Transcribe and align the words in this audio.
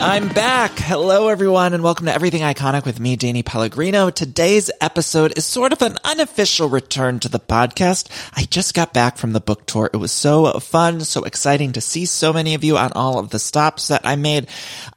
I'm 0.00 0.28
back. 0.28 0.78
Hello, 0.78 1.26
everyone, 1.26 1.74
and 1.74 1.82
welcome 1.82 2.06
to 2.06 2.14
Everything 2.14 2.42
Iconic 2.42 2.84
with 2.86 3.00
me, 3.00 3.16
Danny 3.16 3.42
Pellegrino. 3.42 4.10
Today's 4.10 4.70
episode 4.80 5.36
is 5.36 5.44
sort 5.44 5.72
of 5.72 5.82
an 5.82 5.98
unofficial 6.04 6.68
return 6.68 7.18
to 7.18 7.28
the 7.28 7.40
podcast. 7.40 8.08
I 8.36 8.44
just 8.44 8.74
got 8.74 8.94
back 8.94 9.18
from 9.18 9.32
the 9.32 9.40
book 9.40 9.66
tour. 9.66 9.90
It 9.92 9.96
was 9.96 10.12
so 10.12 10.52
fun, 10.60 11.00
so 11.00 11.24
exciting 11.24 11.72
to 11.72 11.80
see 11.80 12.06
so 12.06 12.32
many 12.32 12.54
of 12.54 12.62
you 12.62 12.78
on 12.78 12.92
all 12.92 13.18
of 13.18 13.30
the 13.30 13.40
stops 13.40 13.88
that 13.88 14.02
I 14.04 14.14
made. 14.14 14.46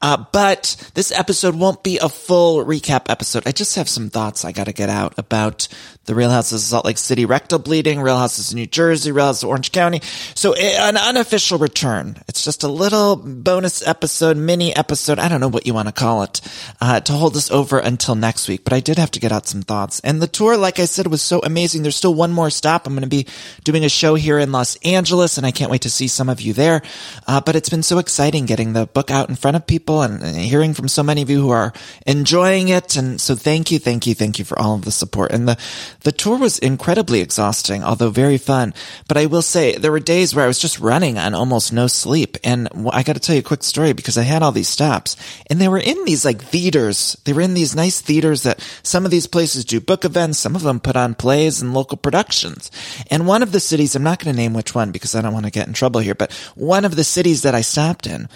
Uh, 0.03 0.23
but 0.31 0.91
this 0.93 1.11
episode 1.11 1.55
won't 1.55 1.81
be 1.81 1.97
a 1.97 2.07
full 2.07 2.63
recap 2.63 3.09
episode. 3.09 3.47
I 3.47 3.53
just 3.53 3.77
have 3.77 3.89
some 3.89 4.11
thoughts 4.11 4.45
I 4.45 4.51
got 4.51 4.65
to 4.65 4.73
get 4.73 4.89
out 4.89 5.17
about 5.17 5.67
the 6.05 6.15
Real 6.15 6.31
Houses 6.31 6.63
of 6.63 6.67
Salt 6.67 6.85
Lake 6.85 6.97
City 6.97 7.25
rectal 7.25 7.59
bleeding, 7.59 8.01
Real 8.01 8.17
Houses 8.17 8.49
of 8.49 8.55
New 8.55 8.65
Jersey, 8.65 9.11
Real 9.11 9.25
Houses 9.25 9.43
of 9.43 9.49
Orange 9.49 9.71
County. 9.71 10.01
So 10.33 10.53
eh, 10.53 10.75
an 10.79 10.97
unofficial 10.97 11.59
return. 11.59 12.17
It's 12.27 12.43
just 12.43 12.63
a 12.63 12.67
little 12.67 13.15
bonus 13.15 13.85
episode, 13.87 14.35
mini 14.35 14.75
episode. 14.75 15.19
I 15.19 15.29
don't 15.29 15.39
know 15.39 15.47
what 15.47 15.67
you 15.67 15.75
want 15.75 15.89
to 15.89 15.93
call 15.93 16.23
it, 16.23 16.41
uh, 16.81 17.01
to 17.01 17.13
hold 17.13 17.35
us 17.37 17.51
over 17.51 17.77
until 17.77 18.15
next 18.15 18.47
week. 18.47 18.63
But 18.63 18.73
I 18.73 18.79
did 18.79 18.97
have 18.97 19.11
to 19.11 19.19
get 19.19 19.31
out 19.31 19.47
some 19.47 19.61
thoughts. 19.61 19.99
And 19.99 20.19
the 20.21 20.27
tour, 20.27 20.57
like 20.57 20.79
I 20.79 20.85
said, 20.85 21.05
was 21.05 21.21
so 21.21 21.39
amazing. 21.43 21.83
There's 21.83 21.95
still 21.95 22.15
one 22.15 22.33
more 22.33 22.49
stop. 22.49 22.87
I'm 22.87 22.93
going 22.93 23.03
to 23.03 23.07
be 23.07 23.27
doing 23.63 23.85
a 23.85 23.89
show 23.89 24.15
here 24.15 24.39
in 24.39 24.51
Los 24.51 24.77
Angeles 24.77 25.37
and 25.37 25.45
I 25.45 25.51
can't 25.51 25.69
wait 25.69 25.83
to 25.83 25.89
see 25.91 26.07
some 26.07 26.29
of 26.29 26.41
you 26.41 26.53
there. 26.53 26.81
Uh, 27.27 27.41
but 27.41 27.55
it's 27.55 27.69
been 27.69 27.83
so 27.83 27.99
exciting 27.99 28.47
getting 28.47 28.73
the 28.73 28.87
book 28.87 29.11
out 29.11 29.29
in 29.29 29.35
front 29.35 29.55
of 29.55 29.67
people 29.67 30.01
and, 30.01 30.23
and 30.23 30.35
hearing 30.35 30.73
from 30.73 30.87
so 30.87 31.03
many 31.03 31.21
of 31.21 31.29
you 31.29 31.41
who 31.41 31.51
are 31.51 31.73
enjoying 32.07 32.69
it. 32.69 32.95
And 32.97 33.21
so 33.21 33.35
thank 33.35 33.69
you, 33.69 33.77
thank 33.77 34.07
you, 34.07 34.15
thank 34.15 34.39
you 34.39 34.45
for 34.45 34.57
all 34.57 34.73
of 34.73 34.83
the 34.83 34.91
support. 34.91 35.31
And 35.31 35.47
the, 35.47 35.57
the 36.03 36.11
tour 36.11 36.37
was 36.37 36.59
incredibly 36.59 37.21
exhausting, 37.21 37.83
although 37.83 38.09
very 38.09 38.37
fun. 38.37 38.73
But 39.07 39.17
I 39.17 39.27
will 39.27 39.41
say 39.41 39.75
there 39.75 39.91
were 39.91 39.99
days 39.99 40.33
where 40.33 40.45
I 40.45 40.47
was 40.47 40.59
just 40.59 40.79
running 40.79 41.17
on 41.17 41.33
almost 41.33 41.71
no 41.71 41.87
sleep. 41.87 42.37
And 42.43 42.69
I 42.91 43.03
got 43.03 43.13
to 43.13 43.19
tell 43.19 43.35
you 43.35 43.41
a 43.41 43.43
quick 43.43 43.63
story 43.63 43.93
because 43.93 44.17
I 44.17 44.23
had 44.23 44.43
all 44.43 44.51
these 44.51 44.69
stops 44.69 45.15
and 45.47 45.59
they 45.59 45.67
were 45.67 45.77
in 45.77 46.03
these 46.05 46.25
like 46.25 46.41
theaters. 46.41 47.17
They 47.25 47.33
were 47.33 47.41
in 47.41 47.53
these 47.53 47.75
nice 47.75 48.01
theaters 48.01 48.43
that 48.43 48.59
some 48.83 49.05
of 49.05 49.11
these 49.11 49.27
places 49.27 49.65
do 49.65 49.79
book 49.79 50.05
events. 50.05 50.39
Some 50.39 50.55
of 50.55 50.63
them 50.63 50.79
put 50.79 50.95
on 50.95 51.15
plays 51.15 51.61
and 51.61 51.73
local 51.73 51.97
productions. 51.97 52.71
And 53.09 53.27
one 53.27 53.43
of 53.43 53.51
the 53.51 53.59
cities, 53.59 53.95
I'm 53.95 54.03
not 54.03 54.19
going 54.19 54.35
to 54.35 54.41
name 54.41 54.53
which 54.53 54.73
one 54.73 54.91
because 54.91 55.15
I 55.15 55.21
don't 55.21 55.33
want 55.33 55.45
to 55.45 55.51
get 55.51 55.67
in 55.67 55.73
trouble 55.73 56.01
here, 56.01 56.15
but 56.15 56.31
one 56.55 56.85
of 56.85 56.95
the 56.95 57.03
cities 57.03 57.43
that 57.43 57.55
I 57.55 57.61
stopped 57.61 58.07
in, 58.07 58.27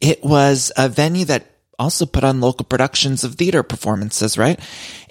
it 0.00 0.24
was 0.24 0.72
a 0.76 0.88
venue 0.88 1.24
that 1.26 1.46
also 1.78 2.06
put 2.06 2.24
on 2.24 2.40
local 2.40 2.64
productions 2.64 3.24
of 3.24 3.34
theater 3.34 3.62
performances, 3.62 4.38
right? 4.38 4.58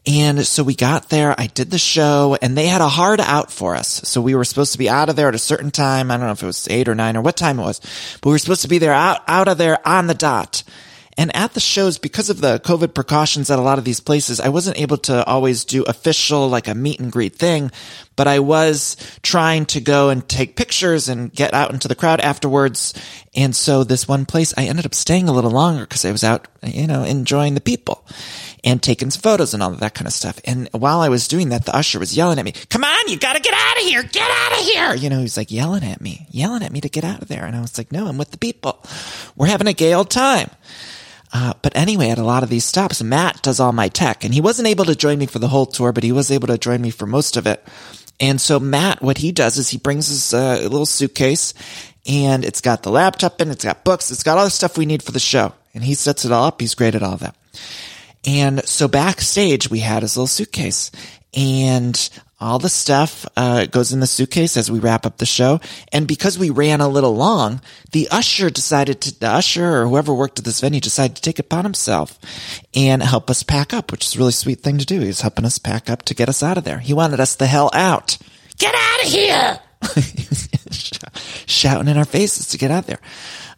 And 0.08 0.46
so 0.48 0.64
we 0.64 0.74
got 0.74 1.10
there, 1.10 1.36
I 1.38 1.46
did 1.46 1.70
the 1.70 1.78
show, 1.78 2.36
and 2.42 2.58
they 2.58 2.66
had 2.68 2.82
a 2.82 2.88
hard 2.88 3.20
out 3.20 3.52
for 3.52 3.76
us. 3.76 4.02
So 4.04 4.20
we 4.20 4.34
were 4.34 4.44
supposed 4.44 4.72
to 4.72 4.80
be 4.80 4.90
out 4.90 5.10
of 5.10 5.16
there 5.16 5.28
at 5.28 5.36
a 5.36 5.40
certain 5.40 5.70
time. 5.70 6.10
I 6.10 6.18
don't 6.18 6.26
know 6.26 6.32
if 6.32 6.42
it 6.42 6.48
was 6.48 6.68
eight 6.70 6.90
or 6.90 6.96
nine 6.96 7.16
or 7.16 7.22
what 7.22 7.38
time 7.38 7.60
it 7.60 7.64
was, 7.64 7.80
but 8.20 8.30
we 8.30 8.32
were 8.34 8.40
supposed 8.40 8.64
to 8.64 8.68
be 8.68 8.80
there 8.80 8.94
out, 8.94 9.22
out 9.28 9.48
of 9.48 9.60
there 9.60 9.86
on 9.88 10.08
the 10.08 10.16
dot. 10.16 10.64
And 11.18 11.36
at 11.36 11.54
the 11.54 11.60
shows, 11.60 12.00
because 12.00 12.30
of 12.32 12.42
the 12.42 12.60
COVID 12.60 12.96
precautions 12.96 13.52
at 13.52 13.60
a 13.60 13.62
lot 13.62 13.78
of 13.78 13.84
these 13.84 14.00
places, 14.00 14.40
I 14.40 14.50
wasn't 14.50 14.80
able 14.80 14.98
to 14.98 15.24
always 15.26 15.66
do 15.66 15.84
official, 15.84 16.48
like 16.48 16.68
a 16.68 16.74
meet 16.74 17.00
and 17.00 17.12
greet 17.12 17.36
thing, 17.36 17.70
but 18.16 18.28
I 18.28 18.40
was 18.40 18.96
trying 19.22 19.66
to 19.68 19.82
go 19.82 20.10
and 20.10 20.28
take 20.28 20.56
pictures 20.56 21.10
and 21.10 21.32
get 21.32 21.54
out 21.54 21.74
into 21.74 21.88
the 21.88 21.96
crowd 21.96 22.22
afterwards. 22.22 22.94
And 23.36 23.56
so 23.56 23.84
this 23.84 24.08
one 24.08 24.26
place, 24.26 24.54
I 24.58 24.66
ended 24.66 24.86
up 24.86 24.96
staying 24.96 25.28
a 25.28 25.34
little 25.34 25.52
longer 25.52 25.84
because 25.84 26.06
I 26.06 26.12
was 26.12 26.24
out, 26.24 26.48
you 26.64 26.88
know, 26.88 27.04
enjoying 27.04 27.54
the 27.54 27.62
people 27.62 28.06
and 28.64 28.82
taking 28.82 29.10
some 29.10 29.22
photos 29.22 29.54
and 29.54 29.64
all 29.64 29.72
that 29.72 29.96
kind 29.96 30.08
of 30.08 30.14
stuff. 30.14 30.40
And 30.46 30.70
while 30.72 31.02
I 31.02 31.10
was 31.10 31.28
doing 31.28 31.50
that, 31.50 31.66
the 31.66 31.76
usher 31.76 32.00
was 32.00 32.16
yelling 32.16 32.38
at 32.38 32.46
me, 32.46 32.54
come 32.70 32.84
on, 32.84 33.08
you 33.08 33.18
gotta 33.18 33.40
get 33.40 33.54
out 33.54 33.78
of 33.78 33.84
here, 33.84 34.04
get 34.04 34.30
out 34.30 34.60
of 34.60 34.66
here. 34.66 34.96
You 34.96 35.10
know, 35.10 35.20
he's 35.20 35.38
like 35.38 35.52
yelling 35.52 35.84
at 35.84 36.02
me, 36.02 36.28
yelling 36.30 36.64
at 36.64 36.72
me 36.72 36.82
to 36.82 36.90
get 36.90 37.04
out 37.04 37.22
of 37.22 37.28
there. 37.28 37.46
And 37.46 37.56
I 37.56 37.62
was 37.62 37.78
like, 37.78 37.92
no, 37.92 38.08
I'm 38.08 38.18
with 38.18 38.32
the 38.32 38.38
people. 38.38 38.84
We're 39.36 39.48
having 39.48 39.68
a 39.68 39.74
gay 39.74 39.94
old 39.94 40.10
time. 40.10 40.50
Uh, 41.34 41.54
but 41.62 41.76
anyway, 41.76 42.10
at 42.10 42.18
a 42.18 42.24
lot 42.24 42.44
of 42.44 42.50
these 42.50 42.66
stops, 42.66 43.02
Matt 43.02 43.42
does 43.42 43.60
all 43.60 43.72
my 43.72 43.88
tech 43.88 44.24
and 44.24 44.34
he 44.34 44.42
wasn't 44.42 44.68
able 44.68 44.86
to 44.86 44.96
join 44.96 45.18
me 45.18 45.26
for 45.26 45.40
the 45.40 45.48
whole 45.48 45.66
tour, 45.66 45.94
but 45.94 46.04
he 46.04 46.12
was 46.12 46.30
able 46.30 46.48
to 46.48 46.58
join 46.58 46.82
me 46.82 46.90
for 46.90 47.06
most 47.06 47.38
of 47.38 47.48
it. 47.48 47.66
And 48.20 48.40
so 48.40 48.60
Matt, 48.60 49.02
what 49.02 49.18
he 49.18 49.32
does 49.32 49.58
is 49.58 49.70
he 49.70 49.78
brings 49.78 50.10
his 50.10 50.34
uh, 50.34 50.60
little 50.62 50.86
suitcase 50.86 51.54
and 52.06 52.44
it's 52.44 52.62
got 52.62 52.84
the 52.84 52.92
laptop 52.92 53.40
in, 53.42 53.50
it's 53.50 53.64
got 53.64 53.84
books, 53.84 54.12
it's 54.12 54.24
got 54.24 54.38
all 54.38 54.44
the 54.44 54.52
stuff 54.52 54.78
we 54.78 54.86
need 54.86 55.02
for 55.02 55.12
the 55.12 55.20
show. 55.20 55.54
And 55.74 55.84
he 55.84 55.94
sets 55.94 56.26
it 56.26 56.32
all 56.32 56.46
up. 56.46 56.60
He's 56.60 56.76
great 56.76 56.96
at 56.96 57.04
all 57.04 57.16
that. 57.18 57.36
And 58.26 58.64
so 58.68 58.88
backstage, 58.88 59.70
we 59.70 59.80
had 59.80 60.04
his 60.04 60.16
little 60.16 60.28
suitcase 60.28 60.92
and 61.34 62.10
all 62.42 62.58
the 62.58 62.70
stuff 62.70 63.26
uh, 63.38 63.66
goes 63.68 63.94
in 63.94 64.00
the 64.00 64.08
suitcase 64.08 64.58
as 64.58 64.72
we 64.72 64.80
wrap 64.80 65.06
up 65.06 65.18
the 65.18 65.26
show. 65.28 65.60
And 65.94 66.08
because 66.08 66.40
we 66.40 66.50
ran 66.50 66.82
a 66.82 66.88
little 66.88 67.16
long, 67.16 67.62
the 67.92 68.08
usher 68.10 68.50
decided 68.50 69.00
to, 69.02 69.20
the 69.20 69.30
usher 69.30 69.78
or 69.78 69.88
whoever 69.88 70.14
worked 70.14 70.40
at 70.40 70.46
this 70.46 70.60
venue 70.60 70.80
decided 70.80 71.16
to 71.16 71.22
take 71.22 71.38
it 71.38 71.46
upon 71.46 71.66
himself 71.66 72.20
and 72.74 73.04
help 73.04 73.30
us 73.30 73.44
pack 73.44 73.74
up, 73.74 73.92
which 73.92 74.08
is 74.08 74.16
a 74.16 74.18
really 74.18 74.32
sweet 74.32 74.62
thing 74.62 74.80
to 74.80 74.86
do. 74.86 75.00
He 75.00 75.08
was 75.08 75.22
helping 75.22 75.46
us 75.46 75.60
pack 75.60 75.90
up 75.90 76.02
to 76.04 76.16
get 76.16 76.30
us 76.30 76.42
out 76.42 76.58
of 76.58 76.64
there. 76.64 76.80
He 76.80 76.94
wanted 76.94 77.20
us 77.20 77.36
the 77.36 77.46
hell 77.46 77.70
out. 77.74 78.18
Get 78.58 78.74
out 78.76 79.06
of 79.06 79.12
here! 79.12 79.60
Shouting 81.46 81.88
in 81.88 81.98
our 81.98 82.06
faces 82.06 82.48
to 82.50 82.58
get 82.58 82.72
out 82.72 82.88
there. 82.88 83.00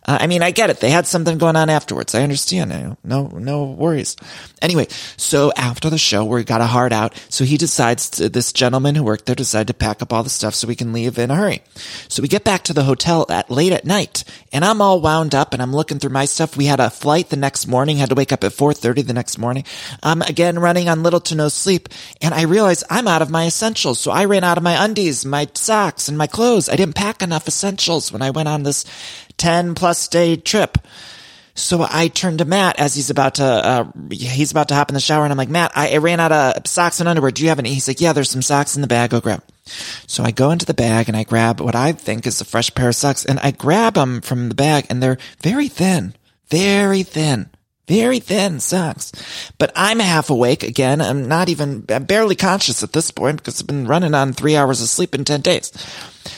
Uh, 0.05 0.17
I 0.21 0.27
mean, 0.27 0.43
I 0.43 0.51
get 0.51 0.69
it. 0.69 0.79
They 0.79 0.89
had 0.89 1.07
something 1.07 1.37
going 1.37 1.55
on 1.55 1.69
afterwards. 1.69 2.13
I 2.13 2.23
understand. 2.23 2.97
No, 3.03 3.27
no 3.27 3.63
worries. 3.63 4.15
Anyway, 4.61 4.87
so 5.17 5.51
after 5.55 5.89
the 5.89 5.97
show, 5.97 6.25
we 6.25 6.43
got 6.43 6.61
a 6.61 6.65
hard 6.65 6.91
out. 6.91 7.19
So 7.29 7.43
he 7.43 7.57
decides 7.57 8.09
to, 8.11 8.29
this 8.29 8.51
gentleman 8.51 8.95
who 8.95 9.03
worked 9.03 9.25
there 9.25 9.35
decided 9.35 9.67
to 9.67 9.73
pack 9.73 10.01
up 10.01 10.11
all 10.11 10.23
the 10.23 10.29
stuff 10.29 10.55
so 10.55 10.67
we 10.67 10.75
can 10.75 10.93
leave 10.93 11.17
in 11.17 11.31
a 11.31 11.35
hurry. 11.35 11.61
So 12.09 12.21
we 12.21 12.27
get 12.27 12.43
back 12.43 12.63
to 12.63 12.73
the 12.73 12.83
hotel 12.83 13.25
at 13.29 13.49
late 13.49 13.71
at 13.71 13.85
night 13.85 14.23
and 14.51 14.65
I'm 14.65 14.81
all 14.81 15.01
wound 15.01 15.33
up 15.35 15.53
and 15.53 15.61
I'm 15.61 15.73
looking 15.73 15.99
through 15.99 16.11
my 16.11 16.25
stuff. 16.25 16.57
We 16.57 16.65
had 16.65 16.79
a 16.79 16.89
flight 16.89 17.29
the 17.29 17.37
next 17.37 17.67
morning, 17.67 17.97
had 17.97 18.09
to 18.09 18.15
wake 18.15 18.31
up 18.31 18.43
at 18.43 18.51
4.30 18.51 19.05
the 19.05 19.13
next 19.13 19.37
morning. 19.37 19.63
I'm 20.01 20.21
again 20.21 20.59
running 20.59 20.89
on 20.89 21.03
little 21.03 21.21
to 21.21 21.35
no 21.35 21.47
sleep 21.47 21.89
and 22.21 22.33
I 22.33 22.43
realize 22.43 22.83
I'm 22.89 23.07
out 23.07 23.21
of 23.21 23.29
my 23.29 23.47
essentials. 23.47 23.99
So 23.99 24.11
I 24.11 24.25
ran 24.25 24.43
out 24.43 24.57
of 24.57 24.63
my 24.63 24.83
undies, 24.83 25.25
my 25.25 25.47
socks 25.53 26.07
and 26.07 26.17
my 26.17 26.27
clothes. 26.27 26.69
I 26.69 26.75
didn't 26.75 26.95
pack 26.95 27.21
enough 27.21 27.47
essentials 27.47 28.11
when 28.11 28.21
I 28.21 28.31
went 28.31 28.49
on 28.49 28.63
this 28.63 28.85
10 29.37 29.75
plus 29.75 30.07
day 30.07 30.35
trip. 30.35 30.77
So 31.55 31.85
I 31.87 32.07
turned 32.07 32.39
to 32.39 32.45
Matt 32.45 32.79
as 32.79 32.95
he's 32.95 33.11
about 33.11 33.35
to, 33.35 33.43
uh, 33.43 33.91
he's 34.09 34.51
about 34.51 34.69
to 34.69 34.75
hop 34.75 34.89
in 34.89 34.95
the 34.95 34.99
shower 34.99 35.23
and 35.23 35.31
I'm 35.31 35.37
like, 35.37 35.49
Matt, 35.49 35.71
I, 35.75 35.93
I 35.93 35.97
ran 35.97 36.19
out 36.19 36.31
of 36.31 36.65
socks 36.65 36.99
and 36.99 37.07
underwear. 37.07 37.29
Do 37.29 37.43
you 37.43 37.49
have 37.49 37.59
any? 37.59 37.73
He's 37.73 37.87
like, 37.87 38.01
yeah, 38.01 38.13
there's 38.13 38.29
some 38.29 38.41
socks 38.41 38.75
in 38.75 38.81
the 38.81 38.87
bag. 38.87 39.11
Go 39.11 39.21
grab. 39.21 39.43
So 40.07 40.23
I 40.23 40.31
go 40.31 40.49
into 40.49 40.65
the 40.65 40.73
bag 40.73 41.07
and 41.09 41.15
I 41.15 41.23
grab 41.23 41.61
what 41.61 41.75
I 41.75 41.91
think 41.91 42.25
is 42.25 42.41
a 42.41 42.45
fresh 42.45 42.73
pair 42.73 42.89
of 42.89 42.95
socks 42.95 43.23
and 43.23 43.39
I 43.39 43.51
grab 43.51 43.93
them 43.93 44.21
from 44.21 44.49
the 44.49 44.55
bag 44.55 44.87
and 44.89 45.01
they're 45.01 45.19
very 45.41 45.67
thin, 45.67 46.15
very 46.49 47.03
thin. 47.03 47.49
Very 47.87 48.19
thin 48.19 48.59
socks. 48.59 49.11
But 49.57 49.71
I'm 49.75 49.99
half 49.99 50.29
awake 50.29 50.63
again. 50.63 51.01
I'm 51.01 51.27
not 51.27 51.49
even, 51.49 51.85
I'm 51.89 52.05
barely 52.05 52.35
conscious 52.35 52.81
at 52.81 52.93
this 52.93 53.11
point 53.11 53.37
because 53.37 53.59
I've 53.59 53.67
been 53.67 53.87
running 53.87 54.13
on 54.13 54.31
three 54.33 54.55
hours 54.55 54.81
of 54.81 54.87
sleep 54.87 55.13
in 55.13 55.25
10 55.25 55.41
days. 55.41 55.71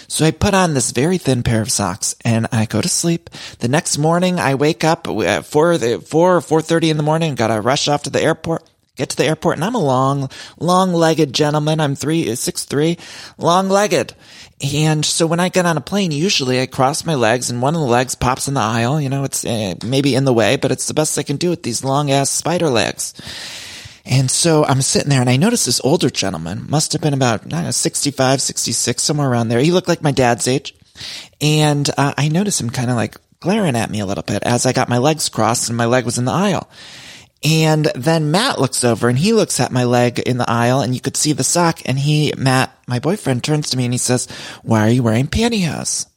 So 0.07 0.25
I 0.25 0.31
put 0.31 0.53
on 0.53 0.73
this 0.73 0.91
very 0.91 1.17
thin 1.17 1.43
pair 1.43 1.61
of 1.61 1.71
socks 1.71 2.15
and 2.25 2.47
I 2.51 2.65
go 2.65 2.81
to 2.81 2.89
sleep. 2.89 3.29
The 3.59 3.67
next 3.67 3.97
morning 3.97 4.39
I 4.39 4.55
wake 4.55 4.83
up 4.83 5.07
at 5.07 5.45
four, 5.45 5.77
four 5.77 6.37
or 6.37 6.41
4.30 6.41 6.89
in 6.89 6.97
the 6.97 7.03
morning, 7.03 7.35
gotta 7.35 7.61
rush 7.61 7.87
off 7.87 8.03
to 8.03 8.09
the 8.09 8.21
airport. 8.21 8.63
Get 8.95 9.09
to 9.09 9.17
the 9.17 9.25
airport 9.25 9.57
and 9.57 9.65
I'm 9.65 9.75
a 9.75 9.83
long, 9.83 10.29
long-legged 10.57 11.33
gentleman. 11.33 11.79
I'm 11.79 11.95
three, 11.95 12.33
six, 12.35 12.63
three, 12.63 12.97
long-legged. 13.37 14.13
And 14.61 15.05
so 15.05 15.27
when 15.27 15.41
I 15.41 15.49
get 15.49 15.65
on 15.65 15.77
a 15.77 15.81
plane, 15.81 16.11
usually 16.11 16.61
I 16.61 16.65
cross 16.65 17.05
my 17.05 17.15
legs 17.15 17.49
and 17.49 17.61
one 17.61 17.75
of 17.75 17.81
the 17.81 17.87
legs 17.87 18.15
pops 18.15 18.47
in 18.47 18.53
the 18.53 18.61
aisle. 18.61 19.01
You 19.01 19.09
know, 19.09 19.25
it's 19.25 19.43
uh, 19.43 19.75
maybe 19.83 20.15
in 20.15 20.23
the 20.23 20.33
way, 20.33 20.55
but 20.55 20.71
it's 20.71 20.87
the 20.87 20.93
best 20.93 21.17
I 21.17 21.23
can 21.23 21.35
do 21.35 21.49
with 21.49 21.63
these 21.63 21.83
long 21.83 22.09
ass 22.09 22.29
spider 22.29 22.69
legs. 22.69 23.13
And 24.05 24.29
so 24.29 24.63
I'm 24.63 24.81
sitting 24.81 25.09
there 25.09 25.21
and 25.21 25.29
I 25.29 25.37
noticed 25.37 25.65
this 25.65 25.81
older 25.83 26.09
gentleman, 26.09 26.69
must 26.69 26.93
have 26.93 27.01
been 27.01 27.13
about, 27.13 27.45
know, 27.45 27.71
65, 27.71 28.41
66, 28.41 29.03
somewhere 29.03 29.29
around 29.29 29.49
there. 29.49 29.59
He 29.59 29.71
looked 29.71 29.87
like 29.87 30.03
my 30.03 30.11
dad's 30.11 30.47
age. 30.47 30.75
And 31.41 31.89
uh, 31.97 32.13
I 32.17 32.29
noticed 32.29 32.61
him 32.61 32.69
kind 32.69 32.89
of 32.89 32.95
like 32.95 33.17
glaring 33.39 33.75
at 33.75 33.89
me 33.89 33.99
a 33.99 34.05
little 34.05 34.23
bit 34.23 34.43
as 34.43 34.65
I 34.65 34.73
got 34.73 34.89
my 34.89 34.99
legs 34.99 35.27
crossed 35.27 35.69
and 35.69 35.77
my 35.77 35.85
leg 35.85 36.05
was 36.05 36.17
in 36.17 36.25
the 36.25 36.31
aisle. 36.31 36.69
And 37.45 37.85
then 37.93 38.31
Matt 38.31 38.59
looks 38.59 38.83
over 38.83 39.07
and 39.07 39.19
he 39.19 39.31
looks 39.31 39.59
at 39.59 39.71
my 39.71 39.83
leg 39.83 40.17
in 40.17 40.37
the 40.37 40.49
aisle 40.49 40.81
and 40.81 40.95
you 40.95 40.99
could 40.99 41.15
see 41.15 41.31
the 41.31 41.43
sock 41.43 41.79
and 41.85 41.99
he, 41.99 42.33
Matt, 42.35 42.75
my 42.87 42.97
boyfriend 42.97 43.43
turns 43.43 43.69
to 43.69 43.77
me 43.77 43.85
and 43.85 43.93
he 43.93 43.99
says, 43.99 44.27
why 44.63 44.87
are 44.87 44.89
you 44.89 45.03
wearing 45.03 45.27
pantyhose? 45.27 46.07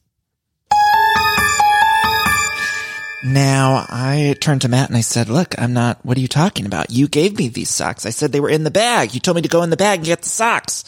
Now 3.22 3.84
I 3.90 4.36
turned 4.40 4.62
to 4.62 4.70
Matt 4.70 4.88
and 4.88 4.96
I 4.96 5.02
said, 5.02 5.28
look, 5.28 5.54
I'm 5.60 5.74
not, 5.74 6.02
what 6.02 6.16
are 6.16 6.20
you 6.20 6.28
talking 6.28 6.64
about? 6.64 6.90
You 6.90 7.08
gave 7.08 7.36
me 7.36 7.48
these 7.48 7.68
socks. 7.68 8.06
I 8.06 8.10
said 8.10 8.32
they 8.32 8.40
were 8.40 8.48
in 8.48 8.64
the 8.64 8.70
bag. 8.70 9.12
You 9.12 9.20
told 9.20 9.36
me 9.36 9.42
to 9.42 9.48
go 9.48 9.62
in 9.62 9.68
the 9.68 9.76
bag 9.76 9.98
and 9.98 10.06
get 10.06 10.22
the 10.22 10.30
socks. 10.30 10.84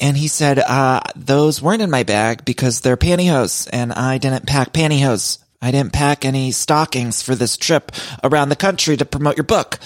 And 0.00 0.16
he 0.16 0.28
said, 0.28 0.60
uh, 0.60 1.00
those 1.14 1.60
weren't 1.60 1.82
in 1.82 1.90
my 1.90 2.04
bag 2.04 2.46
because 2.46 2.80
they're 2.80 2.96
pantyhose 2.96 3.68
and 3.70 3.92
I 3.92 4.16
didn't 4.16 4.46
pack 4.46 4.72
pantyhose. 4.72 5.38
I 5.62 5.70
didn't 5.70 5.92
pack 5.92 6.24
any 6.24 6.50
stockings 6.50 7.22
for 7.22 7.34
this 7.36 7.56
trip 7.56 7.92
around 8.24 8.48
the 8.48 8.56
country 8.56 8.96
to 8.96 9.04
promote 9.04 9.36
your 9.36 9.44
book. 9.44 9.78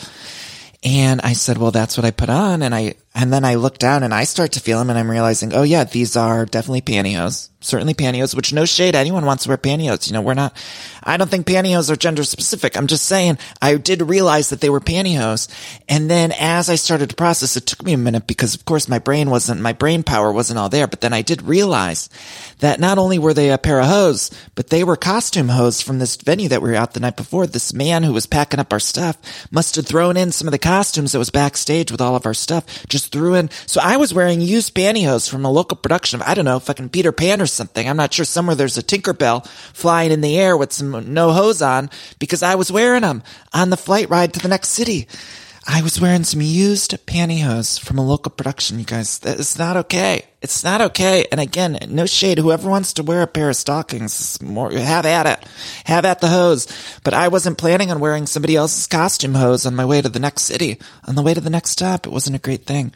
And 0.82 1.20
I 1.20 1.34
said, 1.34 1.58
well, 1.58 1.70
that's 1.70 1.96
what 1.99 2.05
I 2.06 2.11
put 2.11 2.31
on. 2.31 2.62
And 2.62 2.75
I, 2.75 2.94
and 3.16 3.32
then 3.32 3.46
I 3.46 3.54
look 3.54 3.78
down 3.78 4.02
and 4.02 4.12
I 4.12 4.24
start 4.24 4.52
to 4.52 4.60
feel 4.60 4.78
them 4.78 4.90
and 4.90 4.98
I'm 4.98 5.10
realizing, 5.10 5.54
oh 5.54 5.62
yeah, 5.62 5.84
these 5.84 6.16
are 6.16 6.44
definitely 6.44 6.82
pantyhose. 6.82 7.48
Certainly 7.60 7.94
pantyhose, 7.94 8.36
which 8.36 8.52
no 8.52 8.66
shade. 8.66 8.94
Anyone 8.94 9.24
wants 9.24 9.44
to 9.44 9.48
wear 9.48 9.56
pantyhose. 9.56 10.06
You 10.06 10.12
know, 10.12 10.20
we're 10.20 10.34
not, 10.34 10.54
I 11.02 11.16
don't 11.16 11.28
think 11.28 11.46
pantyhose 11.46 11.90
are 11.90 11.96
gender 11.96 12.24
specific. 12.24 12.76
I'm 12.76 12.86
just 12.86 13.06
saying 13.06 13.38
I 13.60 13.76
did 13.76 14.02
realize 14.02 14.50
that 14.50 14.60
they 14.60 14.68
were 14.68 14.80
pantyhose. 14.80 15.48
And 15.88 16.10
then 16.10 16.30
as 16.38 16.68
I 16.68 16.74
started 16.74 17.08
to 17.08 17.16
process, 17.16 17.56
it 17.56 17.64
took 17.66 17.82
me 17.82 17.94
a 17.94 17.98
minute 17.98 18.26
because 18.26 18.54
of 18.54 18.66
course 18.66 18.86
my 18.86 18.98
brain 18.98 19.30
wasn't, 19.30 19.62
my 19.62 19.72
brain 19.72 20.02
power 20.02 20.30
wasn't 20.30 20.58
all 20.58 20.68
there. 20.68 20.86
But 20.86 21.00
then 21.00 21.14
I 21.14 21.22
did 21.22 21.40
realize 21.40 22.10
that 22.58 22.80
not 22.80 22.98
only 22.98 23.18
were 23.18 23.32
they 23.32 23.50
a 23.50 23.56
pair 23.56 23.80
of 23.80 23.86
hose, 23.86 24.30
but 24.54 24.68
they 24.68 24.84
were 24.84 24.94
costume 24.94 25.48
hose 25.48 25.80
from 25.80 25.98
this 25.98 26.16
venue 26.16 26.50
that 26.50 26.60
we 26.60 26.68
were 26.68 26.76
at 26.76 26.92
the 26.92 27.00
night 27.00 27.16
before. 27.16 27.46
This 27.46 27.72
man 27.72 28.02
who 28.02 28.12
was 28.12 28.26
packing 28.26 28.60
up 28.60 28.74
our 28.74 28.78
stuff 28.78 29.16
must 29.50 29.74
have 29.76 29.86
thrown 29.86 30.18
in 30.18 30.32
some 30.32 30.46
of 30.46 30.52
the 30.52 30.58
costumes 30.58 31.12
that 31.12 31.18
was 31.18 31.30
backstage 31.30 31.90
with 31.90 32.02
all 32.02 32.14
of 32.14 32.26
our 32.26 32.34
stuff. 32.34 32.86
Just 32.86 33.06
threw 33.06 33.35
in. 33.35 33.50
So 33.67 33.81
I 33.82 33.97
was 33.97 34.14
wearing 34.14 34.41
used 34.41 34.75
pantyhose 34.75 35.29
from 35.29 35.44
a 35.44 35.50
local 35.50 35.76
production 35.76 36.20
of, 36.20 36.29
I 36.29 36.35
don't 36.35 36.44
know, 36.44 36.58
fucking 36.58 36.91
Peter 36.91 37.12
Pan 37.12 37.41
or 37.41 37.47
something. 37.47 37.88
I'm 37.88 37.97
not 37.97 38.12
sure. 38.12 38.25
Somewhere 38.25 38.56
there's 38.56 38.79
a 38.79 38.82
Tinkerbell 38.82 39.47
flying 39.47 40.12
in 40.12 40.20
the 40.20 40.38
air 40.38 40.56
with 40.56 40.73
some 40.73 41.12
no 41.12 41.32
hose 41.32 41.62
on 41.62 41.91
because 42.19 42.43
I 42.43 42.55
was 42.55 42.73
wearing 42.73 43.03
them 43.03 43.23
on 43.53 43.70
the 43.70 43.76
flight 43.76 44.11
ride 44.11 44.35
to 44.35 44.41
the 44.41 44.49
next 44.49 44.70
city. 44.70 45.08
I 45.68 45.82
was 45.82 46.00
wearing 46.00 46.22
some 46.22 46.40
used 46.40 46.92
pantyhose 47.06 47.80
from 47.80 47.98
a 47.98 48.06
local 48.06 48.30
production, 48.30 48.78
you 48.78 48.84
guys. 48.84 49.20
It's 49.24 49.58
not 49.58 49.76
okay. 49.76 50.22
It's 50.40 50.62
not 50.62 50.80
okay. 50.80 51.26
And 51.32 51.40
again, 51.40 51.76
no 51.88 52.06
shade. 52.06 52.38
Whoever 52.38 52.70
wants 52.70 52.92
to 52.94 53.02
wear 53.02 53.22
a 53.22 53.26
pair 53.26 53.50
of 53.50 53.56
stockings, 53.56 54.40
more, 54.40 54.70
have 54.70 55.04
at 55.04 55.26
it. 55.26 55.44
Have 55.84 56.04
at 56.04 56.20
the 56.20 56.28
hose. 56.28 56.68
But 57.02 57.14
I 57.14 57.26
wasn't 57.26 57.58
planning 57.58 57.90
on 57.90 57.98
wearing 57.98 58.26
somebody 58.26 58.54
else's 58.54 58.86
costume 58.86 59.34
hose 59.34 59.66
on 59.66 59.74
my 59.74 59.84
way 59.84 60.00
to 60.00 60.08
the 60.08 60.20
next 60.20 60.42
city. 60.42 60.78
On 61.04 61.16
the 61.16 61.22
way 61.22 61.34
to 61.34 61.40
the 61.40 61.50
next 61.50 61.70
stop. 61.70 62.06
It 62.06 62.12
wasn't 62.12 62.36
a 62.36 62.40
great 62.40 62.64
thing. 62.64 62.92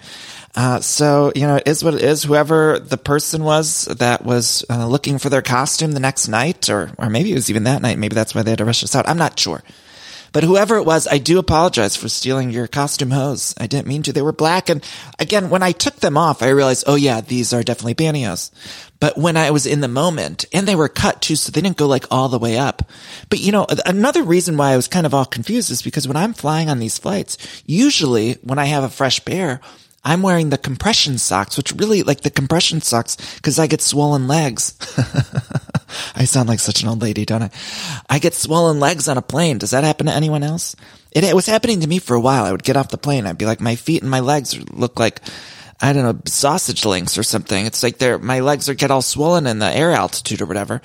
Uh, 0.54 0.80
so, 0.80 1.32
you 1.34 1.48
know, 1.48 1.56
it 1.56 1.66
is 1.66 1.82
what 1.82 1.94
it 1.94 2.02
is. 2.02 2.22
Whoever 2.22 2.78
the 2.78 2.98
person 2.98 3.42
was 3.42 3.86
that 3.86 4.24
was 4.24 4.64
uh, 4.70 4.86
looking 4.86 5.18
for 5.18 5.28
their 5.28 5.42
costume 5.42 5.90
the 5.90 5.98
next 6.00 6.28
night, 6.28 6.70
or, 6.70 6.92
or 6.98 7.10
maybe 7.10 7.32
it 7.32 7.36
was 7.36 7.50
even 7.50 7.64
that 7.64 7.82
night. 7.82 7.98
Maybe 7.98 8.14
that's 8.14 8.32
why 8.32 8.42
they 8.42 8.52
had 8.52 8.58
to 8.58 8.64
rush 8.64 8.84
us 8.84 8.94
out. 8.94 9.08
I'm 9.08 9.18
not 9.18 9.38
sure. 9.40 9.64
But 10.32 10.44
whoever 10.44 10.76
it 10.76 10.84
was, 10.84 11.06
I 11.06 11.18
do 11.18 11.38
apologize 11.38 11.96
for 11.96 12.08
stealing 12.08 12.50
your 12.50 12.68
costume 12.68 13.10
hose. 13.10 13.54
I 13.58 13.66
didn't 13.66 13.88
mean 13.88 14.02
to. 14.04 14.12
They 14.12 14.22
were 14.22 14.32
black. 14.32 14.68
And 14.68 14.84
again, 15.18 15.50
when 15.50 15.62
I 15.62 15.72
took 15.72 15.96
them 15.96 16.16
off, 16.16 16.42
I 16.42 16.50
realized, 16.50 16.84
oh 16.86 16.94
yeah, 16.94 17.20
these 17.20 17.52
are 17.52 17.62
definitely 17.62 17.94
pantyhose. 17.94 18.50
But 19.00 19.16
when 19.16 19.36
I 19.36 19.50
was 19.50 19.66
in 19.66 19.80
the 19.80 19.88
moment, 19.88 20.44
and 20.52 20.68
they 20.68 20.76
were 20.76 20.88
cut 20.88 21.22
too, 21.22 21.36
so 21.36 21.50
they 21.50 21.60
didn't 21.60 21.78
go 21.78 21.86
like 21.86 22.04
all 22.10 22.28
the 22.28 22.38
way 22.38 22.58
up. 22.58 22.88
But 23.28 23.40
you 23.40 23.50
know, 23.50 23.66
another 23.86 24.22
reason 24.22 24.56
why 24.56 24.72
I 24.72 24.76
was 24.76 24.88
kind 24.88 25.06
of 25.06 25.14
all 25.14 25.24
confused 25.24 25.70
is 25.70 25.82
because 25.82 26.06
when 26.06 26.18
I'm 26.18 26.34
flying 26.34 26.68
on 26.68 26.78
these 26.78 26.98
flights, 26.98 27.38
usually 27.66 28.34
when 28.42 28.58
I 28.58 28.66
have 28.66 28.84
a 28.84 28.90
fresh 28.90 29.24
pair, 29.24 29.60
I'm 30.02 30.22
wearing 30.22 30.50
the 30.50 30.58
compression 30.58 31.18
socks, 31.18 31.56
which 31.56 31.72
really 31.72 32.02
like 32.02 32.22
the 32.22 32.30
compression 32.30 32.80
socks 32.80 33.16
because 33.36 33.58
I 33.58 33.66
get 33.66 33.82
swollen 33.82 34.28
legs. 34.28 34.74
I 36.14 36.24
sound 36.24 36.48
like 36.48 36.60
such 36.60 36.82
an 36.82 36.88
old 36.88 37.02
lady, 37.02 37.26
don't 37.26 37.42
I? 37.42 37.50
I 38.08 38.18
get 38.18 38.34
swollen 38.34 38.80
legs 38.80 39.08
on 39.08 39.18
a 39.18 39.22
plane. 39.22 39.58
Does 39.58 39.72
that 39.72 39.84
happen 39.84 40.06
to 40.06 40.12
anyone 40.12 40.42
else? 40.42 40.74
It, 41.12 41.24
it 41.24 41.34
was 41.34 41.46
happening 41.46 41.80
to 41.80 41.86
me 41.86 41.98
for 41.98 42.14
a 42.14 42.20
while. 42.20 42.44
I 42.44 42.52
would 42.52 42.62
get 42.62 42.76
off 42.76 42.88
the 42.88 42.98
plane. 42.98 43.26
I'd 43.26 43.38
be 43.38 43.46
like, 43.46 43.60
my 43.60 43.76
feet 43.76 44.00
and 44.02 44.10
my 44.10 44.20
legs 44.20 44.58
look 44.70 44.98
like, 44.98 45.20
I 45.82 45.92
don't 45.92 46.04
know, 46.04 46.20
sausage 46.24 46.86
links 46.86 47.18
or 47.18 47.22
something. 47.22 47.66
It's 47.66 47.82
like 47.82 47.98
they're, 47.98 48.18
my 48.18 48.40
legs 48.40 48.68
are 48.68 48.74
get 48.74 48.90
all 48.90 49.02
swollen 49.02 49.46
in 49.46 49.58
the 49.58 49.70
air 49.70 49.92
altitude 49.92 50.40
or 50.40 50.46
whatever. 50.46 50.80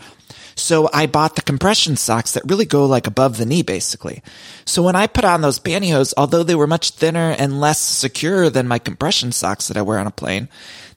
So 0.55 0.89
I 0.93 1.05
bought 1.05 1.35
the 1.35 1.41
compression 1.41 1.97
socks 1.97 2.31
that 2.31 2.49
really 2.49 2.65
go 2.65 2.85
like 2.85 3.07
above 3.07 3.37
the 3.37 3.45
knee, 3.45 3.61
basically. 3.61 4.23
So 4.63 4.81
when 4.81 4.95
I 4.95 5.05
put 5.05 5.25
on 5.25 5.41
those 5.41 5.59
pantyhose, 5.59 6.13
although 6.15 6.43
they 6.43 6.55
were 6.55 6.65
much 6.65 6.91
thinner 6.91 7.35
and 7.37 7.59
less 7.59 7.79
secure 7.79 8.49
than 8.49 8.67
my 8.67 8.79
compression 8.79 9.33
socks 9.33 9.67
that 9.67 9.77
I 9.77 9.81
wear 9.81 9.99
on 9.99 10.07
a 10.07 10.11
plane, 10.11 10.47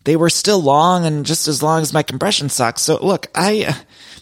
they 0.04 0.14
were 0.16 0.30
still 0.30 0.62
long 0.62 1.04
and 1.04 1.26
just 1.26 1.48
as 1.48 1.62
long 1.62 1.82
as 1.82 1.92
my 1.92 2.04
compression 2.04 2.48
socks. 2.48 2.82
So 2.82 3.04
look, 3.04 3.26
I, 3.34 3.76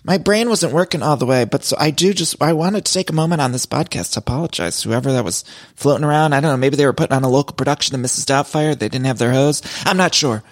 my 0.04 0.16
brain 0.16 0.48
wasn't 0.48 0.72
working 0.72 1.02
all 1.02 1.16
the 1.16 1.26
way, 1.26 1.44
but 1.44 1.64
so 1.64 1.76
I 1.78 1.90
do 1.90 2.14
just, 2.14 2.42
I 2.42 2.54
wanted 2.54 2.86
to 2.86 2.92
take 2.92 3.10
a 3.10 3.14
moment 3.14 3.42
on 3.42 3.52
this 3.52 3.66
podcast 3.66 4.14
to 4.14 4.20
apologize 4.20 4.82
whoever 4.82 5.12
that 5.12 5.24
was 5.24 5.44
floating 5.74 6.04
around. 6.04 6.32
I 6.32 6.40
don't 6.40 6.50
know. 6.50 6.56
Maybe 6.56 6.76
they 6.76 6.86
were 6.86 6.92
putting 6.94 7.14
on 7.14 7.24
a 7.24 7.28
local 7.28 7.54
production 7.54 7.94
of 7.94 8.00
Mrs. 8.00 8.24
Doubtfire. 8.24 8.76
They 8.76 8.88
didn't 8.88 9.06
have 9.06 9.18
their 9.18 9.32
hose. 9.32 9.60
I'm 9.84 9.98
not 9.98 10.14
sure. 10.14 10.42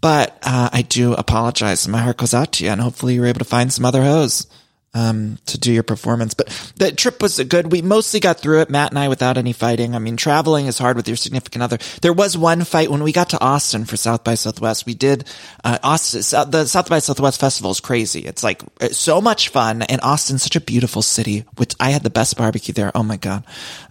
But 0.00 0.38
uh, 0.42 0.70
I 0.72 0.82
do 0.82 1.14
apologize. 1.14 1.88
My 1.88 1.98
heart 1.98 2.18
goes 2.18 2.34
out 2.34 2.52
to 2.52 2.64
you, 2.64 2.70
and 2.70 2.80
hopefully 2.80 3.14
you're 3.14 3.26
able 3.26 3.40
to 3.40 3.44
find 3.44 3.72
some 3.72 3.84
other 3.84 4.02
hose 4.02 4.46
um, 4.94 5.38
to 5.46 5.58
do 5.58 5.72
your 5.72 5.82
performance. 5.82 6.34
But 6.34 6.48
the 6.76 6.92
trip 6.92 7.20
was 7.20 7.38
good. 7.44 7.70
We 7.70 7.82
mostly 7.82 8.20
got 8.20 8.40
through 8.40 8.60
it, 8.62 8.70
Matt 8.70 8.90
and 8.90 8.98
I, 8.98 9.08
without 9.08 9.38
any 9.38 9.52
fighting. 9.52 9.94
I 9.94 9.98
mean, 9.98 10.16
traveling 10.16 10.66
is 10.66 10.78
hard 10.78 10.96
with 10.96 11.08
your 11.08 11.16
significant 11.16 11.62
other. 11.62 11.78
There 12.00 12.12
was 12.12 12.38
one 12.38 12.64
fight 12.64 12.90
when 12.90 13.02
we 13.02 13.12
got 13.12 13.30
to 13.30 13.40
Austin 13.40 13.84
for 13.84 13.96
South 13.96 14.24
by 14.24 14.34
Southwest. 14.34 14.86
We 14.86 14.94
did 14.94 15.24
uh, 15.62 15.78
Austin. 15.82 16.20
The 16.50 16.66
South 16.66 16.88
by 16.88 16.98
Southwest 17.00 17.40
festival 17.40 17.70
is 17.70 17.80
crazy. 17.80 18.20
It's 18.20 18.42
like 18.42 18.62
it's 18.80 18.98
so 18.98 19.20
much 19.20 19.50
fun, 19.50 19.82
and 19.82 20.00
Austin's 20.02 20.42
such 20.42 20.56
a 20.56 20.60
beautiful 20.60 21.02
city. 21.02 21.44
Which 21.56 21.74
I 21.78 21.90
had 21.90 22.02
the 22.02 22.10
best 22.10 22.36
barbecue 22.36 22.74
there. 22.74 22.90
Oh 22.94 23.02
my 23.02 23.16
god, 23.16 23.44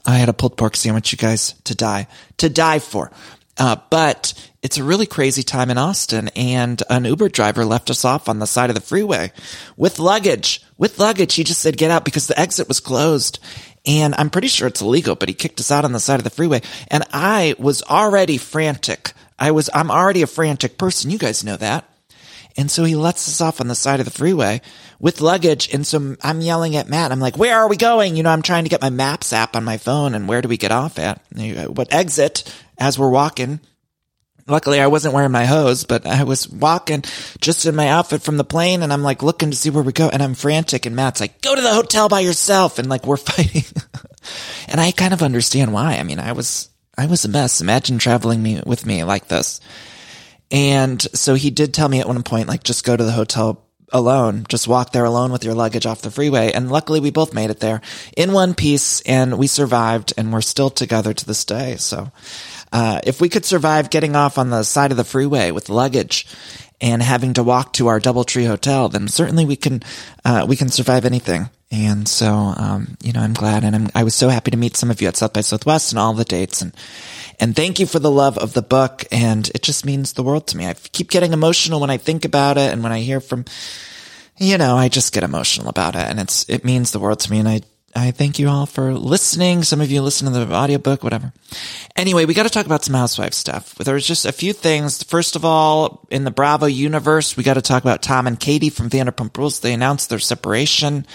I 0.05 0.15
had 0.15 0.29
a 0.29 0.33
pulled 0.33 0.57
pork 0.57 0.75
sandwich, 0.75 1.11
you 1.11 1.17
guys, 1.17 1.53
to 1.65 1.75
die 1.75 2.07
to 2.37 2.49
die 2.49 2.79
for. 2.79 3.11
Uh, 3.59 3.77
but 3.89 4.33
it's 4.61 4.77
a 4.77 4.83
really 4.83 5.05
crazy 5.05 5.43
time 5.43 5.69
in 5.69 5.77
Austin 5.77 6.29
and 6.35 6.81
an 6.89 7.05
Uber 7.05 7.29
driver 7.29 7.65
left 7.65 7.89
us 7.89 8.05
off 8.05 8.29
on 8.29 8.39
the 8.39 8.47
side 8.47 8.69
of 8.69 8.75
the 8.75 8.81
freeway 8.81 9.31
with 9.75 9.99
luggage. 9.99 10.61
With 10.77 10.99
luggage. 10.99 11.35
He 11.35 11.43
just 11.43 11.61
said 11.61 11.77
get 11.77 11.91
out 11.91 12.05
because 12.05 12.27
the 12.27 12.39
exit 12.39 12.67
was 12.67 12.79
closed. 12.79 13.39
And 13.85 14.13
I'm 14.15 14.29
pretty 14.29 14.49
sure 14.49 14.67
it's 14.67 14.81
illegal, 14.81 15.15
but 15.15 15.29
he 15.29 15.35
kicked 15.35 15.59
us 15.59 15.71
out 15.71 15.85
on 15.85 15.93
the 15.93 15.99
side 15.99 16.19
of 16.19 16.25
the 16.25 16.29
freeway. 16.29 16.61
And 16.89 17.03
I 17.13 17.55
was 17.57 17.81
already 17.83 18.37
frantic. 18.37 19.13
I 19.39 19.51
was, 19.51 19.69
I'm 19.73 19.89
already 19.89 20.21
a 20.21 20.27
frantic 20.27 20.77
person. 20.77 21.09
You 21.09 21.17
guys 21.17 21.43
know 21.43 21.55
that. 21.57 21.89
And 22.57 22.71
so 22.71 22.83
he 22.83 22.95
lets 22.95 23.27
us 23.27 23.39
off 23.39 23.61
on 23.61 23.67
the 23.67 23.75
side 23.75 23.99
of 23.99 24.05
the 24.05 24.11
freeway 24.11 24.61
with 24.99 25.21
luggage. 25.21 25.71
And 25.73 25.85
so 25.85 26.17
I'm 26.23 26.41
yelling 26.41 26.75
at 26.75 26.89
Matt. 26.89 27.11
I'm 27.11 27.19
like, 27.19 27.37
where 27.37 27.55
are 27.55 27.69
we 27.69 27.77
going? 27.77 28.15
You 28.15 28.23
know, 28.23 28.31
I'm 28.31 28.41
trying 28.41 28.63
to 28.63 28.69
get 28.69 28.81
my 28.81 28.89
maps 28.89 29.31
app 29.31 29.55
on 29.55 29.63
my 29.63 29.77
phone 29.77 30.15
and 30.15 30.27
where 30.27 30.41
do 30.41 30.49
we 30.49 30.57
get 30.57 30.71
off 30.71 30.97
at? 30.97 31.21
What 31.31 31.93
exit 31.93 32.51
as 32.77 32.97
we're 32.97 33.09
walking? 33.09 33.59
Luckily, 34.49 34.79
I 34.79 34.87
wasn't 34.87 35.13
wearing 35.13 35.31
my 35.31 35.45
hose, 35.45 35.83
but 35.83 36.05
I 36.05 36.23
was 36.23 36.47
walking 36.47 37.03
just 37.41 37.65
in 37.65 37.75
my 37.75 37.89
outfit 37.89 38.21
from 38.21 38.37
the 38.37 38.45
plane 38.45 38.81
and 38.81 38.93
I'm 38.93 39.03
like 39.03 39.21
looking 39.21 39.51
to 39.51 39.57
see 39.57 39.69
where 39.69 39.83
we 39.83 39.91
go 39.91 40.07
and 40.07 40.23
I'm 40.23 40.35
frantic 40.35 40.85
and 40.85 40.95
Matt's 40.95 41.19
like, 41.19 41.41
go 41.41 41.53
to 41.53 41.61
the 41.61 41.73
hotel 41.73 42.07
by 42.07 42.21
yourself. 42.21 42.79
And 42.79 42.87
like, 42.89 43.05
we're 43.05 43.17
fighting. 43.17 43.65
and 44.69 44.79
I 44.79 44.91
kind 44.91 45.13
of 45.13 45.21
understand 45.21 45.73
why. 45.73 45.97
I 45.97 46.03
mean, 46.03 46.19
I 46.19 46.31
was, 46.31 46.69
I 46.97 47.07
was 47.07 47.25
a 47.25 47.29
mess. 47.29 47.59
Imagine 47.59 47.97
traveling 47.97 48.41
me 48.41 48.61
with 48.65 48.85
me 48.85 49.03
like 49.03 49.27
this. 49.27 49.59
And 50.49 51.01
so 51.01 51.35
he 51.35 51.49
did 51.49 51.73
tell 51.73 51.89
me 51.89 51.99
at 51.99 52.07
one 52.07 52.23
point, 52.23 52.47
like, 52.47 52.63
just 52.63 52.85
go 52.85 52.95
to 52.95 53.03
the 53.03 53.11
hotel 53.11 53.67
alone. 53.91 54.45
Just 54.49 54.67
walk 54.67 54.91
there 54.91 55.05
alone 55.05 55.31
with 55.31 55.43
your 55.43 55.53
luggage 55.53 55.85
off 55.85 56.01
the 56.01 56.11
freeway. 56.11 56.51
And 56.51 56.71
luckily 56.71 56.99
we 56.99 57.11
both 57.11 57.33
made 57.33 57.49
it 57.49 57.59
there 57.59 57.81
in 58.15 58.33
one 58.33 58.53
piece 58.53 59.01
and 59.01 59.37
we 59.37 59.47
survived 59.47 60.13
and 60.17 60.31
we're 60.31 60.41
still 60.41 60.69
together 60.69 61.13
to 61.13 61.25
this 61.25 61.45
day. 61.45 61.75
So, 61.77 62.11
uh, 62.71 62.99
if 63.03 63.21
we 63.21 63.29
could 63.29 63.45
survive 63.45 63.89
getting 63.89 64.15
off 64.15 64.37
on 64.37 64.49
the 64.49 64.63
side 64.63 64.91
of 64.91 64.97
the 64.97 65.03
freeway 65.03 65.51
with 65.51 65.69
luggage 65.69 66.27
and 66.79 67.01
having 67.01 67.33
to 67.33 67.43
walk 67.43 67.73
to 67.73 67.87
our 67.87 67.99
DoubleTree 67.99 68.47
hotel, 68.47 68.89
then 68.89 69.07
certainly 69.07 69.45
we 69.45 69.55
can, 69.55 69.81
uh, 70.25 70.45
we 70.47 70.55
can 70.55 70.69
survive 70.69 71.05
anything. 71.05 71.49
And 71.71 72.07
so, 72.07 72.33
um, 72.33 72.97
you 73.01 73.11
know, 73.11 73.21
I'm 73.21 73.33
glad 73.33 73.63
and 73.63 73.75
I'm, 73.75 73.87
I 73.93 74.03
was 74.03 74.15
so 74.15 74.29
happy 74.29 74.51
to 74.51 74.57
meet 74.57 74.77
some 74.77 74.91
of 74.91 75.01
you 75.01 75.07
at 75.07 75.17
South 75.17 75.33
by 75.33 75.41
Southwest 75.41 75.91
and 75.91 75.99
all 75.99 76.13
the 76.13 76.23
dates 76.23 76.61
and, 76.61 76.73
and 77.39 77.55
thank 77.55 77.79
you 77.79 77.85
for 77.85 77.99
the 77.99 78.11
love 78.11 78.37
of 78.37 78.53
the 78.53 78.61
book. 78.61 79.05
And 79.11 79.49
it 79.49 79.63
just 79.63 79.85
means 79.85 80.13
the 80.13 80.23
world 80.23 80.47
to 80.47 80.57
me. 80.57 80.65
I 80.65 80.73
keep 80.73 81.09
getting 81.09 81.33
emotional 81.33 81.81
when 81.81 81.89
I 81.89 81.97
think 81.97 82.25
about 82.25 82.57
it 82.57 82.71
and 82.71 82.83
when 82.83 82.91
I 82.91 82.99
hear 82.99 83.19
from, 83.19 83.45
you 84.37 84.57
know, 84.57 84.77
I 84.77 84.87
just 84.87 85.13
get 85.13 85.23
emotional 85.23 85.67
about 85.67 85.95
it 85.95 86.07
and 86.07 86.19
it's, 86.19 86.47
it 86.49 86.63
means 86.63 86.91
the 86.91 86.99
world 86.99 87.19
to 87.21 87.31
me. 87.31 87.39
And 87.39 87.49
I, 87.49 87.61
I 87.95 88.11
thank 88.11 88.37
you 88.37 88.47
all 88.47 88.65
for 88.65 88.93
listening. 88.93 89.63
Some 89.63 89.81
of 89.81 89.89
you 89.89 90.01
listen 90.01 90.31
to 90.31 90.45
the 90.45 90.53
audiobook, 90.53 91.03
whatever. 91.03 91.33
Anyway, 91.95 92.25
we 92.25 92.35
got 92.35 92.43
to 92.43 92.49
talk 92.49 92.65
about 92.67 92.83
some 92.83 92.93
housewife 92.93 93.33
stuff. 93.33 93.73
There's 93.75 94.05
just 94.05 94.25
a 94.25 94.31
few 94.31 94.53
things. 94.53 95.01
First 95.01 95.35
of 95.35 95.43
all, 95.43 96.05
in 96.11 96.23
the 96.23 96.29
Bravo 96.31 96.67
universe, 96.67 97.35
we 97.35 97.43
got 97.43 97.55
to 97.55 97.61
talk 97.61 97.83
about 97.83 98.03
Tom 98.03 98.27
and 98.27 98.39
Katie 98.39 98.69
from 98.69 98.89
Vanderpump 98.89 99.35
Rules. 99.35 99.61
They 99.61 99.73
announced 99.73 100.09
their 100.09 100.19
separation. 100.19 101.07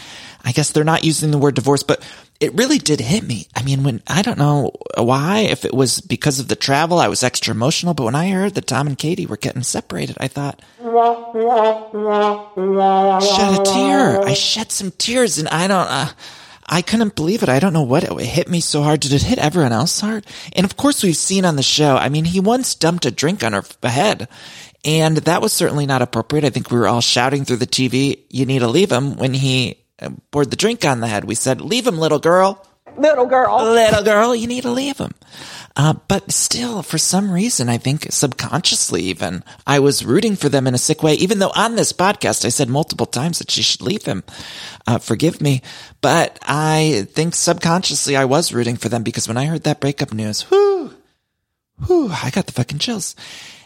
I 0.45 0.51
guess 0.51 0.71
they're 0.71 0.83
not 0.83 1.05
using 1.05 1.31
the 1.31 1.39
word 1.39 1.55
divorce, 1.55 1.85
but 1.85 2.03
it 2.41 2.53
really 2.55 2.79
did 2.79 2.99
hit 3.01 3.23
me. 3.23 3.47
I 3.55 3.63
mean, 3.63 3.85
when 3.85 4.03
I 4.09 4.23
don't 4.23 4.39
know 4.39 4.73
why, 4.97 5.41
if 5.41 5.65
it 5.65 5.73
was 5.73 6.01
because 6.01 6.41
of 6.41 6.49
the 6.49 6.57
travel, 6.57 6.99
I 6.99 7.07
was 7.07 7.23
extra 7.23 7.55
emotional, 7.55 7.95
but 7.95 8.03
when 8.03 8.17
I 8.17 8.31
heard 8.31 8.55
that 8.55 8.67
Tom 8.67 8.89
and 8.89 8.99
Katie 8.99 9.27
were 9.27 9.37
getting 9.37 9.63
separated, 9.63 10.17
I 10.19 10.27
thought, 10.27 10.61
shed 13.23 13.61
a 13.61 13.65
tear. 13.65 14.21
I 14.23 14.35
shed 14.35 14.73
some 14.73 14.91
tears 14.91 15.39
and 15.39 15.49
I 15.49 15.69
don't, 15.69 15.87
uh, 15.87 16.09
I 16.73 16.81
couldn't 16.81 17.17
believe 17.17 17.43
it. 17.43 17.51
I 17.51 17.59
don't 17.59 17.75
know 17.75 17.83
what 17.83 18.03
it 18.03 18.19
hit 18.21 18.49
me 18.49 18.61
so 18.61 18.83
hard. 18.83 19.01
Did 19.01 19.13
it 19.13 19.23
hit 19.23 19.39
everyone 19.39 19.73
else 19.73 20.01
hard? 20.01 20.25
And 20.55 20.65
of 20.65 20.79
course, 20.79 21.03
we've 21.03 21.15
seen 21.15 21.45
on 21.45 21.57
the 21.57 21.63
show. 21.63 21.99
I 21.99 22.09
mean, 22.09 22.25
he 22.25 22.41
once 22.41 22.75
dumped 22.75 23.05
a 23.05 23.11
drink 23.11 23.45
on 23.45 23.53
her 23.53 23.63
head, 23.83 24.27
and 24.83 25.19
that 25.19 25.43
was 25.43 25.53
certainly 25.53 25.85
not 25.85 26.01
appropriate. 26.01 26.47
I 26.47 26.51
think 26.51 26.71
we 26.71 26.79
were 26.79 26.89
all 26.89 27.03
shouting 27.03 27.45
through 27.45 27.59
the 27.59 27.67
TV, 27.67 28.21
"You 28.31 28.47
need 28.47 28.61
to 28.61 28.69
leave 28.69 28.91
him." 28.91 29.17
When 29.17 29.35
he 29.35 29.85
uh, 30.01 30.13
poured 30.31 30.51
the 30.51 30.57
drink 30.57 30.87
on 30.87 31.01
the 31.01 31.09
head, 31.09 31.27
we 31.27 31.35
said, 31.35 31.61
"Leave 31.61 31.87
him, 31.87 31.99
little 31.99 32.19
girl." 32.19 32.67
Little 32.97 33.27
girl. 33.27 33.63
Little 33.65 34.03
girl, 34.05 34.35
you 34.35 34.47
need 34.47 34.63
to 34.63 34.71
leave 34.71 34.99
him. 34.99 35.13
Uh, 35.75 35.95
but 36.07 36.31
still, 36.31 36.83
for 36.83 36.99
some 36.99 37.31
reason, 37.31 37.69
I 37.69 37.79
think 37.79 38.07
subconsciously 38.11 39.03
even, 39.05 39.43
I 39.67 39.79
was 39.79 40.05
rooting 40.05 40.37
for 40.37 40.51
them 40.51 40.67
in 40.67 40.75
a 40.75 40.79
sick 40.79 41.03
way, 41.03 41.15
even 41.15 41.39
though 41.39 41.53
on 41.57 41.77
this 41.77 41.95
podcast 41.95 42.45
I 42.45 42.51
said 42.51 42.69
multiple 42.69 43.07
times 43.07 43.39
that 43.39 43.51
she 43.51 43.63
should 43.63 43.81
leave 43.81 44.05
him. 44.05 44.23
Uh, 44.87 44.99
forgive 44.99 45.41
me. 45.41 45.63
But 46.03 46.39
I 46.43 47.07
think 47.13 47.35
subconsciously 47.35 48.17
I 48.17 48.27
was 48.27 48.53
rooting 48.53 48.77
for 48.77 48.91
them 48.91 49.03
because 49.03 49.27
when 49.27 49.39
I 49.39 49.47
heard 49.47 49.63
that 49.63 49.81
breakup 49.81 50.13
news, 50.13 50.51
whoo, 50.51 50.93
whoo, 51.89 52.11
I 52.11 52.29
got 52.31 52.47
the 52.47 52.53
fucking 52.53 52.79
chills. 52.79 53.17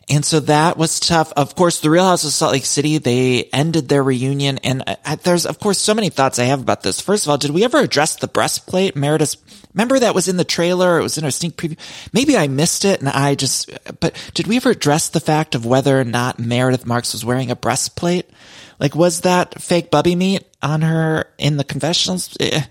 And 0.09 0.25
so 0.25 0.39
that 0.41 0.77
was 0.77 1.01
tough. 1.01 1.33
Of 1.37 1.57
course, 1.57 1.81
the 1.81 1.91
Real 1.91 2.05
House 2.05 2.25
of 2.25 2.31
Salt 2.31 2.53
Lake 2.53 2.65
City, 2.65 2.99
they 2.99 3.45
ended 3.53 3.89
their 3.89 4.05
reunion. 4.05 4.59
And 4.59 4.85
there's, 5.25 5.45
of 5.47 5.59
course, 5.59 5.79
so 5.79 5.95
many 5.95 6.11
thoughts 6.11 6.39
I 6.39 6.45
have 6.45 6.61
about 6.61 6.83
this. 6.83 7.01
First 7.01 7.27
of 7.27 7.31
all, 7.31 7.39
did 7.39 7.51
we 7.51 7.65
ever 7.65 7.79
address 7.79 8.15
the 8.15 8.29
breastplate? 8.29 8.95
Meredith, 8.95 9.35
remember 9.75 9.99
that 9.99 10.15
was 10.15 10.29
in 10.29 10.37
the 10.37 10.45
trailer? 10.45 11.01
It 11.01 11.03
was 11.03 11.19
in 11.19 11.25
our 11.25 11.33
sneak 11.33 11.57
preview. 11.57 11.77
Maybe 12.13 12.37
I 12.37 12.47
missed 12.47 12.85
it 12.85 13.01
and 13.01 13.09
I 13.09 13.35
just, 13.35 13.69
but 13.99 14.15
did 14.33 14.47
we 14.47 14.59
ever 14.59 14.71
address 14.71 15.09
the 15.09 15.19
fact 15.19 15.57
of 15.57 15.67
whether 15.67 15.99
or 15.99 16.05
not 16.05 16.39
Meredith 16.39 16.87
Marks 16.87 17.13
was 17.13 17.25
wearing 17.25 17.51
a 17.51 17.57
breastplate? 17.57 18.31
Like, 18.79 18.95
was 18.95 19.23
that 19.23 19.61
fake 19.61 19.91
bubby 19.91 20.15
meat 20.15 20.45
on 20.63 20.83
her 20.83 21.33
in 21.37 21.57
the 21.57 21.65
confessionals? 21.65 22.37
Eh, 22.39 22.63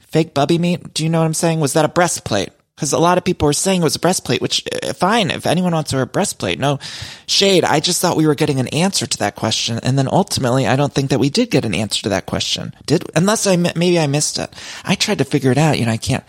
fake 0.00 0.34
bubby 0.34 0.58
meat? 0.58 0.92
Do 0.92 1.04
you 1.04 1.08
know 1.08 1.20
what 1.20 1.26
I'm 1.26 1.34
saying? 1.34 1.60
Was 1.60 1.74
that 1.74 1.84
a 1.84 1.88
breastplate? 1.88 2.50
Because 2.80 2.94
a 2.94 2.98
lot 2.98 3.18
of 3.18 3.24
people 3.24 3.44
were 3.44 3.52
saying 3.52 3.82
it 3.82 3.84
was 3.84 3.96
a 3.96 3.98
breastplate, 3.98 4.40
which 4.40 4.64
uh, 4.82 4.94
fine. 4.94 5.30
If 5.30 5.44
anyone 5.44 5.74
wants 5.74 5.90
to 5.90 5.96
wear 5.96 6.04
a 6.04 6.06
breastplate, 6.06 6.58
no 6.58 6.78
shade. 7.26 7.62
I 7.62 7.78
just 7.78 8.00
thought 8.00 8.16
we 8.16 8.26
were 8.26 8.34
getting 8.34 8.58
an 8.58 8.68
answer 8.68 9.06
to 9.06 9.18
that 9.18 9.36
question. 9.36 9.78
And 9.82 9.98
then 9.98 10.08
ultimately, 10.10 10.66
I 10.66 10.76
don't 10.76 10.90
think 10.90 11.10
that 11.10 11.20
we 11.20 11.28
did 11.28 11.50
get 11.50 11.66
an 11.66 11.74
answer 11.74 12.02
to 12.04 12.08
that 12.08 12.24
question. 12.24 12.74
Did, 12.86 13.04
unless 13.14 13.46
I, 13.46 13.56
maybe 13.56 13.98
I 13.98 14.06
missed 14.06 14.38
it. 14.38 14.54
I 14.82 14.94
tried 14.94 15.18
to 15.18 15.26
figure 15.26 15.52
it 15.52 15.58
out. 15.58 15.78
You 15.78 15.84
know, 15.84 15.92
I 15.92 15.98
can't 15.98 16.24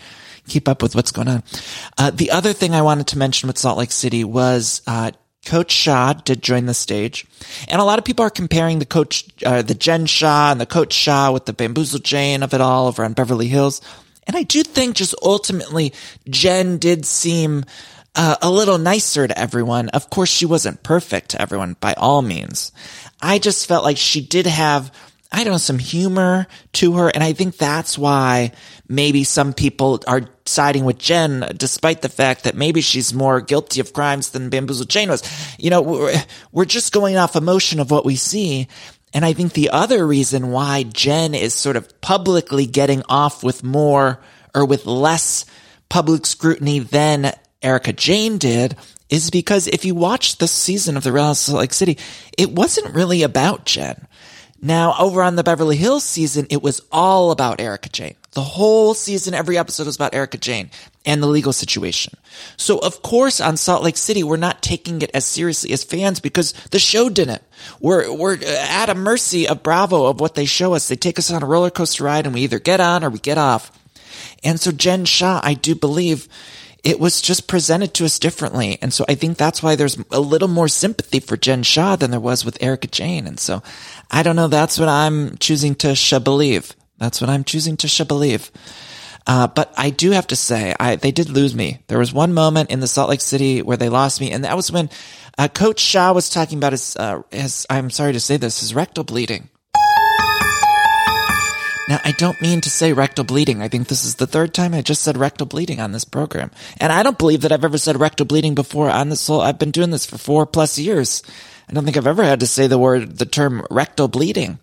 keep 0.46 0.68
up 0.68 0.82
with 0.82 0.94
what's 0.94 1.10
going 1.10 1.28
on. 1.28 1.42
Uh, 1.96 2.10
the 2.10 2.30
other 2.30 2.52
thing 2.52 2.74
I 2.74 2.82
wanted 2.82 3.06
to 3.06 3.18
mention 3.18 3.46
with 3.46 3.56
Salt 3.56 3.78
Lake 3.78 3.90
City 3.90 4.22
was, 4.22 4.82
uh, 4.86 5.12
Coach 5.46 5.72
Shah 5.72 6.12
did 6.12 6.42
join 6.42 6.66
the 6.66 6.74
stage, 6.74 7.26
and 7.66 7.80
a 7.80 7.84
lot 7.84 7.98
of 7.98 8.04
people 8.04 8.24
are 8.24 8.30
comparing 8.30 8.78
the 8.78 8.86
coach, 8.86 9.24
uh, 9.44 9.62
the 9.62 9.74
Jen 9.74 10.06
Shah 10.06 10.52
and 10.52 10.60
the 10.60 10.66
Coach 10.66 10.92
Shah 10.92 11.32
with 11.32 11.46
the 11.46 11.52
bamboozle 11.52 11.98
Jane 11.98 12.44
of 12.44 12.54
it 12.54 12.60
all 12.60 12.86
over 12.86 13.04
on 13.04 13.12
Beverly 13.14 13.48
Hills. 13.48 13.80
And 14.26 14.36
I 14.36 14.42
do 14.42 14.62
think 14.62 14.96
just 14.96 15.14
ultimately 15.22 15.92
Jen 16.28 16.78
did 16.78 17.04
seem 17.04 17.64
uh, 18.14 18.36
a 18.42 18.50
little 18.50 18.78
nicer 18.78 19.26
to 19.26 19.38
everyone. 19.38 19.88
Of 19.90 20.10
course, 20.10 20.30
she 20.30 20.46
wasn't 20.46 20.82
perfect 20.82 21.30
to 21.30 21.42
everyone 21.42 21.76
by 21.80 21.94
all 21.94 22.22
means. 22.22 22.72
I 23.20 23.38
just 23.38 23.66
felt 23.66 23.84
like 23.84 23.96
she 23.96 24.20
did 24.20 24.46
have, 24.46 24.92
I 25.30 25.44
don't 25.44 25.52
know, 25.52 25.58
some 25.58 25.78
humor 25.78 26.46
to 26.74 26.94
her. 26.94 27.08
And 27.08 27.24
I 27.24 27.32
think 27.32 27.56
that's 27.56 27.96
why 27.96 28.52
maybe 28.88 29.24
some 29.24 29.54
people 29.54 30.02
are 30.06 30.28
siding 30.44 30.84
with 30.84 30.98
Jen, 30.98 31.46
despite 31.56 32.02
the 32.02 32.08
fact 32.08 32.44
that 32.44 32.54
maybe 32.54 32.80
she's 32.80 33.14
more 33.14 33.40
guilty 33.40 33.80
of 33.80 33.92
crimes 33.92 34.30
than 34.30 34.50
Bamboozle 34.50 34.86
Jane 34.86 35.08
was. 35.08 35.22
You 35.58 35.70
know, 35.70 35.80
we're, 35.80 36.22
we're 36.52 36.64
just 36.64 36.92
going 36.92 37.16
off 37.16 37.34
emotion 37.36 37.80
of 37.80 37.90
what 37.90 38.04
we 38.04 38.16
see. 38.16 38.68
And 39.14 39.24
I 39.24 39.32
think 39.32 39.52
the 39.52 39.70
other 39.70 40.06
reason 40.06 40.50
why 40.50 40.84
Jen 40.84 41.34
is 41.34 41.54
sort 41.54 41.76
of 41.76 42.00
publicly 42.00 42.66
getting 42.66 43.02
off 43.08 43.42
with 43.44 43.62
more 43.62 44.20
or 44.54 44.64
with 44.64 44.86
less 44.86 45.44
public 45.88 46.24
scrutiny 46.24 46.78
than 46.78 47.32
Erica 47.62 47.92
Jayne 47.92 48.38
did 48.38 48.76
is 49.10 49.30
because 49.30 49.66
if 49.66 49.84
you 49.84 49.94
watch 49.94 50.38
the 50.38 50.48
season 50.48 50.96
of 50.96 51.04
The 51.04 51.12
Real 51.12 51.24
House 51.24 51.46
of 51.46 51.52
Salt 51.52 51.60
Lake 51.60 51.74
City, 51.74 51.98
it 52.38 52.50
wasn't 52.50 52.94
really 52.94 53.22
about 53.22 53.66
Jen. 53.66 54.06
Now, 54.62 54.94
over 54.98 55.22
on 55.22 55.36
the 55.36 55.44
Beverly 55.44 55.76
Hills 55.76 56.04
season, 56.04 56.46
it 56.48 56.62
was 56.62 56.80
all 56.90 57.30
about 57.30 57.60
Erica 57.60 57.90
Jayne. 57.90 58.16
The 58.32 58.40
whole 58.40 58.94
season, 58.94 59.34
every 59.34 59.58
episode 59.58 59.86
was 59.86 59.96
about 59.96 60.14
Erica 60.14 60.38
Jayne 60.38 60.70
and 61.04 61.22
the 61.22 61.26
legal 61.26 61.52
situation. 61.52 62.14
So 62.56 62.78
of 62.78 63.02
course 63.02 63.40
on 63.40 63.58
Salt 63.58 63.82
Lake 63.82 63.98
City, 63.98 64.22
we're 64.22 64.38
not 64.38 64.62
taking 64.62 65.02
it 65.02 65.10
as 65.12 65.26
seriously 65.26 65.72
as 65.72 65.84
fans 65.84 66.18
because 66.18 66.52
the 66.70 66.78
show 66.78 67.10
didn't. 67.10 67.42
We're, 67.78 68.10
we're 68.10 68.38
at 68.42 68.88
a 68.88 68.94
mercy 68.94 69.46
of 69.46 69.62
Bravo 69.62 70.06
of 70.06 70.18
what 70.18 70.34
they 70.34 70.46
show 70.46 70.74
us. 70.74 70.88
They 70.88 70.96
take 70.96 71.18
us 71.18 71.30
on 71.30 71.42
a 71.42 71.46
roller 71.46 71.70
coaster 71.70 72.04
ride 72.04 72.24
and 72.24 72.34
we 72.34 72.40
either 72.42 72.58
get 72.58 72.80
on 72.80 73.04
or 73.04 73.10
we 73.10 73.18
get 73.18 73.36
off. 73.36 73.70
And 74.42 74.58
so 74.58 74.72
Jen 74.72 75.04
Shah, 75.04 75.40
I 75.42 75.52
do 75.52 75.74
believe 75.74 76.26
it 76.82 76.98
was 76.98 77.20
just 77.20 77.46
presented 77.46 77.92
to 77.94 78.06
us 78.06 78.18
differently. 78.18 78.78
And 78.80 78.94
so 78.94 79.04
I 79.08 79.14
think 79.14 79.36
that's 79.36 79.62
why 79.62 79.76
there's 79.76 79.98
a 80.10 80.20
little 80.20 80.48
more 80.48 80.68
sympathy 80.68 81.20
for 81.20 81.36
Jen 81.36 81.62
Shah 81.62 81.96
than 81.96 82.10
there 82.10 82.18
was 82.18 82.44
with 82.46 82.62
Erica 82.62 82.88
Jayne. 82.88 83.26
And 83.26 83.38
so 83.38 83.62
I 84.10 84.22
don't 84.22 84.36
know. 84.36 84.48
That's 84.48 84.78
what 84.78 84.88
I'm 84.88 85.36
choosing 85.36 85.74
to 85.76 86.20
believe. 86.20 86.74
That's 86.98 87.20
what 87.20 87.30
I'm 87.30 87.44
choosing 87.44 87.76
to 87.78 88.04
believe. 88.04 88.50
Uh, 89.26 89.46
but 89.46 89.72
I 89.76 89.90
do 89.90 90.10
have 90.10 90.26
to 90.28 90.36
say, 90.36 90.74
I, 90.78 90.96
they 90.96 91.12
did 91.12 91.30
lose 91.30 91.54
me. 91.54 91.82
There 91.86 91.98
was 91.98 92.12
one 92.12 92.34
moment 92.34 92.70
in 92.70 92.80
the 92.80 92.88
Salt 92.88 93.10
Lake 93.10 93.20
City 93.20 93.62
where 93.62 93.76
they 93.76 93.88
lost 93.88 94.20
me, 94.20 94.32
and 94.32 94.44
that 94.44 94.56
was 94.56 94.72
when 94.72 94.90
uh, 95.38 95.48
Coach 95.48 95.80
Shah 95.80 96.12
was 96.12 96.28
talking 96.28 96.58
about 96.58 96.72
his, 96.72 96.96
uh, 96.96 97.22
his, 97.30 97.66
I'm 97.70 97.90
sorry 97.90 98.12
to 98.14 98.20
say 98.20 98.36
this, 98.36 98.60
his 98.60 98.74
rectal 98.74 99.04
bleeding. 99.04 99.48
Now, 101.88 101.98
I 102.04 102.12
don't 102.16 102.40
mean 102.40 102.60
to 102.60 102.70
say 102.70 102.92
rectal 102.92 103.24
bleeding. 103.24 103.60
I 103.60 103.68
think 103.68 103.88
this 103.88 104.04
is 104.04 104.14
the 104.14 104.26
third 104.26 104.54
time 104.54 104.72
I 104.72 104.82
just 104.82 105.02
said 105.02 105.16
rectal 105.16 105.46
bleeding 105.46 105.80
on 105.80 105.90
this 105.90 106.04
program. 106.04 106.50
And 106.80 106.92
I 106.92 107.02
don't 107.02 107.18
believe 107.18 107.40
that 107.40 107.52
I've 107.52 107.64
ever 107.64 107.78
said 107.78 108.00
rectal 108.00 108.24
bleeding 108.24 108.54
before 108.54 108.88
on 108.88 109.08
this 109.08 109.26
whole, 109.26 109.40
I've 109.40 109.58
been 109.58 109.72
doing 109.72 109.90
this 109.90 110.06
for 110.06 110.16
four 110.16 110.46
plus 110.46 110.78
years. 110.78 111.22
I 111.72 111.74
don't 111.74 111.84
think 111.84 111.96
I've 111.96 112.06
ever 112.06 112.22
had 112.22 112.40
to 112.40 112.46
say 112.46 112.66
the 112.66 112.78
word, 112.78 113.16
the 113.16 113.24
term 113.24 113.66
rectal 113.70 114.06
bleeding. 114.06 114.58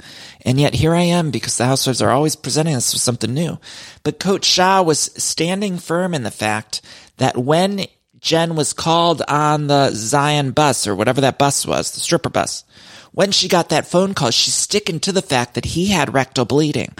And 0.46 0.60
yet 0.60 0.76
here 0.76 0.94
I 0.94 1.02
am 1.02 1.32
because 1.32 1.58
the 1.58 1.66
housewives 1.66 2.04
are 2.04 2.12
always 2.12 2.36
presenting 2.36 2.76
us 2.76 2.94
with 2.94 3.02
something 3.02 3.34
new. 3.34 3.58
But 4.04 4.20
Coach 4.20 4.46
Shah 4.46 4.84
was 4.84 5.10
standing 5.18 5.80
firm 5.80 6.14
in 6.14 6.22
the 6.22 6.30
fact 6.30 6.84
that 7.18 7.36
when 7.36 7.88
Jen 8.20 8.56
was 8.56 8.74
called 8.74 9.24
on 9.28 9.66
the 9.66 9.90
Zion 9.90 10.52
bus 10.52 10.86
or 10.86 10.94
whatever 10.94 11.20
that 11.22 11.40
bus 11.40 11.66
was, 11.66 11.90
the 11.90 12.00
stripper 12.00 12.30
bus, 12.30 12.64
when 13.12 13.32
she 13.32 13.48
got 13.48 13.70
that 13.70 13.88
phone 13.88 14.14
call, 14.14 14.30
she's 14.30 14.54
sticking 14.54 15.00
to 15.00 15.12
the 15.12 15.24
fact 15.24 15.56
that 15.56 15.66
he 15.66 15.88
had 15.88 16.14
rectal 16.14 16.46
bleeding. 16.46 16.94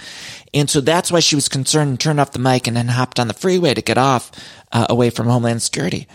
And 0.52 0.68
so 0.68 0.80
that's 0.80 1.12
why 1.12 1.20
she 1.20 1.36
was 1.36 1.48
concerned 1.48 1.90
and 1.90 2.00
turned 2.00 2.18
off 2.18 2.32
the 2.32 2.40
mic 2.40 2.66
and 2.66 2.76
then 2.76 2.88
hopped 2.88 3.20
on 3.20 3.28
the 3.28 3.34
freeway 3.34 3.74
to 3.74 3.80
get 3.80 3.96
off 3.96 4.32
uh, 4.72 4.86
away 4.88 5.10
from 5.10 5.28
Homeland 5.28 5.62
Security. 5.62 6.08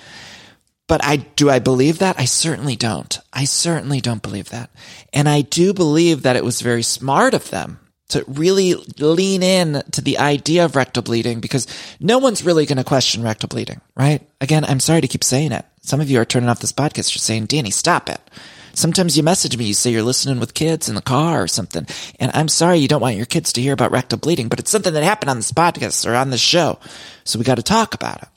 But 0.87 1.03
I, 1.03 1.17
do 1.17 1.49
I 1.49 1.59
believe 1.59 1.99
that? 1.99 2.19
I 2.19 2.25
certainly 2.25 2.75
don't. 2.75 3.19
I 3.33 3.45
certainly 3.45 4.01
don't 4.01 4.21
believe 4.21 4.49
that. 4.49 4.69
And 5.11 5.27
I 5.27 5.41
do 5.41 5.73
believe 5.73 6.21
that 6.21 6.35
it 6.35 6.43
was 6.43 6.61
very 6.61 6.83
smart 6.83 7.33
of 7.33 7.49
them 7.49 7.79
to 8.09 8.23
really 8.27 8.75
lean 8.99 9.41
in 9.41 9.81
to 9.91 10.01
the 10.01 10.19
idea 10.19 10.63
of 10.63 10.75
rectal 10.75 11.01
bleeding 11.01 11.39
because 11.39 11.65
no 11.99 12.19
one's 12.19 12.45
really 12.45 12.67
going 12.67 12.77
to 12.77 12.83
question 12.83 13.23
rectal 13.23 13.47
bleeding, 13.47 13.81
right? 13.95 14.21
Again, 14.39 14.63
I'm 14.63 14.79
sorry 14.79 15.01
to 15.01 15.07
keep 15.07 15.23
saying 15.23 15.51
it. 15.51 15.65
Some 15.81 16.01
of 16.01 16.09
you 16.09 16.19
are 16.19 16.25
turning 16.25 16.49
off 16.49 16.59
this 16.59 16.71
podcast. 16.71 17.15
You're 17.15 17.19
saying, 17.19 17.47
Danny, 17.47 17.71
stop 17.71 18.09
it. 18.09 18.21
Sometimes 18.73 19.15
you 19.15 19.23
message 19.23 19.57
me, 19.57 19.65
you 19.65 19.73
say 19.73 19.89
you're 19.89 20.03
listening 20.03 20.39
with 20.39 20.53
kids 20.53 20.89
in 20.89 20.95
the 20.95 21.01
car 21.01 21.41
or 21.41 21.47
something. 21.47 21.87
And 22.19 22.29
I'm 22.33 22.49
sorry 22.49 22.77
you 22.77 22.89
don't 22.89 23.01
want 23.01 23.15
your 23.15 23.25
kids 23.25 23.53
to 23.53 23.61
hear 23.61 23.73
about 23.73 23.91
rectal 23.91 24.19
bleeding, 24.19 24.49
but 24.49 24.59
it's 24.59 24.69
something 24.69 24.93
that 24.93 25.03
happened 25.03 25.29
on 25.29 25.37
this 25.37 25.51
podcast 25.51 26.05
or 26.05 26.13
on 26.13 26.29
this 26.29 26.41
show. 26.41 26.77
So 27.23 27.39
we 27.39 27.45
got 27.45 27.55
to 27.55 27.63
talk 27.63 27.93
about 27.93 28.23
it. 28.23 28.29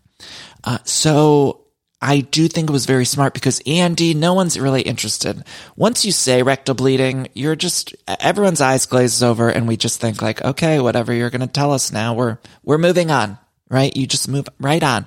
Uh, 0.63 0.79
so 0.85 1.65
I 2.01 2.21
do 2.21 2.47
think 2.47 2.71
it 2.71 2.73
was 2.73 2.87
very 2.87 3.05
smart 3.05 3.35
because 3.35 3.61
Andy, 3.67 4.15
no 4.15 4.33
one's 4.33 4.59
really 4.59 4.83
interested. 4.83 5.43
Once 5.75 6.05
you 6.05 6.13
say 6.13 6.45
rectal 6.45 6.77
bleeding, 6.77 7.29
you're 7.35 7.57
just, 7.57 7.95
everyone's 8.07 8.61
eyes 8.61 8.87
glazes 8.87 9.23
over 9.23 9.49
and 9.49 9.67
we 9.67 9.77
just 9.77 10.01
think 10.01 10.23
like, 10.23 10.41
okay, 10.45 10.79
whatever 10.79 11.13
you're 11.13 11.31
going 11.31 11.41
to 11.41 11.49
tell 11.49 11.73
us 11.73 11.91
now, 11.91 12.15
we're, 12.15 12.39
we're 12.63 12.79
moving 12.79 13.11
on, 13.11 13.37
right? 13.69 13.97
You 13.97 14.07
just 14.07 14.29
move 14.29 14.49
right 14.61 14.83
on, 14.83 15.07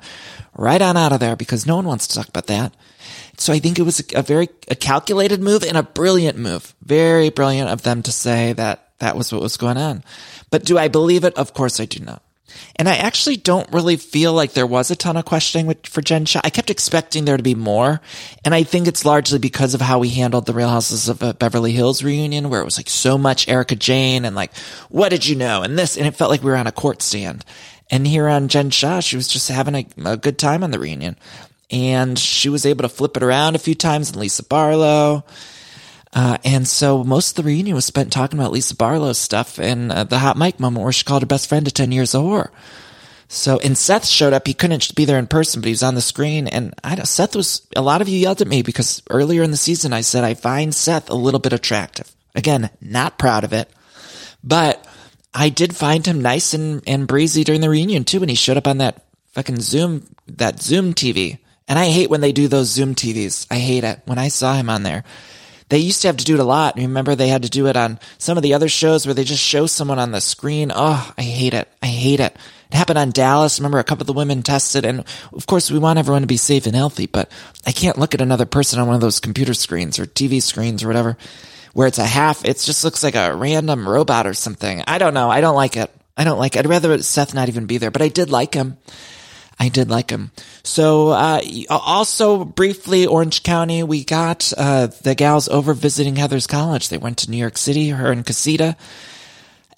right 0.53 0.81
on 0.81 0.97
out 0.97 1.13
of 1.13 1.21
there 1.21 1.37
because 1.37 1.65
no 1.65 1.77
one 1.77 1.85
wants 1.85 2.07
to 2.07 2.15
talk 2.15 2.27
about 2.27 2.47
that. 2.47 2.75
So 3.37 3.53
I 3.53 3.59
think 3.59 3.79
it 3.79 3.83
was 3.83 4.01
a, 4.01 4.19
a 4.19 4.21
very, 4.21 4.49
a 4.67 4.75
calculated 4.75 5.41
move 5.41 5.63
and 5.63 5.77
a 5.77 5.83
brilliant 5.83 6.37
move. 6.37 6.75
Very 6.83 7.29
brilliant 7.29 7.69
of 7.69 7.83
them 7.83 8.03
to 8.03 8.11
say 8.11 8.51
that 8.53 8.89
that 8.99 9.15
was 9.15 9.31
what 9.31 9.41
was 9.41 9.55
going 9.55 9.77
on. 9.77 10.03
But 10.49 10.65
do 10.65 10.77
I 10.77 10.89
believe 10.89 11.23
it? 11.23 11.37
Of 11.37 11.53
course 11.53 11.79
I 11.79 11.85
do 11.85 12.03
not. 12.03 12.21
And 12.75 12.89
I 12.89 12.95
actually 12.95 13.37
don't 13.37 13.71
really 13.71 13.97
feel 13.97 14.33
like 14.33 14.53
there 14.53 14.67
was 14.67 14.89
a 14.91 14.95
ton 14.95 15.17
of 15.17 15.25
questioning 15.25 15.67
with, 15.67 15.85
for 15.87 16.01
Jen 16.01 16.25
Shah. 16.25 16.41
I 16.43 16.49
kept 16.49 16.69
expecting 16.69 17.25
there 17.25 17.37
to 17.37 17.43
be 17.43 17.55
more. 17.55 18.01
And 18.43 18.55
I 18.55 18.63
think 18.63 18.87
it's 18.87 19.05
largely 19.05 19.39
because 19.39 19.73
of 19.73 19.81
how 19.81 19.99
we 19.99 20.09
handled 20.09 20.45
the 20.45 20.53
Real 20.53 20.69
Houses 20.69 21.09
of 21.09 21.21
uh, 21.21 21.33
Beverly 21.33 21.71
Hills 21.71 22.03
reunion, 22.03 22.49
where 22.49 22.61
it 22.61 22.65
was 22.65 22.77
like 22.77 22.89
so 22.89 23.17
much 23.17 23.47
Erica 23.47 23.75
Jayne 23.75 24.25
and 24.25 24.35
like, 24.35 24.55
what 24.89 25.09
did 25.09 25.27
you 25.27 25.35
know? 25.35 25.63
And 25.63 25.77
this, 25.77 25.97
and 25.97 26.07
it 26.07 26.15
felt 26.15 26.31
like 26.31 26.43
we 26.43 26.49
were 26.51 26.57
on 26.57 26.67
a 26.67 26.71
court 26.71 27.01
stand. 27.01 27.45
And 27.89 28.07
here 28.07 28.27
on 28.27 28.47
Jen 28.47 28.69
Shah, 28.69 29.01
she 29.01 29.17
was 29.17 29.27
just 29.27 29.49
having 29.49 29.75
a, 29.75 29.87
a 30.05 30.17
good 30.17 30.39
time 30.39 30.63
on 30.63 30.71
the 30.71 30.79
reunion. 30.79 31.17
And 31.69 32.17
she 32.17 32.49
was 32.49 32.65
able 32.65 32.83
to 32.83 32.89
flip 32.89 33.15
it 33.17 33.23
around 33.23 33.55
a 33.55 33.59
few 33.59 33.75
times 33.75 34.09
and 34.09 34.19
Lisa 34.19 34.43
Barlow. 34.43 35.23
Uh, 36.13 36.37
and 36.43 36.67
so 36.67 37.03
most 37.03 37.37
of 37.37 37.43
the 37.43 37.49
reunion 37.49 37.75
was 37.75 37.85
spent 37.85 38.11
talking 38.11 38.37
about 38.37 38.51
Lisa 38.51 38.75
Barlow's 38.75 39.17
stuff 39.17 39.59
and 39.59 39.91
uh, 39.91 40.03
the 40.03 40.19
hot 40.19 40.37
mic 40.37 40.59
moment 40.59 40.83
where 40.83 40.91
she 40.91 41.05
called 41.05 41.21
her 41.21 41.27
best 41.27 41.47
friend 41.47 41.67
a 41.67 41.71
10 41.71 41.91
years 41.91 42.11
whore. 42.11 42.49
So, 43.29 43.59
and 43.59 43.77
Seth 43.77 44.05
showed 44.05 44.33
up. 44.33 44.45
He 44.45 44.53
couldn't 44.53 44.93
be 44.93 45.05
there 45.05 45.17
in 45.17 45.25
person, 45.25 45.61
but 45.61 45.67
he 45.67 45.71
was 45.71 45.83
on 45.83 45.95
the 45.95 46.01
screen. 46.01 46.49
And 46.49 46.73
I 46.83 46.95
don't, 46.95 47.05
Seth 47.05 47.33
was, 47.33 47.65
a 47.77 47.81
lot 47.81 48.01
of 48.01 48.09
you 48.09 48.17
yelled 48.17 48.41
at 48.41 48.47
me 48.47 48.61
because 48.61 49.01
earlier 49.09 49.41
in 49.41 49.51
the 49.51 49.57
season 49.57 49.93
I 49.93 50.01
said 50.01 50.25
I 50.25 50.33
find 50.33 50.75
Seth 50.75 51.09
a 51.09 51.15
little 51.15 51.39
bit 51.39 51.53
attractive. 51.53 52.13
Again, 52.35 52.69
not 52.81 53.17
proud 53.17 53.45
of 53.45 53.53
it, 53.53 53.69
but 54.43 54.85
I 55.33 55.47
did 55.47 55.75
find 55.75 56.05
him 56.05 56.21
nice 56.21 56.53
and, 56.53 56.83
and 56.85 57.07
breezy 57.07 57.45
during 57.45 57.61
the 57.61 57.69
reunion 57.69 58.03
too. 58.03 58.19
When 58.19 58.27
he 58.27 58.35
showed 58.35 58.57
up 58.57 58.67
on 58.67 58.79
that 58.79 59.05
fucking 59.31 59.61
Zoom, 59.61 60.07
that 60.27 60.61
Zoom 60.61 60.93
TV. 60.93 61.39
And 61.69 61.79
I 61.79 61.85
hate 61.85 62.09
when 62.09 62.19
they 62.19 62.33
do 62.33 62.49
those 62.49 62.67
Zoom 62.67 62.95
TVs. 62.95 63.47
I 63.49 63.59
hate 63.59 63.85
it. 63.85 64.01
When 64.05 64.17
I 64.17 64.27
saw 64.27 64.55
him 64.55 64.69
on 64.69 64.83
there, 64.83 65.05
they 65.71 65.77
used 65.77 66.01
to 66.01 66.09
have 66.09 66.17
to 66.17 66.25
do 66.25 66.33
it 66.33 66.41
a 66.41 66.43
lot. 66.43 66.75
Remember, 66.75 67.15
they 67.15 67.29
had 67.29 67.43
to 67.43 67.49
do 67.49 67.67
it 67.67 67.77
on 67.77 67.97
some 68.17 68.35
of 68.35 68.43
the 68.43 68.53
other 68.53 68.67
shows 68.67 69.05
where 69.05 69.13
they 69.13 69.23
just 69.23 69.41
show 69.41 69.67
someone 69.67 69.99
on 69.99 70.11
the 70.11 70.19
screen. 70.19 70.69
Oh, 70.75 71.13
I 71.17 71.21
hate 71.21 71.53
it. 71.53 71.69
I 71.81 71.85
hate 71.85 72.19
it. 72.19 72.35
It 72.69 72.75
happened 72.75 72.99
on 72.99 73.11
Dallas. 73.11 73.57
Remember, 73.57 73.79
a 73.79 73.85
couple 73.85 74.03
of 74.03 74.07
the 74.07 74.13
women 74.13 74.43
tested, 74.43 74.83
and 74.83 75.05
of 75.31 75.47
course, 75.47 75.71
we 75.71 75.79
want 75.79 75.97
everyone 75.97 76.23
to 76.23 76.27
be 76.27 76.35
safe 76.35 76.65
and 76.65 76.75
healthy, 76.75 77.05
but 77.05 77.31
I 77.65 77.71
can't 77.71 77.97
look 77.97 78.13
at 78.13 78.19
another 78.19 78.45
person 78.45 78.81
on 78.81 78.87
one 78.87 78.95
of 78.95 79.01
those 79.01 79.21
computer 79.21 79.53
screens 79.53 79.97
or 79.97 80.05
TV 80.05 80.41
screens 80.41 80.83
or 80.83 80.87
whatever 80.87 81.17
where 81.73 81.87
it's 81.87 81.99
a 81.99 82.05
half. 82.05 82.43
It 82.43 82.57
just 82.57 82.83
looks 82.83 83.01
like 83.01 83.15
a 83.15 83.33
random 83.33 83.87
robot 83.87 84.27
or 84.27 84.33
something. 84.33 84.83
I 84.87 84.97
don't 84.97 85.13
know. 85.13 85.29
I 85.29 85.39
don't 85.39 85.55
like 85.55 85.77
it. 85.77 85.89
I 86.17 86.25
don't 86.25 86.37
like 86.37 86.57
it. 86.57 86.59
I'd 86.59 86.69
rather 86.69 87.01
Seth 87.01 87.33
not 87.33 87.47
even 87.47 87.65
be 87.65 87.77
there, 87.77 87.91
but 87.91 88.01
I 88.01 88.09
did 88.09 88.29
like 88.29 88.53
him. 88.53 88.77
I 89.61 89.69
did 89.69 89.91
like 89.91 90.09
him. 90.09 90.31
So, 90.63 91.09
uh, 91.09 91.39
also 91.69 92.43
briefly, 92.43 93.05
Orange 93.05 93.43
County, 93.43 93.83
we 93.83 94.03
got, 94.03 94.51
uh, 94.57 94.87
the 94.87 95.13
gals 95.13 95.47
over 95.49 95.75
visiting 95.75 96.15
Heather's 96.15 96.47
college. 96.47 96.89
They 96.89 96.97
went 96.97 97.19
to 97.19 97.29
New 97.29 97.37
York 97.37 97.59
City, 97.59 97.89
her 97.89 98.11
and 98.11 98.25
Casita. 98.25 98.75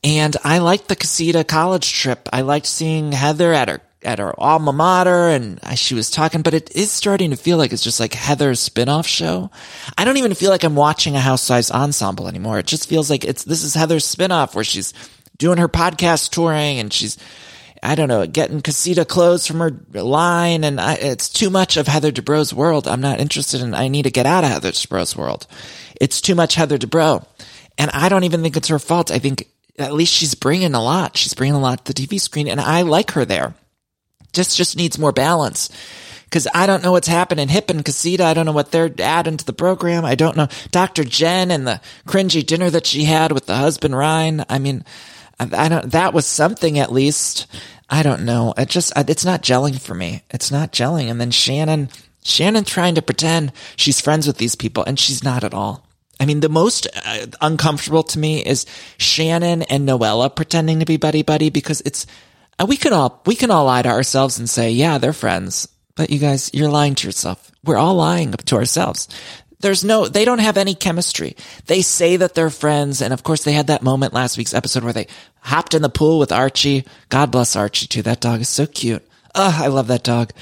And 0.01 0.37
I 0.41 0.59
liked 0.59 0.87
the 0.87 0.95
Casita 0.95 1.43
college 1.43 1.91
trip. 1.91 2.29
I 2.31 2.41
liked 2.43 2.65
seeing 2.65 3.11
Heather 3.11 3.51
at 3.51 3.67
her, 3.67 3.81
at 4.03 4.19
her 4.19 4.33
alma 4.39 4.71
mater 4.71 5.27
and 5.27 5.59
she 5.75 5.95
was 5.95 6.09
talking, 6.09 6.43
but 6.43 6.53
it 6.53 6.73
is 6.73 6.89
starting 6.89 7.31
to 7.31 7.35
feel 7.35 7.57
like 7.57 7.73
it's 7.73 7.83
just 7.83 7.99
like 7.99 8.13
Heather's 8.13 8.61
spin-off 8.61 9.05
show. 9.05 9.51
I 9.97 10.05
don't 10.05 10.17
even 10.17 10.33
feel 10.33 10.49
like 10.49 10.63
I'm 10.63 10.75
watching 10.75 11.17
a 11.17 11.19
Housewives 11.19 11.71
ensemble 11.71 12.29
anymore. 12.29 12.57
It 12.57 12.67
just 12.67 12.87
feels 12.87 13.09
like 13.09 13.25
it's, 13.25 13.43
this 13.43 13.65
is 13.65 13.73
Heather's 13.73 14.05
spin-off 14.05 14.55
where 14.55 14.63
she's 14.63 14.93
doing 15.37 15.57
her 15.57 15.67
podcast 15.67 16.29
touring 16.29 16.79
and 16.79 16.93
she's, 16.93 17.17
I 17.83 17.95
don't 17.95 18.07
know, 18.07 18.25
getting 18.25 18.61
Casita 18.61 19.03
clothes 19.03 19.45
from 19.45 19.59
her 19.59 19.71
line, 19.93 20.63
and 20.63 20.79
I, 20.79 20.93
it's 20.93 21.27
too 21.27 21.49
much 21.49 21.75
of 21.75 21.87
Heather 21.87 22.11
Dubrow's 22.11 22.53
world. 22.53 22.87
I'm 22.87 23.01
not 23.01 23.19
interested 23.19 23.61
in. 23.61 23.73
I 23.73 23.89
need 23.89 24.03
to 24.03 24.11
get 24.11 24.25
out 24.25 24.45
of 24.45 24.49
Heather 24.49 24.71
Dubrow's 24.71 25.17
world. 25.17 25.47
It's 25.99 26.21
too 26.21 26.33
much 26.33 26.55
Heather 26.55 26.77
Dubrow, 26.77 27.25
and 27.77 27.91
I 27.91 28.07
don't 28.07 28.23
even 28.23 28.41
think 28.41 28.55
it's 28.55 28.69
her 28.69 28.79
fault. 28.79 29.11
I 29.11 29.19
think 29.19 29.49
at 29.77 29.93
least 29.93 30.13
she's 30.13 30.33
bringing 30.33 30.73
a 30.73 30.83
lot. 30.83 31.17
She's 31.17 31.33
bringing 31.33 31.55
a 31.55 31.59
lot 31.59 31.85
to 31.85 31.93
the 31.93 32.07
TV 32.07 32.19
screen, 32.21 32.47
and 32.47 32.61
I 32.61 32.83
like 32.83 33.11
her 33.11 33.25
there. 33.25 33.53
Just 34.31 34.57
just 34.57 34.77
needs 34.77 34.97
more 34.97 35.11
balance. 35.11 35.69
Cause 36.31 36.47
I 36.51 36.65
don't 36.65 36.81
know 36.81 36.93
what's 36.93 37.07
happening. 37.07 37.47
Hip 37.47 37.69
and 37.69 37.85
Casita, 37.85 38.23
I 38.23 38.33
don't 38.33 38.47
know 38.47 38.53
what 38.53 38.71
they're 38.71 38.91
adding 38.97 39.37
to 39.37 39.45
the 39.45 39.53
program. 39.53 40.03
I 40.03 40.15
don't 40.15 40.35
know. 40.35 40.47
Dr. 40.71 41.03
Jen 41.03 41.51
and 41.51 41.67
the 41.67 41.79
cringy 42.07 42.43
dinner 42.43 42.71
that 42.71 42.87
she 42.87 43.03
had 43.03 43.31
with 43.31 43.45
the 43.45 43.55
husband 43.55 43.95
Ryan. 43.95 44.43
I 44.49 44.57
mean, 44.57 44.83
I 45.39 45.69
don't, 45.69 45.91
that 45.91 46.13
was 46.13 46.25
something 46.25 46.79
at 46.79 46.91
least. 46.91 47.47
I 47.89 48.03
don't 48.03 48.25
know. 48.25 48.53
It 48.57 48.69
just, 48.69 48.93
it's 48.95 49.25
not 49.25 49.43
gelling 49.43 49.79
for 49.79 49.93
me. 49.93 50.23
It's 50.29 50.51
not 50.51 50.71
gelling. 50.71 51.09
And 51.09 51.19
then 51.19 51.31
Shannon, 51.31 51.89
Shannon 52.23 52.63
trying 52.63 52.95
to 52.95 53.01
pretend 53.01 53.51
she's 53.75 54.01
friends 54.01 54.27
with 54.27 54.37
these 54.37 54.55
people 54.55 54.83
and 54.83 54.99
she's 54.99 55.23
not 55.23 55.43
at 55.43 55.53
all. 55.53 55.85
I 56.19 56.25
mean, 56.25 56.39
the 56.39 56.49
most 56.49 56.87
uh, 57.05 57.25
uncomfortable 57.41 58.03
to 58.03 58.19
me 58.19 58.43
is 58.43 58.65
Shannon 58.97 59.63
and 59.63 59.87
Noella 59.87 60.33
pretending 60.33 60.79
to 60.79 60.85
be 60.85 60.97
buddy 60.97 61.23
buddy 61.23 61.49
because 61.49 61.81
it's, 61.85 62.05
uh, 62.59 62.65
we 62.67 62.77
can 62.77 62.93
all, 62.93 63.21
we 63.25 63.35
can 63.35 63.51
all 63.51 63.65
lie 63.65 63.81
to 63.81 63.89
ourselves 63.89 64.39
and 64.39 64.49
say, 64.49 64.71
yeah, 64.71 64.97
they're 64.97 65.13
friends. 65.13 65.67
But 65.95 66.09
you 66.09 66.19
guys, 66.19 66.49
you're 66.53 66.69
lying 66.69 66.95
to 66.95 67.07
yourself. 67.07 67.51
We're 67.63 67.77
all 67.77 67.95
lying 67.95 68.31
to 68.31 68.55
ourselves. 68.55 69.07
There's 69.63 69.85
no, 69.85 70.09
they 70.09 70.25
don't 70.25 70.39
have 70.39 70.57
any 70.57 70.75
chemistry. 70.75 71.37
They 71.67 71.81
say 71.81 72.17
that 72.17 72.35
they're 72.35 72.49
friends. 72.49 73.01
And 73.01 73.13
of 73.13 73.23
course, 73.23 73.45
they 73.45 73.53
had 73.53 73.67
that 73.67 73.81
moment 73.81 74.13
last 74.13 74.37
week's 74.37 74.53
episode 74.53 74.83
where 74.83 74.91
they 74.91 75.07
hopped 75.39 75.73
in 75.73 75.81
the 75.81 75.89
pool 75.89 76.19
with 76.19 76.33
Archie. 76.33 76.85
God 77.07 77.31
bless 77.31 77.55
Archie 77.55 77.87
too. 77.87 78.01
That 78.01 78.19
dog 78.19 78.41
is 78.41 78.49
so 78.49 78.67
cute. 78.67 79.07
Ugh, 79.33 79.53
I 79.63 79.67
love 79.67 79.87
that 79.87 80.03
dog. 80.03 80.33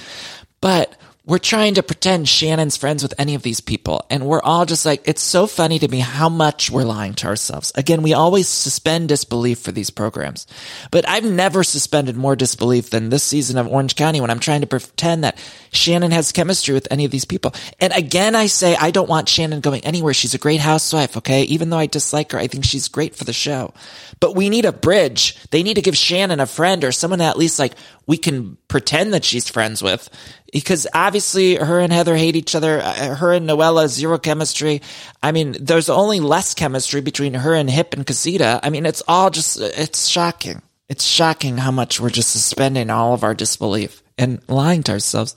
But 0.60 0.98
we're 1.24 1.38
trying 1.38 1.76
to 1.76 1.84
pretend 1.84 2.28
Shannon's 2.28 2.78
friends 2.78 3.04
with 3.04 3.14
any 3.20 3.36
of 3.36 3.44
these 3.44 3.62
people. 3.62 4.04
And 4.10 4.26
we're 4.26 4.42
all 4.42 4.66
just 4.66 4.88
like, 4.88 5.04
it's 5.06 5.22
so 5.22 5.46
funny 5.46 5.78
to 5.78 5.88
me 5.88 6.00
how 6.00 6.30
much 6.30 6.72
we're 6.72 6.84
lying 6.84 7.14
to 7.16 7.28
ourselves. 7.28 7.72
Again, 7.76 8.02
we 8.02 8.14
always 8.14 8.48
suspend 8.48 9.10
disbelief 9.10 9.60
for 9.60 9.72
these 9.72 9.92
programs. 9.92 10.48
But 10.90 11.08
I've 11.08 11.24
never 11.24 11.64
suspended 11.64 12.18
more 12.18 12.36
disbelief 12.36 12.90
than 12.90 13.10
this 13.10 13.24
season 13.24 13.60
of 13.60 13.68
Orange 13.68 13.96
County 13.96 14.20
when 14.20 14.32
I'm 14.32 14.40
trying 14.40 14.62
to 14.62 14.68
pretend 14.68 15.24
that 15.24 15.38
Shannon 15.72 16.10
has 16.10 16.32
chemistry 16.32 16.74
with 16.74 16.88
any 16.90 17.06
of 17.06 17.12
these 17.12 17.26
people. 17.26 17.54
And 17.80 17.94
again, 17.94 18.36
I 18.36 18.48
say 18.48 18.76
I 18.76 18.90
don't 18.90 19.10
want 19.10 19.30
Shannon 19.30 19.60
going 19.62 19.86
anywhere. 19.86 20.16
She's 20.16 20.34
a 20.34 20.40
great 20.40 20.60
housewife, 20.60 21.18
okay? 21.18 21.44
Even 21.44 21.70
though 21.70 21.78
I 21.78 21.86
dislike 21.86 22.32
her, 22.32 22.40
I 22.40 22.48
think 22.48 22.66
she's 22.66 22.88
great 22.88 23.16
for 23.16 23.26
the 23.26 23.34
show. 23.34 23.76
But 24.20 24.36
we 24.36 24.50
need 24.50 24.66
a 24.66 24.72
bridge. 24.72 25.38
They 25.52 25.62
need 25.62 25.76
to 25.76 25.82
give 25.84 25.96
Shannon 25.96 26.40
a 26.40 26.48
friend 26.48 26.84
or 26.84 26.92
someone 26.92 27.20
that 27.20 27.30
at 27.30 27.38
least 27.38 27.60
like 27.60 27.74
we 28.08 28.18
can 28.18 28.58
pretend 28.68 29.14
that 29.14 29.24
she's 29.24 29.48
friends 29.48 29.82
with 29.84 30.10
because 30.52 30.88
obviously 30.94 31.56
her 31.56 31.80
and 31.80 31.94
Heather 31.94 32.16
hate 32.16 32.36
each 32.36 32.56
other. 32.56 32.82
Uh, 32.82 33.16
her 33.16 33.34
and 33.34 33.50
Noella, 33.50 33.88
zero 33.88 34.18
chemistry. 34.18 34.82
I 35.24 35.32
mean, 35.32 35.56
there's 35.60 35.90
only 35.90 36.20
less 36.20 36.54
chemistry 36.54 37.02
between 37.02 37.34
her 37.34 37.54
and 37.54 37.70
Hip 37.70 37.94
and 37.94 38.06
Casita. 38.06 38.60
I 38.64 38.70
mean, 38.70 38.86
it's 38.86 39.04
all 39.08 39.30
just, 39.30 39.60
it's 39.60 40.08
shocking. 40.08 40.62
It's 40.90 41.06
shocking 41.06 41.58
how 41.58 41.72
much 41.72 42.02
we're 42.02 42.10
just 42.10 42.32
suspending 42.32 42.90
all 42.90 43.14
of 43.14 43.24
our 43.24 43.34
disbelief 43.34 44.04
and 44.18 44.42
lying 44.50 44.84
to 44.84 44.92
ourselves. 44.92 45.36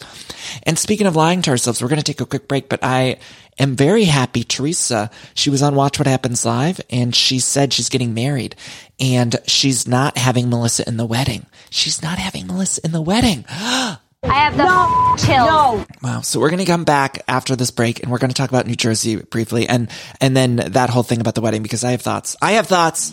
And 0.65 0.77
speaking 0.79 1.07
of 1.07 1.15
lying 1.15 1.43
to 1.43 1.51
ourselves, 1.51 1.81
we're 1.81 1.89
going 1.89 2.01
to 2.01 2.05
take 2.05 2.21
a 2.21 2.27
quick 2.27 2.49
break, 2.49 2.69
but 2.69 2.81
I 2.83 3.19
am 3.59 3.77
very 3.77 4.05
happy. 4.05 4.43
Teresa, 4.43 5.11
she 5.35 5.51
was 5.51 5.63
on 5.63 5.77
Watch 5.77 5.99
What 5.99 6.09
Happens 6.09 6.45
Live 6.45 6.81
and 6.91 7.15
she 7.15 7.39
said 7.39 7.73
she's 7.73 7.89
getting 7.89 8.15
married 8.15 8.57
and 8.99 9.37
she's 9.47 9.87
not 9.87 10.19
having 10.19 10.51
Melissa 10.51 10.87
in 10.89 10.97
the 10.97 11.07
wedding. 11.07 11.47
She's 11.71 12.03
not 12.03 12.19
having 12.19 12.49
Melissa 12.49 12.81
in 12.85 12.91
the 12.91 13.01
wedding. 13.01 13.45
I 14.25 14.35
have 14.35 14.57
the 14.57 14.65
no, 14.65 15.17
chill. 15.17 15.47
No. 15.47 15.87
Wow. 16.03 16.21
So 16.23 16.41
we're 16.41 16.51
going 16.51 16.61
to 16.61 16.65
come 16.65 16.85
back 16.85 17.23
after 17.29 17.57
this 17.57 17.71
break 17.71 18.03
and 18.03 18.11
we're 18.11 18.19
going 18.19 18.31
to 18.31 18.35
talk 18.35 18.49
about 18.51 18.67
New 18.67 18.75
Jersey 18.75 19.17
briefly 19.17 19.69
and, 19.69 19.91
and 20.21 20.37
then 20.37 20.57
that 20.57 20.91
whole 20.91 21.03
thing 21.03 21.21
about 21.21 21.35
the 21.35 21.41
wedding 21.41 21.63
because 21.63 21.85
I 21.85 21.93
have 21.93 22.03
thoughts. 22.03 22.37
I 22.41 22.53
have 22.53 22.67
thoughts. 22.67 23.13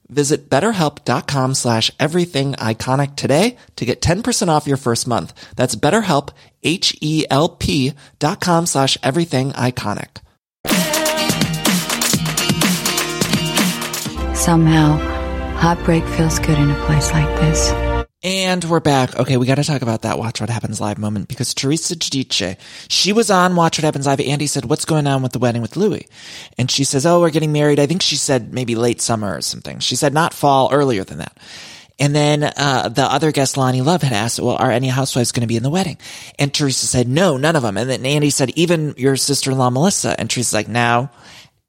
Visit 0.11 0.49
betterhelp.com 0.49 1.55
slash 1.55 1.89
everything 1.99 2.53
iconic 2.53 3.15
today 3.15 3.57
to 3.77 3.85
get 3.85 4.01
10% 4.01 4.49
off 4.49 4.67
your 4.67 4.77
first 4.77 5.07
month. 5.07 5.33
That's 5.55 5.75
betterhelp, 5.75 6.29
H-E-L-P 6.61 7.93
dot 8.19 8.41
com 8.41 8.65
slash 8.65 8.97
everything 9.01 9.51
iconic. 9.53 10.17
Somehow, 14.35 14.97
heartbreak 15.57 16.03
feels 16.03 16.39
good 16.39 16.59
in 16.59 16.69
a 16.69 16.85
place 16.85 17.11
like 17.11 17.39
this. 17.39 17.90
And 18.23 18.63
we're 18.63 18.81
back. 18.81 19.17
Okay, 19.17 19.37
we 19.37 19.47
got 19.47 19.55
to 19.55 19.63
talk 19.63 19.81
about 19.81 20.03
that 20.03 20.19
Watch 20.19 20.39
What 20.41 20.51
Happens 20.51 20.79
Live 20.79 20.99
moment 20.99 21.27
because 21.27 21.55
Teresa 21.55 21.95
Giudice, 21.95 22.55
she 22.87 23.13
was 23.13 23.31
on 23.31 23.55
Watch 23.55 23.79
What 23.79 23.83
Happens 23.83 24.05
Live. 24.05 24.19
Andy 24.19 24.45
said, 24.45 24.65
what's 24.65 24.85
going 24.85 25.07
on 25.07 25.23
with 25.23 25.31
the 25.31 25.39
wedding 25.39 25.63
with 25.63 25.75
Louis? 25.75 26.07
And 26.55 26.69
she 26.69 26.83
says, 26.83 27.03
oh, 27.03 27.19
we're 27.19 27.31
getting 27.31 27.51
married. 27.51 27.79
I 27.79 27.87
think 27.87 28.03
she 28.03 28.17
said 28.17 28.53
maybe 28.53 28.75
late 28.75 29.01
summer 29.01 29.35
or 29.35 29.41
something. 29.41 29.79
She 29.79 29.95
said 29.95 30.13
not 30.13 30.35
fall, 30.35 30.69
earlier 30.71 31.03
than 31.03 31.17
that. 31.17 31.35
And 31.97 32.15
then 32.15 32.43
uh, 32.43 32.89
the 32.89 33.05
other 33.05 33.31
guest, 33.31 33.55
Loni 33.55 33.83
Love, 33.83 34.03
had 34.03 34.13
asked, 34.13 34.39
well, 34.39 34.55
are 34.55 34.69
any 34.69 34.89
housewives 34.89 35.31
going 35.31 35.41
to 35.41 35.47
be 35.47 35.57
in 35.57 35.63
the 35.63 35.71
wedding? 35.71 35.97
And 36.37 36.53
Teresa 36.53 36.85
said, 36.85 37.07
no, 37.07 37.37
none 37.37 37.55
of 37.55 37.63
them. 37.63 37.75
And 37.75 37.89
then 37.89 38.05
Andy 38.05 38.29
said, 38.29 38.51
even 38.51 38.93
your 38.97 39.15
sister-in-law, 39.15 39.71
Melissa. 39.71 40.15
And 40.19 40.29
Teresa's 40.29 40.53
like, 40.53 40.67
now 40.67 41.09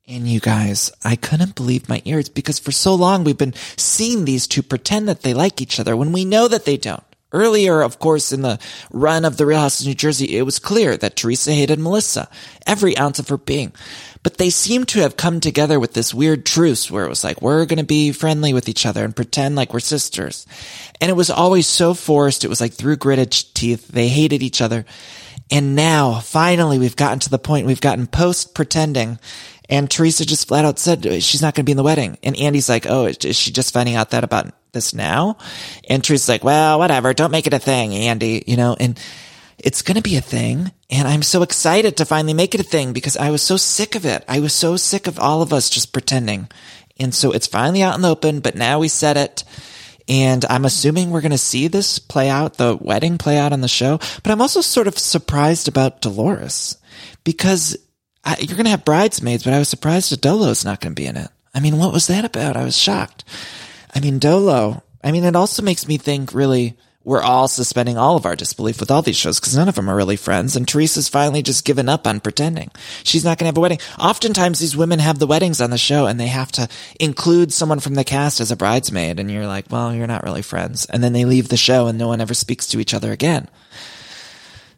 and 0.07 0.27
you 0.27 0.41
guys, 0.41 0.91
I 1.05 1.17
couldn't 1.17 1.55
believe 1.55 1.89
my 1.89 2.03
ears 2.05 2.29
because 2.29 2.59
for 2.59 2.73
so 2.73 2.95
long 2.95 3.23
we've 3.23 3.39
been 3.39 3.55
seeing 3.77 4.25
these 4.25 4.47
two 4.47 4.63
pretend 4.63 5.09
that 5.09 5.23
they 5.23 5.33
like 5.33 5.61
each 5.61 5.79
other 5.79 5.97
when 5.97 6.13
we 6.13 6.25
know 6.25 6.49
that 6.49 6.65
they 6.65 6.77
don't. 6.77 7.05
Earlier, 7.35 7.81
of 7.81 7.99
course, 7.99 8.31
in 8.31 8.43
the 8.43 8.59
run 8.91 9.25
of 9.25 9.39
the 9.39 9.47
Real 9.47 9.61
House 9.61 9.81
of 9.81 9.87
New 9.87 9.95
Jersey, 9.95 10.37
it 10.37 10.43
was 10.43 10.59
clear 10.59 10.99
that 10.99 11.17
Teresa 11.17 11.53
hated 11.53 11.79
Melissa, 11.79 12.29
every 12.67 12.99
ounce 12.99 13.19
of 13.19 13.29
her 13.29 13.39
being. 13.39 13.73
But 14.23 14.37
they 14.37 14.51
seem 14.51 14.85
to 14.87 15.01
have 15.01 15.17
come 15.17 15.41
together 15.41 15.81
with 15.81 15.95
this 15.95 16.13
weird 16.13 16.45
truce 16.45 16.91
where 16.91 17.07
it 17.07 17.09
was 17.09 17.25
like, 17.25 17.41
we're 17.41 17.65
going 17.65 17.79
to 17.79 17.85
be 17.85 18.13
friendly 18.13 18.53
with 18.53 18.69
each 18.69 18.85
other 18.85 19.03
and 19.03 19.17
pretend 19.17 19.57
like 19.57 19.73
we're 19.73 19.81
sisters. 19.81 20.47
And 21.01 21.11
it 21.11 21.15
was 21.15 21.31
always 21.31 21.67
so 21.67 21.95
forced. 21.95 22.45
It 22.45 22.49
was 22.49 22.61
like 22.61 22.75
through 22.75 22.97
gritted 22.97 23.33
teeth. 23.33 23.89
They 23.89 24.09
hated 24.09 24.43
each 24.43 24.61
other. 24.61 24.85
And 25.51 25.75
now, 25.75 26.21
finally, 26.21 26.79
we've 26.79 26.97
gotten 26.97 27.19
to 27.21 27.31
the 27.31 27.39
point 27.39 27.67
we've 27.67 27.81
gotten 27.81 28.07
post 28.07 28.55
pretending 28.55 29.19
and 29.73 29.91
Teresa 29.91 30.27
just 30.27 30.49
flat 30.49 30.67
out 30.67 30.79
said 30.79 31.03
she's 31.23 31.41
not 31.41 31.55
going 31.55 31.65
to 31.65 31.67
be 31.67 31.73
in 31.73 31.79
the 31.79 31.83
wedding. 31.83 32.19
And 32.23 32.37
Andy's 32.37 32.69
like, 32.69 32.85
oh, 32.87 33.07
is 33.07 33.35
she 33.35 33.51
just 33.51 33.73
finding 33.73 33.95
out 33.95 34.11
that 34.11 34.23
about 34.23 34.53
this 34.73 34.93
now? 34.93 35.39
And 35.89 36.05
Teresa's 36.05 36.29
like, 36.29 36.45
well, 36.45 36.79
whatever. 36.79 37.15
Don't 37.15 37.31
make 37.31 37.47
it 37.47 37.55
a 37.55 37.59
thing, 37.59 37.95
Andy, 37.95 38.45
you 38.47 38.59
know, 38.59 38.77
and 38.79 39.01
it's 39.57 39.81
going 39.81 39.97
to 39.97 40.03
be 40.03 40.19
a 40.19 40.21
thing. 40.21 40.71
And 40.91 41.09
I'm 41.09 41.23
so 41.23 41.43
excited 41.43 41.97
to 41.97 42.05
finally 42.05 42.35
make 42.35 42.55
it 42.55 42.61
a 42.61 42.65
thing 42.65 42.93
because 42.93 43.17
I 43.17 43.31
was 43.31 43.41
so 43.41 43.57
sick 43.57 43.95
of 43.95 44.05
it. 44.05 44.23
I 44.29 44.41
was 44.41 44.53
so 44.53 44.77
sick 44.77 45.07
of 45.07 45.19
all 45.19 45.41
of 45.41 45.55
us 45.55 45.71
just 45.71 45.95
pretending. 45.95 46.51
And 47.01 47.15
so 47.15 47.33
it's 47.33 47.47
finally 47.47 47.83
out 47.83 47.95
in 47.95 48.03
the 48.03 48.11
open, 48.11 48.41
but 48.41 48.55
now 48.55 48.79
we 48.79 48.89
said 48.89 49.17
it. 49.17 49.43
And 50.07 50.45
I'm 50.51 50.67
assuming 50.67 51.11
we're 51.13 51.23
going 51.23 51.31
to 51.31 51.39
see 51.39 51.69
this 51.69 51.99
play 51.99 52.29
out, 52.29 52.59
the 52.59 52.77
wedding 52.79 53.17
play 53.17 53.39
out 53.39 53.55
on 53.55 53.63
the 53.63 53.69
show. 53.69 53.97
But 54.23 54.33
I'm 54.33 54.43
also 54.43 54.61
sort 54.61 54.87
of 54.87 54.99
surprised 54.99 55.67
about 55.67 56.03
Dolores 56.03 56.77
because 57.25 57.75
I, 58.25 58.37
you're 58.39 58.57
going 58.57 58.65
to 58.65 58.71
have 58.71 58.85
bridesmaids, 58.85 59.45
but 59.45 59.53
I 59.53 59.59
was 59.59 59.69
surprised 59.69 60.13
that 60.13 60.21
Dolo's 60.21 60.65
not 60.65 60.81
going 60.81 60.95
to 60.95 61.01
be 61.01 61.07
in 61.07 61.17
it. 61.17 61.29
I 61.55 61.61
mean, 61.61 61.77
what 61.77 61.93
was 61.93 62.07
that 62.07 62.25
about? 62.25 62.57
I 62.57 62.65
was 62.65 62.77
shocked. 62.77 63.25
I 63.95 64.01
mean, 64.01 64.19
Dolo, 64.19 64.83
I 65.05 65.13
mean, 65.13 65.25
it 65.25 65.37
also 65.37 65.63
makes 65.63 65.87
me 65.87 65.99
think 65.99 66.33
really 66.33 66.77
we're 67.05 67.23
all 67.23 67.49
suspending 67.49 67.99
all 67.99 68.17
of 68.17 68.25
our 68.25 68.37
disbelief 68.37 68.79
with 68.79 68.91
all 68.91 69.03
these 69.03 69.17
shows 69.17 69.41
because 69.41 69.57
none 69.57 69.69
of 69.69 69.75
them 69.75 69.91
are 69.91 69.97
really 69.97 70.17
friends. 70.17 70.55
And 70.55 70.67
Teresa's 70.67 71.09
finally 71.09 71.43
just 71.43 71.65
given 71.65 71.89
up 71.89 72.07
on 72.07 72.21
pretending. 72.21 72.71
She's 73.03 73.25
not 73.25 73.39
going 73.39 73.45
to 73.45 73.49
have 73.49 73.57
a 73.57 73.61
wedding. 73.61 73.81
Oftentimes 73.99 74.61
these 74.61 74.77
women 74.77 75.01
have 75.01 75.19
the 75.19 75.27
weddings 75.27 75.61
on 75.61 75.71
the 75.71 75.79
show 75.79 76.07
and 76.07 76.21
they 76.21 76.29
have 76.29 76.53
to 76.53 76.69
include 77.01 77.53
someone 77.53 77.81
from 77.81 77.95
the 77.95 78.05
cast 78.05 78.41
as 78.41 78.53
a 78.53 78.57
bridesmaid. 78.57 79.19
And 79.19 79.31
you're 79.31 79.49
like, 79.49 79.67
well, 79.71 79.93
you're 79.93 80.07
not 80.07 80.23
really 80.23 80.43
friends. 80.43 80.87
And 80.87 81.03
then 81.03 81.13
they 81.13 81.25
leave 81.25 81.49
the 81.49 81.57
show 81.57 81.89
and 81.89 81.99
no 81.99 82.09
one 82.09 82.21
ever 82.21 82.35
speaks 82.35 82.69
to 82.69 82.79
each 82.79 82.95
other 82.95 83.11
again. 83.11 83.49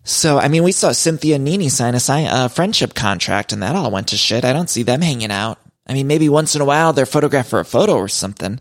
So, 0.05 0.39
I 0.39 0.49
mean, 0.49 0.63
we 0.63 0.73
saw 0.73 0.93
Cynthia 0.93 1.39
NeNe 1.39 1.71
sign 1.71 1.95
a, 1.95 2.01
sign 2.01 2.27
a 2.31 2.51
friendship 2.51 2.95
contract 2.95 3.53
and 3.53 3.63
that 3.63 3.75
all 3.75 3.91
went 3.91 4.09
to 4.09 4.19
shit. 4.19 4.45
I 4.45 4.53
don't 4.53 4.69
see 4.69 4.83
them 4.83 5.01
hanging 5.01 5.31
out. 5.31 5.59
I 5.87 5.95
mean, 5.95 6.07
maybe 6.07 6.29
once 6.29 6.55
in 6.55 6.61
a 6.61 6.67
while 6.67 6.93
they're 6.93 7.07
photographed 7.07 7.49
for 7.49 7.61
a 7.61 7.65
photo 7.65 7.95
or 7.97 8.09
something, 8.09 8.61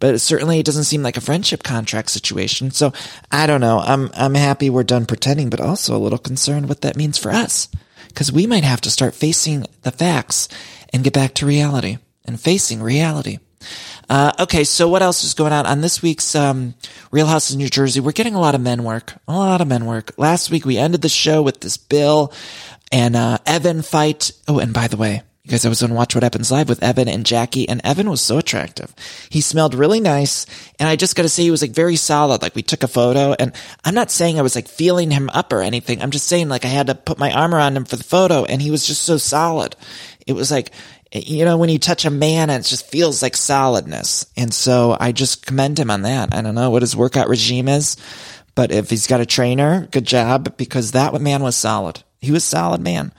but 0.00 0.14
it 0.14 0.18
certainly 0.18 0.58
it 0.58 0.66
doesn't 0.66 0.84
seem 0.84 1.02
like 1.02 1.16
a 1.16 1.20
friendship 1.22 1.62
contract 1.62 2.10
situation. 2.10 2.72
So 2.72 2.92
I 3.30 3.46
don't 3.46 3.60
know. 3.60 3.78
I'm, 3.78 4.10
I'm 4.14 4.34
happy 4.34 4.70
we're 4.70 4.82
done 4.82 5.06
pretending, 5.06 5.50
but 5.50 5.60
also 5.60 5.96
a 5.96 5.98
little 5.98 6.18
concerned 6.18 6.68
what 6.68 6.80
that 6.80 6.96
means 6.96 7.16
for 7.16 7.30
us. 7.30 7.68
Cause 8.14 8.32
we 8.32 8.46
might 8.46 8.64
have 8.64 8.80
to 8.82 8.90
start 8.90 9.14
facing 9.14 9.64
the 9.82 9.92
facts 9.92 10.48
and 10.92 11.04
get 11.04 11.14
back 11.14 11.34
to 11.34 11.46
reality 11.46 11.98
and 12.24 12.40
facing 12.40 12.82
reality. 12.82 13.38
Uh, 14.08 14.32
okay, 14.40 14.64
so 14.64 14.88
what 14.88 15.02
else 15.02 15.24
is 15.24 15.34
going 15.34 15.52
on 15.52 15.66
on 15.66 15.80
this 15.80 16.02
week's 16.02 16.34
um, 16.34 16.74
Real 17.10 17.26
House 17.26 17.50
in 17.50 17.58
New 17.58 17.68
Jersey? 17.68 18.00
We're 18.00 18.12
getting 18.12 18.34
a 18.34 18.40
lot 18.40 18.54
of 18.54 18.60
men 18.60 18.84
work, 18.84 19.14
a 19.26 19.32
lot 19.32 19.60
of 19.60 19.68
men 19.68 19.86
work. 19.86 20.12
Last 20.16 20.50
week 20.50 20.64
we 20.64 20.78
ended 20.78 21.02
the 21.02 21.08
show 21.08 21.42
with 21.42 21.60
this 21.60 21.76
Bill 21.76 22.32
and 22.90 23.16
uh, 23.16 23.38
Evan 23.46 23.82
fight. 23.82 24.32
Oh, 24.46 24.58
and 24.58 24.74
by 24.74 24.88
the 24.88 24.96
way, 24.96 25.22
you 25.44 25.50
guys, 25.50 25.66
I 25.66 25.70
was 25.70 25.82
on 25.82 25.94
Watch 25.94 26.14
What 26.14 26.22
Happens 26.22 26.52
Live 26.52 26.68
with 26.68 26.84
Evan 26.84 27.08
and 27.08 27.26
Jackie, 27.26 27.68
and 27.68 27.80
Evan 27.82 28.08
was 28.08 28.20
so 28.20 28.38
attractive. 28.38 28.94
He 29.28 29.40
smelled 29.40 29.74
really 29.74 29.98
nice, 29.98 30.46
and 30.78 30.88
I 30.88 30.94
just 30.94 31.16
got 31.16 31.22
to 31.22 31.28
say 31.28 31.42
he 31.42 31.50
was 31.50 31.62
like 31.62 31.72
very 31.72 31.96
solid. 31.96 32.42
Like 32.42 32.54
we 32.54 32.62
took 32.62 32.84
a 32.84 32.88
photo, 32.88 33.34
and 33.36 33.52
I'm 33.84 33.94
not 33.94 34.12
saying 34.12 34.38
I 34.38 34.42
was 34.42 34.54
like 34.54 34.68
feeling 34.68 35.10
him 35.10 35.28
up 35.30 35.52
or 35.52 35.60
anything. 35.60 36.00
I'm 36.00 36.12
just 36.12 36.28
saying 36.28 36.48
like 36.48 36.64
I 36.64 36.68
had 36.68 36.86
to 36.86 36.94
put 36.94 37.18
my 37.18 37.32
arm 37.32 37.56
around 37.56 37.76
him 37.76 37.86
for 37.86 37.96
the 37.96 38.04
photo, 38.04 38.44
and 38.44 38.62
he 38.62 38.70
was 38.70 38.86
just 38.86 39.02
so 39.02 39.16
solid. 39.16 39.74
It 40.28 40.34
was 40.34 40.52
like 40.52 40.70
you 41.12 41.44
know, 41.44 41.58
when 41.58 41.68
you 41.68 41.78
touch 41.78 42.04
a 42.04 42.10
man, 42.10 42.50
it 42.50 42.62
just 42.62 42.86
feels 42.86 43.22
like 43.22 43.36
solidness. 43.36 44.26
And 44.36 44.52
so 44.52 44.96
I 44.98 45.12
just 45.12 45.46
commend 45.46 45.78
him 45.78 45.90
on 45.90 46.02
that. 46.02 46.34
I 46.34 46.40
don't 46.40 46.54
know 46.54 46.70
what 46.70 46.82
his 46.82 46.96
workout 46.96 47.28
regime 47.28 47.68
is, 47.68 47.96
but 48.54 48.72
if 48.72 48.88
he's 48.88 49.06
got 49.06 49.20
a 49.20 49.26
trainer, 49.26 49.86
good 49.90 50.06
job, 50.06 50.56
because 50.56 50.92
that 50.92 51.12
man 51.20 51.42
was 51.42 51.56
solid. 51.56 52.02
He 52.20 52.32
was 52.32 52.44
solid 52.44 52.80
man. 52.80 53.12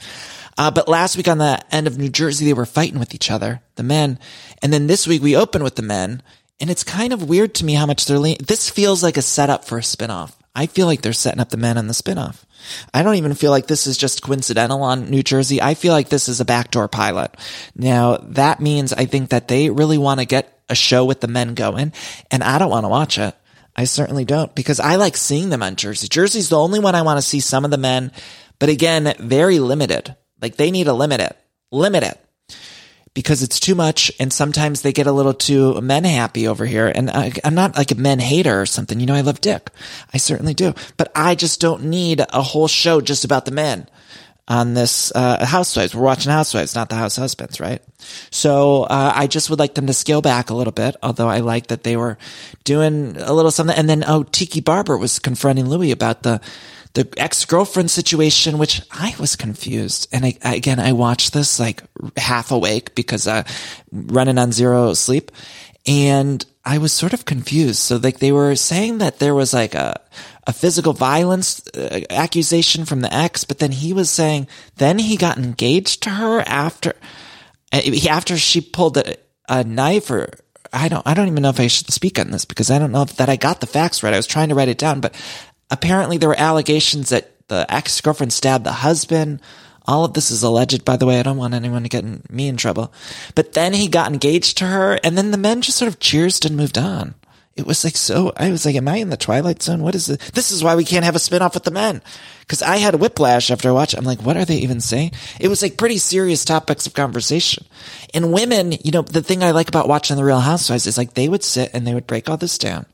Uh, 0.58 0.72
but 0.72 0.88
last 0.88 1.18
week 1.18 1.28
on 1.28 1.38
the 1.38 1.60
end 1.74 1.88
of 1.88 1.98
New 1.98 2.10
Jersey, 2.10 2.46
they 2.46 2.54
were 2.54 2.66
fighting 2.66 3.00
with 3.00 3.14
each 3.14 3.30
other, 3.30 3.62
the 3.76 3.84
men. 3.84 4.20
And 4.62 4.72
then 4.72 4.88
this 4.88 5.08
week 5.08 5.22
we 5.22 5.36
open 5.36 5.64
with 5.64 5.76
the 5.76 5.82
men. 5.82 6.22
And 6.60 6.70
it's 6.70 6.84
kind 6.84 7.12
of 7.12 7.28
weird 7.28 7.56
to 7.56 7.66
me 7.66 7.74
how 7.74 7.86
much 7.86 8.06
they're 8.06 8.20
lean. 8.20 8.38
This 8.40 8.70
feels 8.70 9.04
like 9.04 9.18
a 9.18 9.22
setup 9.22 9.66
for 9.66 9.78
a 9.78 9.82
spinoff. 9.82 10.34
I 10.56 10.68
feel 10.68 10.86
like 10.86 11.02
they're 11.02 11.14
setting 11.14 11.42
up 11.42 11.50
the 11.50 11.58
men 11.58 11.78
on 11.78 11.88
the 11.88 11.94
spinoff. 11.94 12.44
I 12.94 13.04
don't 13.04 13.16
even 13.16 13.34
feel 13.34 13.52
like 13.52 13.68
this 13.68 13.88
is 13.88 13.98
just 13.98 14.22
coincidental 14.22 14.82
on 14.84 15.10
New 15.10 15.24
Jersey. 15.24 15.62
I 15.62 15.74
feel 15.74 15.94
like 15.94 16.10
this 16.10 16.30
is 16.30 16.40
a 16.40 16.46
backdoor 16.46 16.88
pilot. 16.88 17.36
Now 17.76 18.18
that 18.18 18.60
means 18.60 18.94
I 18.94 19.06
think 19.06 19.30
that 19.30 19.48
they 19.48 19.70
really 19.70 19.98
want 19.98 20.20
to 20.20 20.26
get 20.26 20.62
a 20.70 20.76
show 20.76 21.06
with 21.06 21.22
the 21.22 21.28
men 21.28 21.56
going 21.56 21.94
and 22.32 22.44
I 22.44 22.58
don't 22.58 22.72
want 22.72 22.86
to 22.86 22.90
watch 22.90 23.18
it. 23.18 23.36
I 23.76 23.86
certainly 23.86 24.26
don't 24.26 24.54
because 24.54 24.80
I 24.80 24.96
like 24.96 25.18
seeing 25.18 25.50
them 25.50 25.64
on 25.64 25.76
Jersey. 25.76 26.08
Jersey's 26.08 26.50
the 26.50 26.60
only 26.60 26.80
one 26.80 26.96
I 26.96 27.02
want 27.02 27.18
to 27.18 27.28
see 27.28 27.40
some 27.40 27.66
of 27.66 27.72
the 27.72 27.78
men, 27.78 28.12
but 28.60 28.70
again, 28.70 29.14
very 29.20 29.60
limited. 29.60 30.16
Like 30.42 30.58
they 30.58 30.72
need 30.72 30.86
to 30.86 30.94
limit 30.94 31.22
it, 31.22 31.36
limit 31.72 32.04
it 32.04 32.23
because 33.14 33.44
it's 33.44 33.60
too 33.60 33.76
much 33.76 34.12
and 34.20 34.34
sometimes 34.34 34.82
they 34.82 34.92
get 34.92 35.08
a 35.08 35.12
little 35.12 35.34
too 35.34 35.80
men 35.82 36.04
happy 36.04 36.48
over 36.48 36.66
here. 36.66 36.92
And 36.94 37.10
I, 37.10 37.32
am 37.44 37.56
not 37.56 37.78
like 37.78 37.92
a 37.92 37.96
men 37.96 38.20
hater 38.20 38.62
or 38.62 38.66
something. 38.66 39.00
You 39.00 39.06
know, 39.06 39.16
I 39.16 39.22
love 39.22 39.42
Dick. 39.42 39.70
I 40.14 40.18
certainly 40.18 40.54
do, 40.54 40.74
but 40.98 41.12
I 41.16 41.36
just 41.36 41.62
don't 41.62 41.86
need 41.86 42.26
a 42.28 42.42
whole 42.42 42.68
show 42.68 43.02
just 43.02 43.24
about 43.24 43.46
the 43.46 43.52
men 43.52 43.88
on 44.48 44.74
this 44.74 45.12
uh, 45.16 45.46
Housewives. 45.46 45.96
We're 45.96 46.04
watching 46.04 46.32
Housewives, 46.32 46.76
not 46.76 46.90
the 46.90 46.96
House 46.96 47.16
Husbands, 47.16 47.60
right? 47.60 47.82
So 48.30 48.84
uh, 48.84 49.14
I 49.16 49.28
just 49.28 49.50
would 49.50 49.60
like 49.60 49.76
them 49.76 49.88
to 49.88 49.94
scale 49.94 50.22
back 50.22 50.50
a 50.50 50.56
little 50.56 50.74
bit. 50.74 50.96
Although 51.02 51.30
I 51.30 51.40
like 51.40 51.68
that 51.68 51.84
they 51.84 51.96
were 51.96 52.18
doing 52.64 53.16
a 53.18 53.34
little 53.34 53.52
something. 53.52 53.78
And 53.78 53.90
then 53.90 54.04
oh, 54.06 54.24
Tiki 54.24 54.60
Barber 54.60 54.98
was 54.98 55.20
confronting 55.20 55.70
Louis 55.70 55.92
about 55.92 56.24
the 56.24 56.42
the 56.94 57.12
ex 57.18 57.46
girlfriend 57.46 57.90
situation, 57.90 58.58
which 58.58 58.82
I 58.92 59.16
was 59.20 59.36
confused. 59.36 60.08
And 60.12 60.26
I, 60.26 60.38
again, 60.44 60.80
I 60.80 60.94
watched 60.94 61.34
this 61.34 61.60
like 61.60 61.84
half 62.18 62.52
awake 62.52 62.96
because 62.96 63.28
uh, 63.28 63.44
running 63.92 64.38
on 64.38 64.52
zero 64.52 64.94
sleep, 64.94 65.32
and 65.88 66.46
I 66.66 66.78
was 66.78 66.94
sort 66.94 67.14
of 67.14 67.26
confused. 67.26 67.80
So 67.80 67.98
like 67.98 68.20
they 68.20 68.32
were 68.32 68.56
saying 68.56 69.00
that 69.00 69.20
there 69.20 69.36
was 69.36 69.54
like 69.54 69.76
a 69.76 70.00
a 70.46 70.54
physical 70.54 70.94
violence 70.94 71.66
uh, 71.70 72.02
accusation 72.10 72.86
from 72.86 73.02
the 73.02 73.14
ex, 73.14 73.44
but 73.44 73.60
then 73.60 73.72
he 73.72 73.94
was 73.94 74.10
saying 74.10 74.48
then 74.78 75.00
he 75.00 75.18
got 75.18 75.38
engaged 75.38 76.04
to 76.04 76.12
her 76.12 76.42
after 76.42 76.94
uh, 77.72 77.82
after 78.10 78.38
she 78.38 78.62
pulled 78.62 78.98
a, 78.98 79.16
a 79.50 79.64
knife 79.64 80.12
or 80.12 80.30
I 80.72 80.90
don't 80.90 81.06
I 81.06 81.14
don't 81.14 81.28
even 81.28 81.44
know 81.44 81.50
if 81.50 81.60
I 81.60 81.68
should 81.68 81.92
speak 81.92 82.20
on 82.20 82.32
this 82.32 82.46
because 82.46 82.72
I 82.72 82.80
don't 82.80 82.92
know 82.92 83.06
that 83.06 83.30
I 83.30 83.36
got 83.36 83.62
the 83.62 83.68
facts 83.68 84.04
right. 84.04 84.14
I 84.14 84.18
was 84.18 84.28
trying 84.28 84.50
to 84.50 84.56
write 84.56 84.70
it 84.70 84.78
down, 84.78 85.02
but 85.02 85.16
apparently 85.70 86.18
there 86.18 86.30
were 86.30 86.40
allegations 86.40 87.10
that 87.10 87.48
the 87.48 87.66
ex 87.70 88.00
girlfriend 88.02 88.34
stabbed 88.34 88.66
the 88.66 88.72
husband. 88.72 89.42
All 89.86 90.06
of 90.06 90.14
this 90.14 90.32
is 90.32 90.44
alleged, 90.44 90.86
by 90.86 90.96
the 90.96 91.06
way. 91.06 91.20
I 91.20 91.24
don't 91.24 91.38
want 91.38 91.54
anyone 91.54 91.84
to 91.84 91.90
get 91.90 92.32
me 92.32 92.48
in 92.48 92.56
trouble. 92.56 92.94
But 93.36 93.54
then 93.54 93.74
he 93.74 93.90
got 93.90 94.12
engaged 94.12 94.58
to 94.60 94.66
her, 94.68 94.98
and 95.04 95.18
then 95.18 95.32
the 95.32 95.38
men 95.38 95.62
just 95.62 95.78
sort 95.78 95.90
of 95.90 96.00
cheersed 96.00 96.46
and 96.46 96.56
moved 96.56 96.78
on 96.78 97.16
it 97.56 97.68
was 97.68 97.84
like 97.84 97.96
so 97.96 98.34
i 98.38 98.50
was 98.50 98.66
like 98.66 98.76
am 98.76 98.88
i 98.88 98.98
in 98.98 99.10
the 99.10 99.18
twilight 99.18 99.62
zone 99.62 99.84
what 99.84 99.96
is 99.96 100.08
this? 100.08 100.32
this 100.32 100.52
is 100.52 100.64
why 100.64 100.76
we 100.76 100.84
can't 100.84 101.06
have 101.06 101.16
a 101.16 101.20
spin-off 101.20 101.54
with 101.54 101.64
the 101.64 101.72
men 101.72 102.02
because 102.42 102.62
i 102.62 102.78
had 102.78 102.94
a 102.94 102.98
whiplash 102.98 103.52
after 103.52 103.70
i 103.70 103.72
watched 103.72 103.96
i'm 103.96 104.06
like 104.06 104.22
what 104.22 104.38
are 104.38 104.46
they 104.46 104.58
even 104.58 104.82
saying 104.82 105.12
it 105.40 105.48
was 105.48 105.62
like 105.62 105.78
pretty 105.78 105.98
serious 105.98 106.44
topics 106.44 106.88
of 106.88 106.94
conversation 106.94 107.66
and 108.14 108.34
women 108.34 108.72
you 108.84 108.92
know 108.92 109.02
the 109.02 109.22
thing 109.22 109.44
i 109.44 109.52
like 109.52 109.68
about 109.68 109.88
watching 109.88 110.18
the 110.18 110.24
real 110.24 110.40
housewives 110.40 110.88
is 110.88 110.98
like 110.98 111.14
they 111.14 111.30
would 111.30 111.44
sit 111.44 111.70
and 111.74 111.86
they 111.86 111.94
would 111.94 112.08
break 112.08 112.30
all 112.30 112.38
this 112.38 112.58
down 112.58 112.86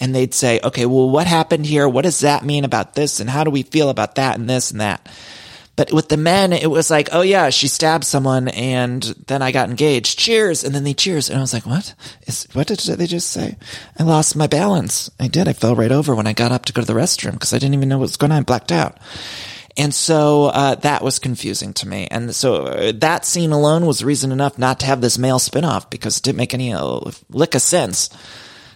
and 0.00 0.14
they'd 0.14 0.34
say 0.34 0.60
okay 0.62 0.86
well 0.86 1.08
what 1.08 1.26
happened 1.26 1.66
here 1.66 1.88
what 1.88 2.02
does 2.02 2.20
that 2.20 2.44
mean 2.44 2.64
about 2.64 2.94
this 2.94 3.20
and 3.20 3.28
how 3.30 3.44
do 3.44 3.50
we 3.50 3.62
feel 3.62 3.88
about 3.88 4.14
that 4.16 4.38
and 4.38 4.48
this 4.48 4.70
and 4.70 4.80
that 4.80 5.08
but 5.78 5.92
with 5.92 6.08
the 6.08 6.16
men, 6.16 6.52
it 6.52 6.68
was 6.68 6.90
like, 6.90 7.10
oh 7.12 7.20
yeah, 7.20 7.50
she 7.50 7.68
stabbed 7.68 8.02
someone 8.02 8.48
and 8.48 9.00
then 9.28 9.42
I 9.42 9.52
got 9.52 9.70
engaged. 9.70 10.18
Cheers. 10.18 10.64
And 10.64 10.74
then 10.74 10.82
they 10.82 10.92
cheers. 10.92 11.30
And 11.30 11.38
I 11.38 11.40
was 11.40 11.54
like, 11.54 11.66
what 11.66 11.94
is, 12.26 12.48
what 12.52 12.66
did 12.66 12.80
they 12.80 13.06
just 13.06 13.30
say? 13.30 13.56
I 13.96 14.02
lost 14.02 14.34
my 14.34 14.48
balance. 14.48 15.08
I 15.20 15.28
did. 15.28 15.46
I 15.46 15.52
fell 15.52 15.76
right 15.76 15.92
over 15.92 16.16
when 16.16 16.26
I 16.26 16.32
got 16.32 16.50
up 16.50 16.64
to 16.64 16.72
go 16.72 16.80
to 16.80 16.86
the 16.86 16.98
restroom 16.98 17.34
because 17.34 17.54
I 17.54 17.60
didn't 17.60 17.74
even 17.74 17.88
know 17.88 17.98
what 17.98 18.10
was 18.10 18.16
going 18.16 18.32
on. 18.32 18.38
I 18.38 18.42
blacked 18.42 18.72
out. 18.72 18.98
And 19.76 19.94
so 19.94 20.46
uh, 20.46 20.74
that 20.74 21.04
was 21.04 21.20
confusing 21.20 21.72
to 21.74 21.86
me. 21.86 22.08
And 22.10 22.34
so 22.34 22.64
uh, 22.64 22.92
that 22.96 23.24
scene 23.24 23.52
alone 23.52 23.86
was 23.86 24.02
reason 24.02 24.32
enough 24.32 24.58
not 24.58 24.80
to 24.80 24.86
have 24.86 25.00
this 25.00 25.16
male 25.16 25.38
spinoff 25.38 25.88
because 25.90 26.18
it 26.18 26.24
didn't 26.24 26.38
make 26.38 26.54
any 26.54 26.72
uh, 26.72 26.98
lick 27.30 27.54
of 27.54 27.62
sense. 27.62 28.10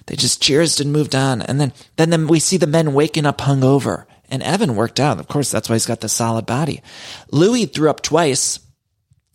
They 0.06 0.16
just 0.16 0.42
cheers 0.42 0.80
and 0.80 0.92
moved 0.92 1.14
on. 1.14 1.42
And 1.42 1.60
then, 1.60 1.72
then, 1.96 2.10
then 2.10 2.26
we 2.26 2.38
see 2.40 2.56
the 2.56 2.66
men 2.66 2.94
waking 2.94 3.26
up 3.26 3.38
hungover 3.38 4.06
and 4.32 4.42
Evan 4.42 4.74
worked 4.74 4.98
out. 4.98 5.20
Of 5.20 5.28
course, 5.28 5.50
that's 5.50 5.68
why 5.68 5.74
he's 5.74 5.86
got 5.86 6.00
the 6.00 6.08
solid 6.08 6.46
body. 6.46 6.82
Louis 7.30 7.66
threw 7.66 7.90
up 7.90 8.02
twice. 8.02 8.58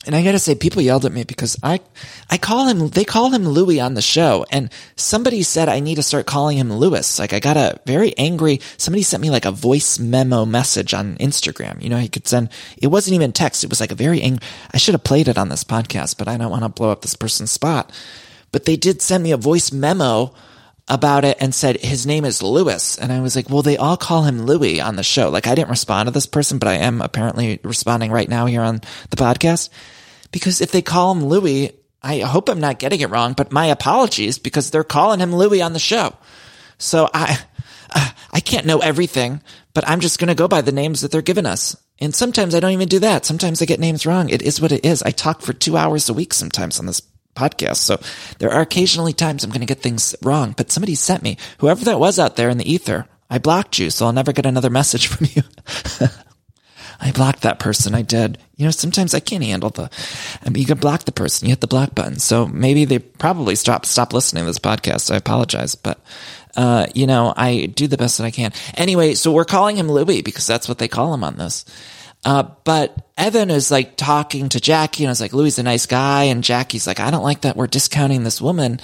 And 0.06 0.16
I 0.16 0.24
gotta 0.24 0.40
say, 0.40 0.56
people 0.56 0.82
yelled 0.82 1.06
at 1.06 1.12
me 1.12 1.24
because 1.26 1.58
I, 1.62 1.82
I 2.30 2.38
call 2.38 2.68
him, 2.68 2.88
they 2.88 3.04
call 3.04 3.30
him 3.30 3.46
Louis 3.48 3.82
on 3.82 3.94
the 3.94 4.02
show. 4.02 4.46
And 4.52 4.72
somebody 4.96 5.44
said 5.44 5.68
I 5.68 5.82
need 5.82 5.96
to 5.96 6.04
start 6.04 6.26
calling 6.26 6.58
him 6.58 6.72
Lewis. 6.72 7.20
Like 7.20 7.34
I 7.34 7.40
got 7.40 7.58
a 7.58 7.80
very 7.86 8.18
angry, 8.18 8.62
somebody 8.78 9.04
sent 9.04 9.22
me 9.22 9.30
like 9.30 9.46
a 9.46 9.52
voice 9.52 10.00
memo 10.00 10.46
message 10.46 10.94
on 10.94 11.18
Instagram. 11.18 11.82
You 11.82 11.90
know, 11.90 11.98
he 11.98 12.08
could 12.08 12.28
send, 12.28 12.50
it 12.78 12.88
wasn't 12.88 13.16
even 13.16 13.34
text. 13.34 13.66
It 13.66 13.70
was 13.70 13.82
like 13.82 13.92
a 13.92 13.96
very 13.96 14.22
angry, 14.22 14.48
I 14.74 14.78
should 14.78 14.94
have 14.94 15.04
played 15.04 15.28
it 15.28 15.38
on 15.38 15.50
this 15.50 15.66
podcast, 15.66 16.18
but 16.18 16.30
I 16.30 16.38
don't 16.38 16.52
want 16.52 16.64
to 16.64 16.70
blow 16.70 16.90
up 16.90 17.02
this 17.02 17.16
person's 17.16 17.52
spot. 17.52 17.92
But 18.52 18.64
they 18.64 18.78
did 18.78 19.02
send 19.02 19.24
me 19.24 19.32
a 19.32 19.38
voice 19.38 19.74
memo 19.74 20.34
about 20.88 21.26
it 21.26 21.38
and 21.39 21.54
said 21.54 21.78
his 21.78 22.06
name 22.06 22.23
is 22.23 22.41
Lewis. 22.41 22.97
And 22.97 23.12
I 23.12 23.19
was 23.19 23.36
like, 23.36 23.50
well, 23.50 23.62
they 23.62 23.78
all 23.78 23.97
call 23.97 24.23
him 24.23 24.45
Louis 24.45 24.80
on 24.80 24.95
the 24.95 25.04
show. 25.04 25.30
Like 25.30 25.47
I 25.47 25.56
didn't 25.56 25.69
respond 25.69 26.08
to 26.08 26.12
this 26.12 26.26
person, 26.26 26.60
but 26.60 26.69
I 26.69 26.76
am 26.76 27.02
apparently 27.02 27.60
responding 27.63 28.12
right 28.12 28.30
now 28.30 28.45
here 28.45 28.62
on 28.62 28.82
the 29.10 29.17
podcast 29.17 29.69
because 30.32 30.62
if 30.62 30.71
they 30.71 30.82
call 30.82 31.13
him 31.13 31.26
Louis, 31.26 31.73
I 32.02 32.19
hope 32.19 32.47
I'm 32.47 32.62
not 32.62 32.80
getting 32.80 33.02
it 33.02 33.10
wrong, 33.10 33.34
but 33.34 33.52
my 33.52 33.67
apologies 33.67 34.39
because 34.39 34.71
they're 34.71 34.84
calling 34.84 35.19
him 35.19 35.36
Louis 35.36 35.62
on 35.62 35.73
the 35.73 35.80
show. 35.80 36.15
So 36.78 37.10
I, 37.13 37.38
uh, 37.93 38.10
I 38.32 38.39
can't 38.39 38.65
know 38.65 38.80
everything, 38.80 39.41
but 39.73 39.88
I'm 39.88 40.00
just 40.00 40.19
going 40.19 40.30
to 40.30 40.36
go 40.36 40.47
by 40.47 40.62
the 40.62 40.71
names 40.71 41.02
that 41.02 41.12
they're 41.12 41.21
giving 41.21 41.45
us. 41.45 41.76
And 42.00 42.13
sometimes 42.13 42.54
I 42.54 42.60
don't 42.60 42.71
even 42.71 42.88
do 42.88 43.00
that. 43.00 43.26
Sometimes 43.26 43.62
I 43.62 43.65
get 43.65 43.80
names 43.80 44.06
wrong. 44.06 44.30
It 44.30 44.41
is 44.41 44.62
what 44.62 44.71
it 44.71 44.86
is. 44.86 45.02
I 45.04 45.12
talk 45.12 45.41
for 45.41 45.54
two 45.54 45.76
hours 45.76 46.08
a 46.08 46.13
week 46.13 46.34
sometimes 46.34 46.80
on 46.80 46.86
this 46.86 47.02
podcast. 47.38 47.78
So 47.78 48.00
there 48.39 48.52
are 48.52 48.62
occasionally 48.62 49.13
times 49.13 49.43
I'm 49.43 49.52
going 49.52 49.62
to 49.62 49.65
get 49.65 49.82
things 49.82 50.15
wrong, 50.23 50.54
but 50.58 50.71
somebody 50.71 50.95
sent 50.95 51.23
me, 51.23 51.38
whoever 51.60 51.86
that 51.86 52.00
was 52.00 52.19
out 52.19 52.36
there 52.36 52.50
in 52.50 52.58
the 52.58 52.71
ether, 52.71 53.08
I 53.30 53.38
blocked 53.39 53.78
you, 53.78 53.89
so 53.89 54.06
I'll 54.06 54.13
never 54.13 54.34
get 54.34 54.45
another 54.45 54.69
message 54.82 55.08
from 55.08 55.28
you. 55.34 55.43
I 57.00 57.12
blocked 57.12 57.41
that 57.41 57.60
person. 57.60 57.93
I 57.93 58.02
did. 58.02 58.39
You 58.56 58.65
know, 58.65 58.71
sometimes 58.71 59.13
I 59.13 59.19
can't 59.19 59.43
handle 59.43 59.69
the, 59.69 59.89
I 60.43 60.50
mean, 60.50 60.62
you 60.62 60.65
can 60.65 60.80
block 60.80 61.04
the 61.04 61.12
person. 61.12 61.47
You 61.47 61.52
hit 61.52 61.62
the 61.62 61.67
block 61.67 61.93
button. 61.93 62.17
So 62.17 62.47
maybe 62.47 62.86
they 62.86 63.00
probably 63.00 63.56
stop, 63.56 63.86
stop 63.86 64.13
listening 64.13 64.43
to 64.43 64.47
this 64.47 64.58
podcast. 64.58 65.12
I 65.12 65.17
apologize, 65.17 65.76
but, 65.76 66.00
uh, 66.56 66.88
you 66.95 67.06
know, 67.06 67.34
I 67.38 67.67
do 67.67 67.88
the 67.88 67.97
best 67.97 68.17
that 68.17 68.23
I 68.23 68.32
can. 68.32 68.52
Anyway, 68.76 69.13
so 69.13 69.32
we're 69.32 69.45
calling 69.45 69.76
him 69.76 69.91
Louis 69.91 70.23
because 70.23 70.47
that's 70.47 70.67
what 70.67 70.80
they 70.80 70.88
call 70.88 71.13
him 71.13 71.23
on 71.23 71.36
this. 71.36 71.65
Uh, 72.28 72.44
but 72.66 72.94
Evan 73.18 73.50
is 73.50 73.72
like 73.72 73.96
talking 73.96 74.50
to 74.50 74.60
Jackie 74.60 75.06
and 75.06 75.08
I 75.08 75.12
was 75.12 75.22
like, 75.22 75.32
Louis 75.32 75.58
a 75.60 75.63
nice 75.63 75.86
guy. 75.86 76.24
And 76.24 76.44
Jackie's 76.44 76.86
like, 76.86 77.00
I 77.00 77.10
don't 77.10 77.24
like 77.24 77.42
that 77.42 77.56
we're 77.56 77.68
discounting 77.68 78.24
this 78.24 78.42
woman. 78.42 78.82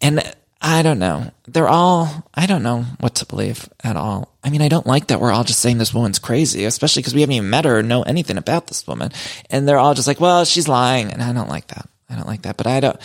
And 0.00 0.22
I 0.60 0.82
don't 0.82 1.00
know. 1.00 1.32
They're 1.48 1.66
all, 1.66 2.08
I 2.32 2.46
don't 2.46 2.62
know 2.62 2.82
what 3.00 3.16
to 3.16 3.26
believe 3.26 3.68
at 3.82 3.96
all. 3.96 4.32
I 4.44 4.50
mean, 4.50 4.62
I 4.62 4.68
don't 4.68 4.86
like 4.86 5.08
that 5.08 5.20
we're 5.20 5.32
all 5.32 5.42
just 5.42 5.58
saying 5.58 5.78
this 5.78 5.92
woman's 5.92 6.20
crazy, 6.20 6.64
especially 6.64 7.00
because 7.00 7.14
we 7.14 7.22
haven't 7.22 7.34
even 7.34 7.50
met 7.50 7.64
her 7.64 7.78
or 7.78 7.82
know 7.82 8.04
anything 8.04 8.38
about 8.38 8.68
this 8.68 8.86
woman. 8.86 9.10
And 9.50 9.66
they're 9.66 9.78
all 9.78 9.94
just 9.94 10.06
like, 10.06 10.20
well, 10.20 10.44
she's 10.44 10.68
lying. 10.68 11.10
And 11.10 11.20
I 11.20 11.32
don't 11.32 11.48
like 11.48 11.66
that. 11.66 11.88
I 12.08 12.14
don't 12.14 12.28
like 12.28 12.42
that. 12.42 12.56
But 12.56 12.68
I 12.68 12.78
don't, 12.78 13.00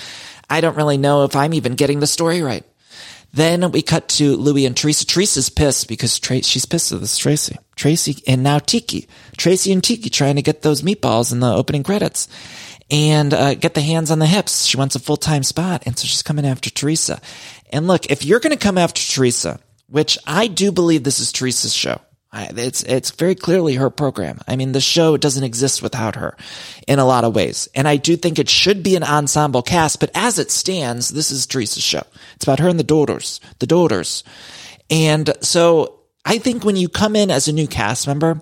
I 0.48 0.62
don't 0.62 0.78
really 0.78 0.98
know 0.98 1.24
if 1.24 1.36
I'm 1.36 1.56
even 1.56 1.74
getting 1.74 2.00
the 2.00 2.06
story 2.06 2.44
right. 2.44 2.63
Then 3.34 3.72
we 3.72 3.82
cut 3.82 4.10
to 4.10 4.36
Louis 4.36 4.65
and 4.65 4.76
Teresa. 4.76 5.06
Teresa's 5.06 5.50
pissed 5.50 5.88
because 5.88 6.20
Tra- 6.20 6.44
she's 6.44 6.65
pissed 6.65 6.91
at 6.91 7.00
this 7.00 7.17
Traci. 7.17 7.58
Traci 7.78 8.22
and 8.28 8.44
now 8.44 8.60
Tiki. 8.60 9.08
Traci 9.38 9.72
and 9.72 9.84
Tiki 9.84 10.10
trying 10.10 10.36
to 10.36 10.41
get 10.41 10.62
those 10.62 10.82
meatballs 10.82 11.32
in 11.32 11.39
the 11.39 11.54
opening 11.54 11.84
credits 11.84 12.28
and 12.89 13.34
uh, 13.34 13.54
get 13.54 13.74
the 13.74 13.82
hands 13.82 14.12
on 14.12 14.20
the 14.20 14.26
hips. 14.26 14.65
She 14.65 14.78
wants 14.78 14.96
a 14.96 15.00
full 15.00 15.17
time 15.17 15.44
spot, 15.44 15.84
and 15.86 15.98
so 15.98 16.08
she's 16.08 16.24
coming 16.24 16.46
after 16.46 16.70
Teresa. 16.70 17.22
And 17.72 17.88
look, 17.88 18.12
if 18.12 18.26
you're 18.26 18.41
going 18.41 18.56
to 18.56 18.62
come 18.62 18.78
after 18.78 19.02
Teresa, 19.02 19.60
which 19.88 20.17
I 20.28 20.48
do 20.48 20.72
believe 20.72 21.04
this 21.04 21.22
is 21.22 21.32
Teresa's 21.32 21.74
show, 21.74 22.02
it's 22.34 22.84
it's 22.84 23.12
very 23.12 23.36
clearly 23.36 23.76
her 23.76 23.89
program. 23.89 24.39
I 24.48 24.56
mean, 24.56 24.72
the 24.72 24.82
show 24.82 25.17
doesn't 25.17 25.44
exist 25.44 25.82
without 25.82 26.15
her 26.15 26.36
in 26.88 27.00
a 27.00 27.06
lot 27.06 27.24
of 27.24 27.36
ways, 27.36 27.67
and 27.76 27.88
I 27.88 27.98
do 27.98 28.15
think 28.15 28.39
it 28.39 28.50
should 28.50 28.84
be 28.84 28.96
an 28.96 29.04
ensemble 29.04 29.62
cast. 29.62 30.00
But 30.00 30.12
as 30.15 30.39
it 30.39 30.52
stands, 30.52 31.10
this 31.10 31.32
is 31.32 31.46
Teresa's 31.46 31.84
show. 31.84 32.04
It's 32.36 32.46
about 32.46 32.60
her 32.60 32.70
and 32.70 32.80
the 32.80 32.84
daughters, 32.84 33.41
the 33.60 33.67
daughters, 33.67 34.24
and 34.89 35.34
so 35.41 36.00
I 36.24 36.38
think 36.38 36.63
when 36.63 36.76
you 36.76 36.88
come 36.88 37.15
in 37.15 37.32
as 37.32 37.48
a 37.48 37.54
new 37.54 37.67
cast 37.67 38.08
member, 38.08 38.41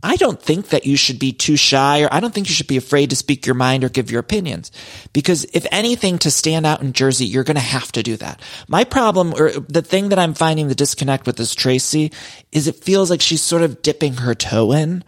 I 0.00 0.14
don't 0.14 0.40
think 0.40 0.68
that 0.68 0.86
you 0.86 0.96
should 0.96 1.18
be 1.18 1.32
too 1.32 1.56
shy 1.56 2.02
or 2.02 2.08
I 2.12 2.20
don't 2.20 2.32
think 2.32 2.48
you 2.48 2.54
should 2.54 2.68
be 2.68 2.76
afraid 2.76 3.10
to 3.10 3.16
speak 3.16 3.46
your 3.46 3.56
mind 3.56 3.82
or 3.82 3.88
give 3.88 4.12
your 4.12 4.20
opinions. 4.20 4.70
Because 5.12 5.44
if 5.52 5.66
anything 5.72 6.18
to 6.18 6.30
stand 6.30 6.66
out 6.66 6.82
in 6.82 6.92
Jersey, 6.92 7.26
you're 7.26 7.42
going 7.42 7.56
to 7.56 7.60
have 7.60 7.90
to 7.92 8.02
do 8.04 8.16
that. 8.18 8.40
My 8.68 8.84
problem 8.84 9.34
or 9.34 9.50
the 9.50 9.82
thing 9.82 10.10
that 10.10 10.18
I'm 10.18 10.34
finding 10.34 10.68
the 10.68 10.76
disconnect 10.76 11.26
with 11.26 11.40
is 11.40 11.52
Traci 11.52 12.14
is 12.52 12.68
it 12.68 12.76
feels 12.76 13.10
like 13.10 13.20
she's 13.20 13.42
sort 13.42 13.62
of 13.62 13.82
dipping 13.82 14.14
her 14.14 14.36
toe 14.36 14.70
in 14.70 15.02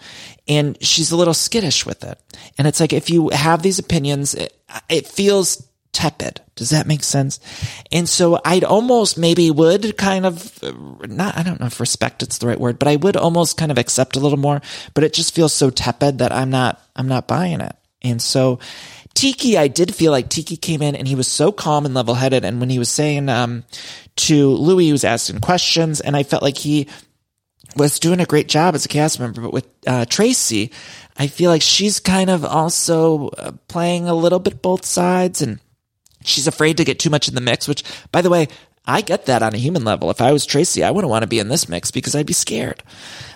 and 0.48 0.76
she's 0.82 1.12
a 1.12 1.16
little 1.16 1.34
skittish 1.34 1.86
with 1.86 2.02
it. 2.02 2.18
And 2.58 2.66
it's 2.66 2.80
like 2.80 2.92
if 2.92 3.10
you 3.10 3.28
have 3.28 3.62
these 3.62 3.78
opinions, 3.78 4.34
it, 4.34 4.56
it 4.88 5.06
feels 5.06 5.69
tepid. 5.92 6.40
Does 6.54 6.70
that 6.70 6.86
make 6.86 7.02
sense? 7.02 7.40
And 7.90 8.08
so 8.08 8.40
I'd 8.44 8.64
almost 8.64 9.18
maybe 9.18 9.50
would 9.50 9.96
kind 9.96 10.26
of 10.26 10.62
not, 11.08 11.36
I 11.36 11.42
don't 11.42 11.60
know 11.60 11.66
if 11.66 11.80
respect 11.80 12.22
it's 12.22 12.38
the 12.38 12.46
right 12.46 12.60
word, 12.60 12.78
but 12.78 12.88
I 12.88 12.96
would 12.96 13.16
almost 13.16 13.56
kind 13.56 13.72
of 13.72 13.78
accept 13.78 14.16
a 14.16 14.20
little 14.20 14.38
more, 14.38 14.60
but 14.94 15.04
it 15.04 15.12
just 15.12 15.34
feels 15.34 15.52
so 15.52 15.70
tepid 15.70 16.18
that 16.18 16.32
I'm 16.32 16.50
not, 16.50 16.80
I'm 16.94 17.08
not 17.08 17.26
buying 17.26 17.60
it. 17.60 17.74
And 18.02 18.22
so 18.22 18.60
Tiki, 19.14 19.58
I 19.58 19.68
did 19.68 19.94
feel 19.94 20.12
like 20.12 20.28
Tiki 20.28 20.56
came 20.56 20.82
in 20.82 20.94
and 20.94 21.08
he 21.08 21.14
was 21.14 21.28
so 21.28 21.50
calm 21.50 21.84
and 21.84 21.94
level 21.94 22.14
headed. 22.14 22.44
And 22.44 22.60
when 22.60 22.70
he 22.70 22.78
was 22.78 22.88
saying, 22.88 23.28
um, 23.28 23.64
to 24.16 24.50
Louis, 24.50 24.86
he 24.86 24.92
was 24.92 25.04
asking 25.04 25.40
questions 25.40 26.00
and 26.00 26.16
I 26.16 26.22
felt 26.22 26.42
like 26.42 26.58
he 26.58 26.88
was 27.76 27.98
doing 27.98 28.20
a 28.20 28.26
great 28.26 28.48
job 28.48 28.74
as 28.74 28.84
a 28.84 28.88
cast 28.88 29.18
member, 29.18 29.40
but 29.40 29.52
with, 29.52 29.66
uh, 29.86 30.04
Traci, 30.04 30.72
I 31.16 31.26
feel 31.26 31.50
like 31.50 31.62
she's 31.62 32.00
kind 32.00 32.30
of 32.30 32.44
also 32.44 33.28
uh, 33.28 33.52
playing 33.68 34.08
a 34.08 34.14
little 34.14 34.38
bit 34.38 34.62
both 34.62 34.84
sides 34.84 35.42
and 35.42 35.60
she's 36.24 36.46
afraid 36.46 36.76
to 36.76 36.84
get 36.84 36.98
too 36.98 37.10
much 37.10 37.28
in 37.28 37.34
the 37.34 37.40
mix, 37.40 37.66
which, 37.68 37.82
by 38.12 38.22
the 38.22 38.30
way, 38.30 38.48
I 38.86 39.02
get 39.02 39.26
that 39.26 39.42
on 39.42 39.54
a 39.54 39.58
human 39.58 39.84
level. 39.84 40.10
If 40.10 40.20
I 40.20 40.32
was 40.32 40.46
Traci, 40.46 40.82
I 40.82 40.90
wouldn't 40.90 41.10
want 41.10 41.22
to 41.22 41.28
be 41.28 41.38
in 41.38 41.48
this 41.48 41.68
mix 41.68 41.90
because 41.90 42.14
I'd 42.14 42.26
be 42.26 42.32
scared. 42.32 42.82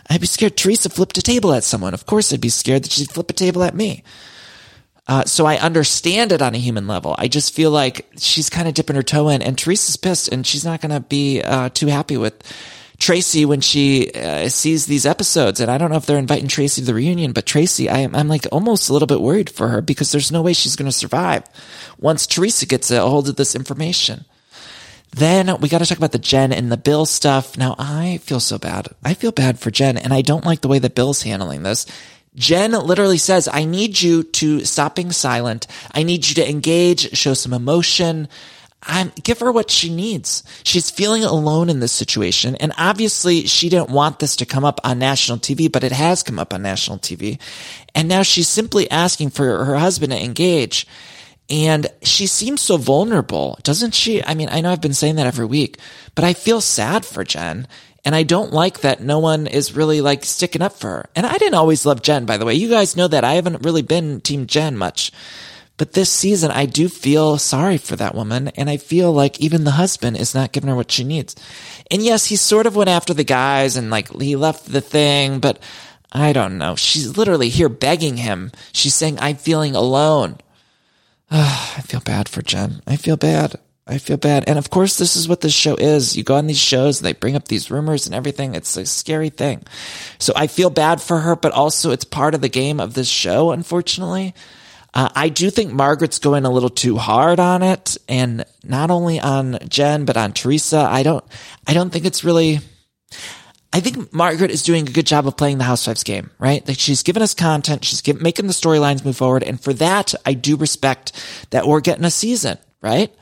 I'd 0.08 0.20
be 0.20 0.26
scared 0.26 0.56
Teresa 0.56 0.88
flipped 0.88 1.18
a 1.18 1.22
table 1.22 1.52
at 1.52 1.64
someone. 1.64 1.94
Of 1.94 2.06
course, 2.06 2.32
I'd 2.32 2.40
be 2.40 2.48
scared 2.48 2.84
that 2.84 2.92
she'd 2.92 3.10
flip 3.10 3.30
a 3.30 3.34
table 3.34 3.62
at 3.62 3.74
me. 3.74 4.02
Uh, 5.06 5.24
so 5.24 5.44
I 5.44 5.58
understand 5.58 6.32
it 6.32 6.40
on 6.40 6.54
a 6.54 6.58
human 6.58 6.86
level. 6.86 7.14
I 7.18 7.28
just 7.28 7.54
feel 7.54 7.70
like 7.70 8.06
she's 8.16 8.48
kind 8.48 8.66
of 8.66 8.74
dipping 8.74 8.96
her 8.96 9.02
toe 9.02 9.28
in, 9.28 9.42
and 9.42 9.56
Teresa's 9.56 9.96
pissed, 9.96 10.28
and 10.28 10.46
she's 10.46 10.64
not 10.64 10.80
going 10.80 10.92
to 10.92 11.00
be 11.00 11.42
uh, 11.42 11.68
too 11.68 11.88
happy 11.88 12.16
with 12.16 12.42
Traci 13.04 13.44
when 13.44 13.60
she 13.60 14.10
uh, 14.12 14.48
sees 14.48 14.86
these 14.86 15.04
episodes. 15.04 15.60
And 15.60 15.70
I 15.70 15.76
don't 15.76 15.90
know 15.90 15.98
if 15.98 16.06
they're 16.06 16.16
inviting 16.16 16.48
Traci 16.48 16.76
to 16.76 16.84
the 16.84 16.94
reunion, 16.94 17.32
but 17.32 17.44
Traci, 17.44 17.90
I 17.90 17.98
am, 17.98 18.14
I'm 18.14 18.28
like 18.28 18.46
almost 18.50 18.88
a 18.88 18.94
little 18.94 19.06
bit 19.06 19.20
worried 19.20 19.50
for 19.50 19.68
her 19.68 19.82
because 19.82 20.10
there's 20.10 20.32
no 20.32 20.40
way 20.40 20.54
she's 20.54 20.74
going 20.74 20.90
to 20.90 20.96
survive 20.96 21.44
once 21.98 22.26
Teresa 22.26 22.64
gets 22.64 22.90
a 22.90 23.06
hold 23.06 23.28
of 23.28 23.36
this 23.36 23.54
information. 23.54 24.24
Then 25.10 25.60
we 25.60 25.68
got 25.68 25.78
to 25.78 25.86
talk 25.86 25.98
about 25.98 26.12
the 26.12 26.18
Jen 26.18 26.50
and 26.50 26.72
the 26.72 26.78
Bill 26.78 27.04
stuff. 27.04 27.58
Now 27.58 27.76
I 27.78 28.18
feel 28.22 28.40
so 28.40 28.58
bad. 28.58 28.88
I 29.04 29.12
feel 29.12 29.32
bad 29.32 29.58
for 29.58 29.70
Jen 29.70 29.98
and 29.98 30.14
I 30.14 30.22
don't 30.22 30.46
like 30.46 30.62
the 30.62 30.68
way 30.68 30.78
that 30.78 30.94
Bill's 30.94 31.22
handling 31.22 31.62
this. 31.62 31.84
Jen 32.36 32.72
literally 32.72 33.18
says, 33.18 33.48
I 33.52 33.64
need 33.64 34.00
you 34.00 34.22
to 34.22 34.64
stop 34.64 34.96
being 34.96 35.12
silent. 35.12 35.66
I 35.92 36.04
need 36.04 36.26
you 36.26 36.34
to 36.36 36.50
engage, 36.50 37.14
show 37.16 37.34
some 37.34 37.52
emotion. 37.52 38.28
I'm, 38.86 39.12
give 39.22 39.40
her 39.40 39.50
what 39.50 39.70
she 39.70 39.94
needs. 39.94 40.42
She's 40.62 40.90
feeling 40.90 41.24
alone 41.24 41.70
in 41.70 41.80
this 41.80 41.92
situation. 41.92 42.56
And 42.56 42.72
obviously 42.76 43.46
she 43.46 43.68
didn't 43.68 43.90
want 43.90 44.18
this 44.18 44.36
to 44.36 44.46
come 44.46 44.64
up 44.64 44.80
on 44.84 44.98
national 44.98 45.38
TV, 45.38 45.70
but 45.70 45.84
it 45.84 45.92
has 45.92 46.22
come 46.22 46.38
up 46.38 46.52
on 46.52 46.62
national 46.62 46.98
TV. 46.98 47.40
And 47.94 48.08
now 48.08 48.22
she's 48.22 48.48
simply 48.48 48.90
asking 48.90 49.30
for 49.30 49.64
her 49.64 49.76
husband 49.76 50.12
to 50.12 50.22
engage. 50.22 50.86
And 51.50 51.86
she 52.02 52.26
seems 52.26 52.60
so 52.62 52.76
vulnerable, 52.76 53.58
doesn't 53.62 53.94
she? 53.94 54.24
I 54.24 54.34
mean, 54.34 54.48
I 54.48 54.60
know 54.60 54.72
I've 54.72 54.80
been 54.80 54.94
saying 54.94 55.16
that 55.16 55.26
every 55.26 55.46
week, 55.46 55.78
but 56.14 56.24
I 56.24 56.32
feel 56.32 56.60
sad 56.60 57.04
for 57.04 57.24
Jen. 57.24 57.66
And 58.04 58.14
I 58.14 58.22
don't 58.22 58.52
like 58.52 58.80
that 58.80 59.00
no 59.00 59.18
one 59.18 59.46
is 59.46 59.74
really 59.74 60.02
like 60.02 60.24
sticking 60.24 60.62
up 60.62 60.74
for 60.74 60.88
her. 60.88 61.10
And 61.16 61.24
I 61.24 61.38
didn't 61.38 61.54
always 61.54 61.86
love 61.86 62.02
Jen, 62.02 62.26
by 62.26 62.36
the 62.36 62.44
way. 62.44 62.54
You 62.54 62.68
guys 62.68 62.96
know 62.96 63.08
that 63.08 63.24
I 63.24 63.34
haven't 63.34 63.64
really 63.64 63.82
been 63.82 64.20
team 64.20 64.46
Jen 64.46 64.76
much. 64.76 65.10
But 65.76 65.92
this 65.92 66.10
season, 66.10 66.52
I 66.52 66.66
do 66.66 66.88
feel 66.88 67.36
sorry 67.38 67.78
for 67.78 67.96
that 67.96 68.14
woman. 68.14 68.48
And 68.56 68.70
I 68.70 68.76
feel 68.76 69.12
like 69.12 69.40
even 69.40 69.64
the 69.64 69.72
husband 69.72 70.16
is 70.16 70.34
not 70.34 70.52
giving 70.52 70.70
her 70.70 70.76
what 70.76 70.92
she 70.92 71.02
needs. 71.02 71.34
And 71.90 72.02
yes, 72.02 72.26
he 72.26 72.36
sort 72.36 72.66
of 72.66 72.76
went 72.76 72.90
after 72.90 73.12
the 73.12 73.24
guys 73.24 73.76
and 73.76 73.90
like 73.90 74.12
he 74.20 74.36
left 74.36 74.70
the 74.70 74.80
thing, 74.80 75.40
but 75.40 75.58
I 76.12 76.32
don't 76.32 76.58
know. 76.58 76.76
She's 76.76 77.16
literally 77.16 77.48
here 77.48 77.68
begging 77.68 78.18
him. 78.18 78.52
She's 78.72 78.94
saying, 78.94 79.18
I'm 79.18 79.36
feeling 79.36 79.74
alone. 79.74 80.38
I 81.30 81.82
feel 81.84 82.00
bad 82.00 82.28
for 82.28 82.40
Jen. 82.40 82.80
I 82.86 82.94
feel 82.96 83.16
bad. 83.16 83.58
I 83.86 83.98
feel 83.98 84.16
bad. 84.16 84.44
And 84.46 84.58
of 84.58 84.70
course, 84.70 84.96
this 84.96 85.16
is 85.16 85.28
what 85.28 85.40
this 85.40 85.52
show 85.52 85.74
is. 85.74 86.16
You 86.16 86.22
go 86.22 86.36
on 86.36 86.46
these 86.46 86.58
shows 86.58 87.00
and 87.00 87.06
they 87.06 87.12
bring 87.12 87.36
up 87.36 87.48
these 87.48 87.70
rumors 87.70 88.06
and 88.06 88.14
everything. 88.14 88.54
It's 88.54 88.76
a 88.76 88.86
scary 88.86 89.28
thing. 89.28 89.64
So 90.18 90.32
I 90.36 90.46
feel 90.46 90.70
bad 90.70 91.02
for 91.02 91.18
her, 91.18 91.36
but 91.36 91.52
also 91.52 91.90
it's 91.90 92.04
part 92.04 92.34
of 92.34 92.40
the 92.40 92.48
game 92.48 92.78
of 92.80 92.94
this 92.94 93.08
show, 93.08 93.50
unfortunately. 93.50 94.34
Uh, 94.94 95.08
I 95.14 95.28
do 95.28 95.50
think 95.50 95.72
Margaret's 95.72 96.20
going 96.20 96.44
a 96.44 96.50
little 96.50 96.70
too 96.70 96.96
hard 96.96 97.40
on 97.40 97.62
it 97.62 97.98
and 98.08 98.44
not 98.62 98.92
only 98.92 99.18
on 99.18 99.58
Jen, 99.68 100.04
but 100.04 100.16
on 100.16 100.32
Teresa. 100.32 100.78
I 100.78 101.02
don't, 101.02 101.24
I 101.66 101.74
don't 101.74 101.90
think 101.90 102.04
it's 102.04 102.22
really, 102.22 102.60
I 103.72 103.80
think 103.80 104.12
Margaret 104.12 104.52
is 104.52 104.62
doing 104.62 104.86
a 104.86 104.92
good 104.92 105.06
job 105.06 105.26
of 105.26 105.36
playing 105.36 105.58
the 105.58 105.64
Housewives 105.64 106.04
game, 106.04 106.30
right? 106.38 106.66
Like 106.66 106.78
she's 106.78 107.02
giving 107.02 107.24
us 107.24 107.34
content. 107.34 107.84
She's 107.84 108.02
give, 108.02 108.22
making 108.22 108.46
the 108.46 108.52
storylines 108.52 109.04
move 109.04 109.16
forward. 109.16 109.42
And 109.42 109.60
for 109.60 109.72
that, 109.74 110.14
I 110.24 110.34
do 110.34 110.56
respect 110.56 111.10
that 111.50 111.66
we're 111.66 111.80
getting 111.80 112.04
a 112.04 112.10
season, 112.10 112.56
right? 112.80 113.12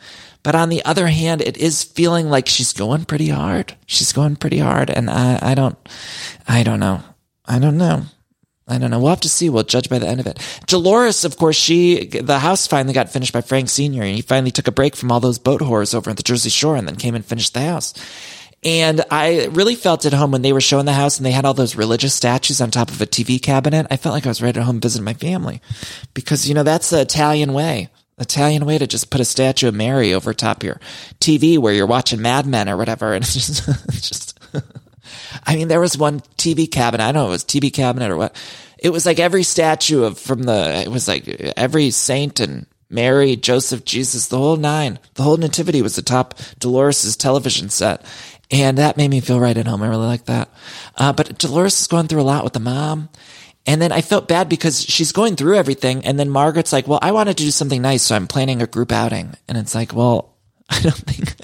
But 0.42 0.54
on 0.54 0.68
the 0.68 0.84
other 0.84 1.06
hand, 1.06 1.40
it 1.40 1.56
is 1.56 1.84
feeling 1.84 2.28
like 2.28 2.48
she's 2.48 2.74
going 2.74 3.06
pretty 3.06 3.28
hard. 3.28 3.74
She's 3.86 4.12
going 4.12 4.36
pretty 4.36 4.58
hard. 4.58 4.90
And 4.90 5.08
I, 5.08 5.38
I 5.40 5.54
don't, 5.54 5.78
I 6.46 6.64
don't 6.64 6.80
know. 6.80 7.02
I 7.46 7.58
don't 7.58 7.78
know. 7.78 8.02
I 8.68 8.78
don't 8.78 8.90
know. 8.90 9.00
We'll 9.00 9.10
have 9.10 9.20
to 9.22 9.28
see. 9.28 9.50
We'll 9.50 9.64
judge 9.64 9.88
by 9.88 9.98
the 9.98 10.06
end 10.06 10.20
of 10.20 10.26
it. 10.26 10.38
Dolores, 10.66 11.24
of 11.24 11.36
course, 11.36 11.56
she, 11.56 12.06
the 12.06 12.38
house 12.38 12.66
finally 12.66 12.94
got 12.94 13.12
finished 13.12 13.32
by 13.32 13.40
Frank 13.40 13.68
Sr. 13.68 14.02
and 14.02 14.14
he 14.14 14.22
finally 14.22 14.52
took 14.52 14.68
a 14.68 14.72
break 14.72 14.94
from 14.94 15.10
all 15.10 15.20
those 15.20 15.38
boat 15.38 15.60
whores 15.60 15.94
over 15.94 16.10
at 16.10 16.16
the 16.16 16.22
Jersey 16.22 16.50
Shore 16.50 16.76
and 16.76 16.86
then 16.86 16.96
came 16.96 17.14
and 17.14 17.24
finished 17.24 17.54
the 17.54 17.60
house. 17.60 17.92
And 18.64 19.04
I 19.10 19.46
really 19.46 19.74
felt 19.74 20.06
at 20.06 20.12
home 20.12 20.30
when 20.30 20.42
they 20.42 20.52
were 20.52 20.60
showing 20.60 20.86
the 20.86 20.92
house 20.92 21.16
and 21.16 21.26
they 21.26 21.32
had 21.32 21.44
all 21.44 21.54
those 21.54 21.74
religious 21.74 22.14
statues 22.14 22.60
on 22.60 22.70
top 22.70 22.90
of 22.90 23.00
a 23.00 23.06
TV 23.06 23.42
cabinet. 23.42 23.88
I 23.90 23.96
felt 23.96 24.14
like 24.14 24.24
I 24.24 24.30
was 24.30 24.40
right 24.40 24.56
at 24.56 24.62
home 24.62 24.80
visiting 24.80 25.04
my 25.04 25.14
family 25.14 25.60
because, 26.14 26.48
you 26.48 26.54
know, 26.54 26.62
that's 26.62 26.90
the 26.90 27.00
Italian 27.00 27.54
way. 27.54 27.88
Italian 28.18 28.64
way 28.64 28.78
to 28.78 28.86
just 28.86 29.10
put 29.10 29.20
a 29.20 29.24
statue 29.24 29.68
of 29.68 29.74
Mary 29.74 30.14
over 30.14 30.32
top 30.32 30.62
your 30.62 30.78
TV 31.18 31.58
where 31.58 31.72
you're 31.72 31.86
watching 31.86 32.22
Mad 32.22 32.46
Men 32.46 32.68
or 32.68 32.76
whatever. 32.76 33.12
And 33.14 33.24
it's 33.24 33.34
just, 33.34 33.68
it's 33.88 34.08
just, 34.08 34.38
I 35.46 35.56
mean, 35.56 35.68
there 35.68 35.80
was 35.80 35.96
one 35.96 36.20
TV 36.36 36.70
cabinet. 36.70 37.04
I 37.04 37.12
don't 37.12 37.22
know 37.22 37.28
it 37.28 37.30
was 37.30 37.44
TV 37.44 37.72
cabinet 37.72 38.10
or 38.10 38.16
what. 38.16 38.36
It 38.78 38.90
was 38.90 39.06
like 39.06 39.20
every 39.20 39.42
statue 39.44 40.04
of 40.04 40.18
from 40.18 40.42
the, 40.42 40.82
it 40.84 40.88
was 40.88 41.06
like 41.06 41.28
every 41.56 41.90
saint 41.90 42.40
and 42.40 42.66
Mary, 42.90 43.36
Joseph, 43.36 43.84
Jesus, 43.84 44.26
the 44.26 44.36
whole 44.36 44.56
nine, 44.56 44.98
the 45.14 45.22
whole 45.22 45.38
nativity 45.38 45.80
was 45.80 45.96
atop 45.96 46.34
Dolores's 46.58 47.16
television 47.16 47.70
set. 47.70 48.04
And 48.50 48.76
that 48.76 48.98
made 48.98 49.08
me 49.08 49.20
feel 49.20 49.40
right 49.40 49.56
at 49.56 49.66
home. 49.66 49.82
I 49.82 49.88
really 49.88 50.06
like 50.06 50.26
that. 50.26 50.50
Uh, 50.96 51.12
but 51.14 51.38
Dolores 51.38 51.80
is 51.80 51.86
going 51.86 52.06
through 52.06 52.20
a 52.20 52.22
lot 52.22 52.44
with 52.44 52.52
the 52.52 52.60
mom. 52.60 53.08
And 53.64 53.80
then 53.80 53.92
I 53.92 54.02
felt 54.02 54.28
bad 54.28 54.48
because 54.48 54.82
she's 54.82 55.12
going 55.12 55.36
through 55.36 55.56
everything. 55.56 56.04
And 56.04 56.18
then 56.18 56.28
Margaret's 56.28 56.72
like, 56.72 56.86
well, 56.86 56.98
I 57.00 57.12
wanted 57.12 57.38
to 57.38 57.44
do 57.44 57.50
something 57.50 57.80
nice. 57.80 58.02
So 58.02 58.14
I'm 58.14 58.26
planning 58.26 58.60
a 58.60 58.66
group 58.66 58.92
outing. 58.92 59.34
And 59.48 59.56
it's 59.56 59.74
like, 59.74 59.94
well, 59.94 60.34
I 60.68 60.80
don't 60.80 60.94
think 60.94 61.34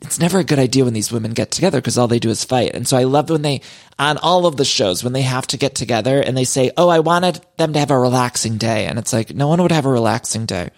it's 0.00 0.20
never 0.20 0.38
a 0.38 0.44
good 0.44 0.58
idea 0.58 0.84
when 0.84 0.94
these 0.94 1.10
women 1.10 1.32
get 1.32 1.50
together 1.50 1.78
because 1.78 1.98
all 1.98 2.06
they 2.06 2.20
do 2.20 2.30
is 2.30 2.44
fight. 2.44 2.74
And 2.74 2.86
so 2.86 2.96
I 2.96 3.04
love 3.04 3.30
when 3.30 3.42
they, 3.42 3.62
on 3.98 4.16
all 4.18 4.46
of 4.46 4.56
the 4.56 4.64
shows, 4.64 5.02
when 5.02 5.12
they 5.12 5.22
have 5.22 5.46
to 5.48 5.56
get 5.56 5.74
together 5.74 6.20
and 6.20 6.36
they 6.36 6.44
say, 6.44 6.70
oh, 6.76 6.88
I 6.88 7.00
wanted 7.00 7.40
them 7.56 7.72
to 7.72 7.78
have 7.78 7.90
a 7.90 7.98
relaxing 7.98 8.58
day. 8.58 8.86
And 8.86 8.98
it's 8.98 9.12
like, 9.12 9.34
no 9.34 9.48
one 9.48 9.60
would 9.60 9.72
have 9.72 9.86
a 9.86 9.90
relaxing 9.90 10.46
day 10.46 10.70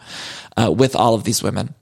uh, 0.56 0.72
with 0.72 0.96
all 0.96 1.14
of 1.14 1.24
these 1.24 1.42
women. 1.42 1.74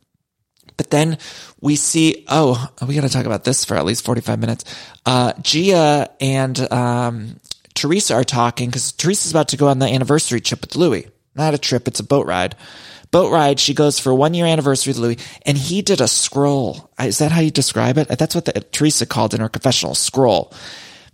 But 0.77 0.91
then 0.91 1.19
we 1.61 1.77
see, 1.77 2.25
oh, 2.29 2.71
we 2.87 2.95
got 2.95 3.03
to 3.03 3.09
talk 3.09 3.27
about 3.27 3.45
this 3.45 3.65
for 3.65 3.77
at 3.77 3.85
least 3.85 4.05
45 4.05 4.39
minutes. 4.39 4.65
Uh, 5.07 5.33
Gia 5.41 6.11
and, 6.21 6.73
um, 6.73 7.41
Teresa 7.75 8.15
are 8.15 8.25
talking 8.25 8.69
because 8.69 8.91
Teresa's 8.91 9.31
about 9.31 9.49
to 9.49 9.57
go 9.57 9.69
on 9.69 9.79
the 9.79 9.87
anniversary 9.87 10.41
trip 10.41 10.63
with 10.63 10.75
Louis. 10.75 11.07
Not 11.35 11.55
a 11.55 11.59
trip, 11.59 11.89
it's 11.89 12.01
a 12.01 12.05
boat 12.05 12.27
ride. 12.27 12.57
Boat 13.11 13.33
ride, 13.33 13.59
she 13.59 13.73
goes 13.73 13.99
for 13.99 14.13
one 14.13 14.35
year 14.35 14.45
anniversary 14.45 14.91
with 14.91 14.99
Louis, 14.99 15.19
and 15.47 15.57
he 15.57 15.81
did 15.81 16.01
a 16.01 16.09
scroll. 16.09 16.91
Is 16.99 17.19
that 17.19 17.33
how 17.33 17.41
you 17.41 17.51
describe 17.51 17.97
it? 17.97 18.09
That's 18.09 18.35
what 18.35 18.45
the, 18.45 18.53
Teresa 18.53 19.07
called 19.07 19.33
in 19.33 19.41
her 19.41 19.49
confessional, 19.49 19.95
scroll. 19.95 20.53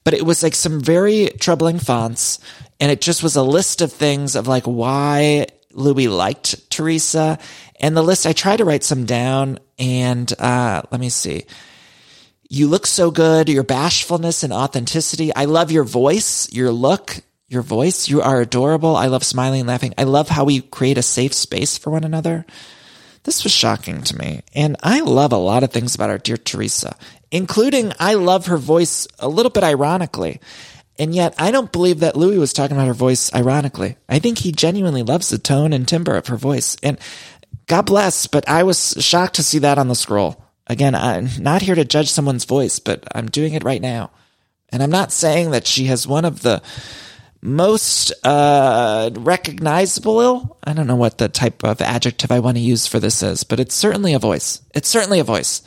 But 0.03 0.15
it 0.15 0.27
was 0.27 0.43
like 0.43 0.55
some 0.55 0.81
very 0.81 1.29
troubling 1.39 1.79
fonts, 1.79 2.41
and 2.81 2.91
it 2.91 3.01
just 3.01 3.23
was 3.23 3.37
a 3.37 3.43
list 3.43 3.81
of 3.81 3.93
things 3.93 4.35
of 4.35 4.49
like 4.49 4.65
why 4.65 5.47
Louis 5.73 6.09
liked 6.09 6.69
Teresa. 6.71 7.39
And 7.81 7.97
the 7.97 8.03
list, 8.03 8.27
I 8.27 8.33
tried 8.33 8.57
to 8.57 8.65
write 8.65 8.85
some 8.85 9.07
down, 9.07 9.59
and 9.79 10.33
uh, 10.39 10.83
let 10.91 11.01
me 11.01 11.09
see. 11.11 11.45
You 12.49 12.69
look 12.69 12.87
so 12.87 13.11
good. 13.11 13.49
Your 13.49 13.63
bashfulness 13.63 14.43
and 14.43 14.53
authenticity. 14.53 15.35
I 15.35 15.47
love 15.47 15.71
your 15.71 15.85
voice, 15.85 16.53
your 16.53 16.71
look, 16.71 17.21
your 17.49 17.63
voice. 17.63 18.09
You 18.09 18.23
are 18.23 18.41
adorable. 18.41 18.97
I 18.97 19.07
love 19.07 19.25
smiling 19.25 19.61
and 19.61 19.69
laughing. 19.69 19.95
I 19.99 20.05
love 20.05 20.29
how 20.29 20.45
we 20.45 20.61
create 20.61 20.99
a 20.99 21.03
safe 21.03 21.35
space 21.35 21.77
for 21.77 21.91
one 21.91 22.05
another. 22.05 22.47
This 23.25 23.45
was 23.45 23.53
shocking 23.53 24.03
to 24.03 24.17
me. 24.17 24.43
And 24.55 24.77
I 24.83 25.01
love 25.01 25.33
a 25.33 25.39
lot 25.39 25.63
of 25.63 25.73
things 25.73 25.95
about 25.95 26.11
our 26.11 26.19
dear 26.19 26.37
Teresa, 26.37 26.97
including 27.31 27.93
I 27.99 28.15
love 28.15 28.47
her 28.47 28.59
voice 28.59 29.07
a 29.19 29.29
little 29.29 29.51
bit 29.51 29.65
ironically. 29.65 30.41
And 30.99 31.15
yet 31.15 31.35
I 31.39 31.51
don't 31.51 31.73
believe 31.73 32.01
that 32.01 32.17
Louis 32.17 32.39
was 32.39 32.53
talking 32.53 32.77
about 32.77 32.87
her 32.87 32.95
voice 32.95 33.35
ironically. 33.35 33.97
I 34.09 34.19
think 34.19 34.39
he 34.39 34.53
genuinely 34.53 35.03
loves 35.03 35.29
the 35.29 35.39
tone 35.39 35.73
and 35.73 35.89
timbre 35.89 36.17
of 36.17 36.29
her 36.29 36.37
voice. 36.37 36.77
And 36.83 36.99
God 37.67 37.87
bless, 37.87 38.27
but 38.27 38.49
I 38.49 38.63
was 38.63 38.95
shocked 39.01 39.35
to 39.37 39.43
see 39.43 39.59
that 39.61 39.79
on 39.79 39.89
the 39.89 39.95
scroll. 39.95 40.43
Again, 40.67 40.95
I'm 40.95 41.29
not 41.39 41.63
here 41.63 41.75
to 41.75 41.85
judge 41.85 42.11
someone's 42.11 42.45
voice, 42.45 42.79
but 42.79 43.05
I'm 43.15 43.27
doing 43.27 43.55
it 43.55 43.65
right 43.65 43.83
now. 43.83 44.11
And 44.71 44.83
I'm 44.83 44.91
not 44.91 45.13
saying 45.13 45.51
that 45.51 45.67
she 45.67 45.87
has 45.87 46.07
one 46.07 46.25
of 46.25 46.43
the 46.43 46.63
most 47.45 48.11
uh, 48.25 49.11
recognizable. 49.13 50.57
I 50.65 50.73
don't 50.73 50.87
know 50.87 50.97
what 50.97 51.19
the 51.19 51.29
type 51.29 51.63
of 51.63 51.83
adjective 51.83 52.33
I 52.33 52.41
want 52.41 52.57
to 52.57 52.63
use 52.63 52.87
for 52.87 52.99
this 52.99 53.23
is, 53.23 53.45
but 53.45 53.61
it's 53.61 53.75
certainly 53.75 54.15
a 54.15 54.19
voice. 54.19 54.63
It's 54.75 54.89
certainly 54.89 55.21
a 55.21 55.25
voice. 55.25 55.63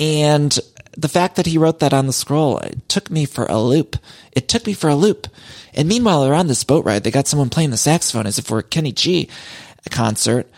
And 0.00 0.58
the 0.96 1.08
fact 1.08 1.36
that 1.36 1.46
he 1.46 1.58
wrote 1.58 1.78
that 1.78 1.94
on 1.94 2.08
the 2.08 2.12
scroll 2.12 2.58
it 2.58 2.88
took 2.88 3.08
me 3.08 3.24
for 3.24 3.46
a 3.46 3.60
loop. 3.60 3.96
It 4.32 4.48
took 4.48 4.66
me 4.66 4.74
for 4.74 4.90
a 4.90 4.96
loop. 4.96 5.28
And 5.74 5.88
meanwhile, 5.88 6.26
around 6.26 6.48
this 6.48 6.64
boat 6.64 6.84
ride, 6.84 7.04
they 7.04 7.12
got 7.12 7.28
someone 7.28 7.50
playing 7.50 7.70
the 7.70 7.76
saxophone 7.76 8.26
as 8.26 8.38
if 8.38 8.50
we're 8.50 8.62
Kenny 8.62 8.92
G 8.92 9.28
concert. 9.90 10.50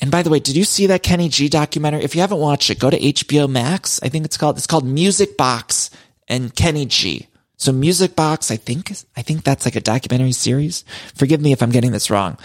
And 0.00 0.12
by 0.12 0.22
the 0.22 0.30
way, 0.30 0.38
did 0.38 0.56
you 0.56 0.64
see 0.64 0.86
that 0.86 1.02
Kenny 1.02 1.28
G 1.28 1.48
documentary? 1.48 2.04
If 2.04 2.14
you 2.14 2.20
haven't 2.20 2.38
watched 2.38 2.70
it, 2.70 2.78
go 2.78 2.88
to 2.88 2.98
HBO 2.98 3.48
Max. 3.48 4.00
I 4.02 4.08
think 4.10 4.24
it's 4.24 4.36
called, 4.36 4.58
it's 4.58 4.66
called 4.68 4.86
Music 4.86 5.36
Box 5.36 5.90
and 6.28 6.54
Kenny 6.54 6.86
G. 6.86 7.26
So 7.64 7.72
Music 7.72 8.14
Box, 8.14 8.50
I 8.50 8.56
think, 8.56 8.92
I 9.16 9.22
think 9.22 9.42
that's 9.42 9.64
like 9.64 9.74
a 9.74 9.80
documentary 9.80 10.32
series. 10.32 10.84
Forgive 11.14 11.40
me 11.40 11.50
if 11.50 11.62
I'm 11.62 11.70
getting 11.70 11.92
this 11.92 12.10
wrong. 12.10 12.36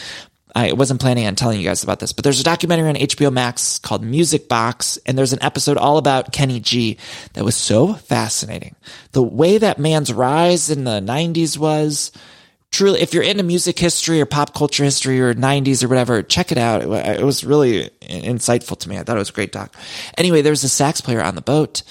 I 0.56 0.72
wasn't 0.72 1.02
planning 1.02 1.28
on 1.28 1.36
telling 1.36 1.60
you 1.60 1.66
guys 1.66 1.84
about 1.84 2.00
this, 2.00 2.14
but 2.14 2.24
there's 2.24 2.40
a 2.40 2.44
documentary 2.46 2.88
on 2.88 2.96
HBO 2.96 3.30
Max 3.30 3.80
called 3.80 4.02
Music 4.02 4.48
Box, 4.48 4.98
and 5.06 5.18
there's 5.18 5.34
an 5.34 5.44
episode 5.44 5.76
all 5.76 5.98
about 5.98 6.32
Kenny 6.32 6.62
G 6.62 6.98
that 7.34 7.44
was 7.44 7.58
so 7.58 7.96
fascinating. 7.96 8.78
The 9.12 9.22
way 9.22 9.58
that 9.58 9.78
man's 9.78 10.14
rise 10.14 10.70
in 10.70 10.86
the 10.86 11.02
90s 11.02 11.58
was 11.58 12.14
truly, 12.72 13.02
if 13.02 13.14
you're 13.14 13.22
into 13.22 13.44
music 13.44 13.78
history 13.78 14.22
or 14.22 14.26
pop 14.26 14.54
culture 14.54 14.86
history 14.86 15.20
or 15.20 15.34
90s 15.34 15.84
or 15.84 15.90
whatever, 15.90 16.24
check 16.24 16.54
it 16.54 16.58
out. 16.58 16.82
It, 16.82 17.24
was 17.26 17.44
really 17.44 17.90
insightful 18.02 18.80
to 18.80 18.88
me. 18.88 18.98
I 18.98 19.04
thought 19.04 19.18
it 19.18 19.20
was 19.20 19.32
a 19.32 19.34
great 19.34 19.52
doc. 19.52 19.76
Anyway, 20.18 20.42
there 20.42 20.54
was 20.54 20.64
a 20.64 20.70
sax 20.70 21.02
player 21.02 21.22
on 21.22 21.36
the 21.36 21.42
boat, 21.42 21.84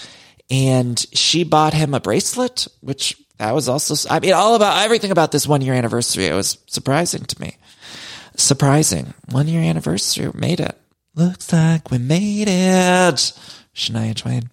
and 0.50 0.98
she 1.12 1.44
bought 1.44 1.74
him 1.74 1.94
a 1.94 2.00
bracelet, 2.00 2.68
which 2.80 3.16
that 3.38 3.54
was 3.54 3.68
also, 3.68 3.94
I 4.10 4.20
mean, 4.20 4.32
all 4.32 4.54
about 4.54 4.84
everything 4.84 5.10
about 5.10 5.32
this 5.32 5.46
one 5.46 5.62
year 5.62 5.74
anniversary. 5.74 6.26
It 6.26 6.34
was 6.34 6.58
surprising 6.66 7.24
to 7.24 7.40
me 7.40 7.56
surprising. 8.40 9.14
One 9.30 9.48
year 9.48 9.62
anniversary. 9.62 10.30
Made 10.34 10.60
it. 10.60 10.76
Looks 11.14 11.52
like 11.52 11.90
we 11.90 11.98
made 11.98 12.48
it. 12.48 13.32
Shania 13.74 14.14
Twain. 14.14 14.50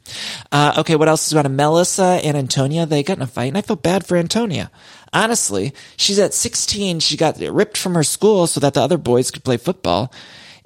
Uh, 0.52 0.76
okay, 0.80 0.96
what 0.96 1.08
else 1.08 1.28
is 1.28 1.34
going 1.34 1.46
on? 1.46 1.56
Melissa 1.56 2.20
and 2.24 2.38
Antonia, 2.38 2.86
they 2.86 3.02
got 3.02 3.18
in 3.18 3.24
a 3.24 3.28
fight, 3.28 3.48
and 3.48 3.58
I 3.58 3.62
feel 3.62 3.76
bad 3.76 4.06
for 4.06 4.18
Antonia. 4.18 4.70
Honestly, 5.14 5.74
she's 5.98 6.20
at 6.20 6.34
16. 6.34 7.00
She 7.00 7.18
got 7.18 7.40
ripped 7.40 7.78
from 7.78 7.96
her 7.96 8.04
school 8.04 8.46
so 8.46 8.60
that 8.60 8.76
the 8.76 8.82
other 8.82 8.98
boys 8.98 9.32
could 9.32 9.44
play 9.44 9.58
football. 9.58 10.14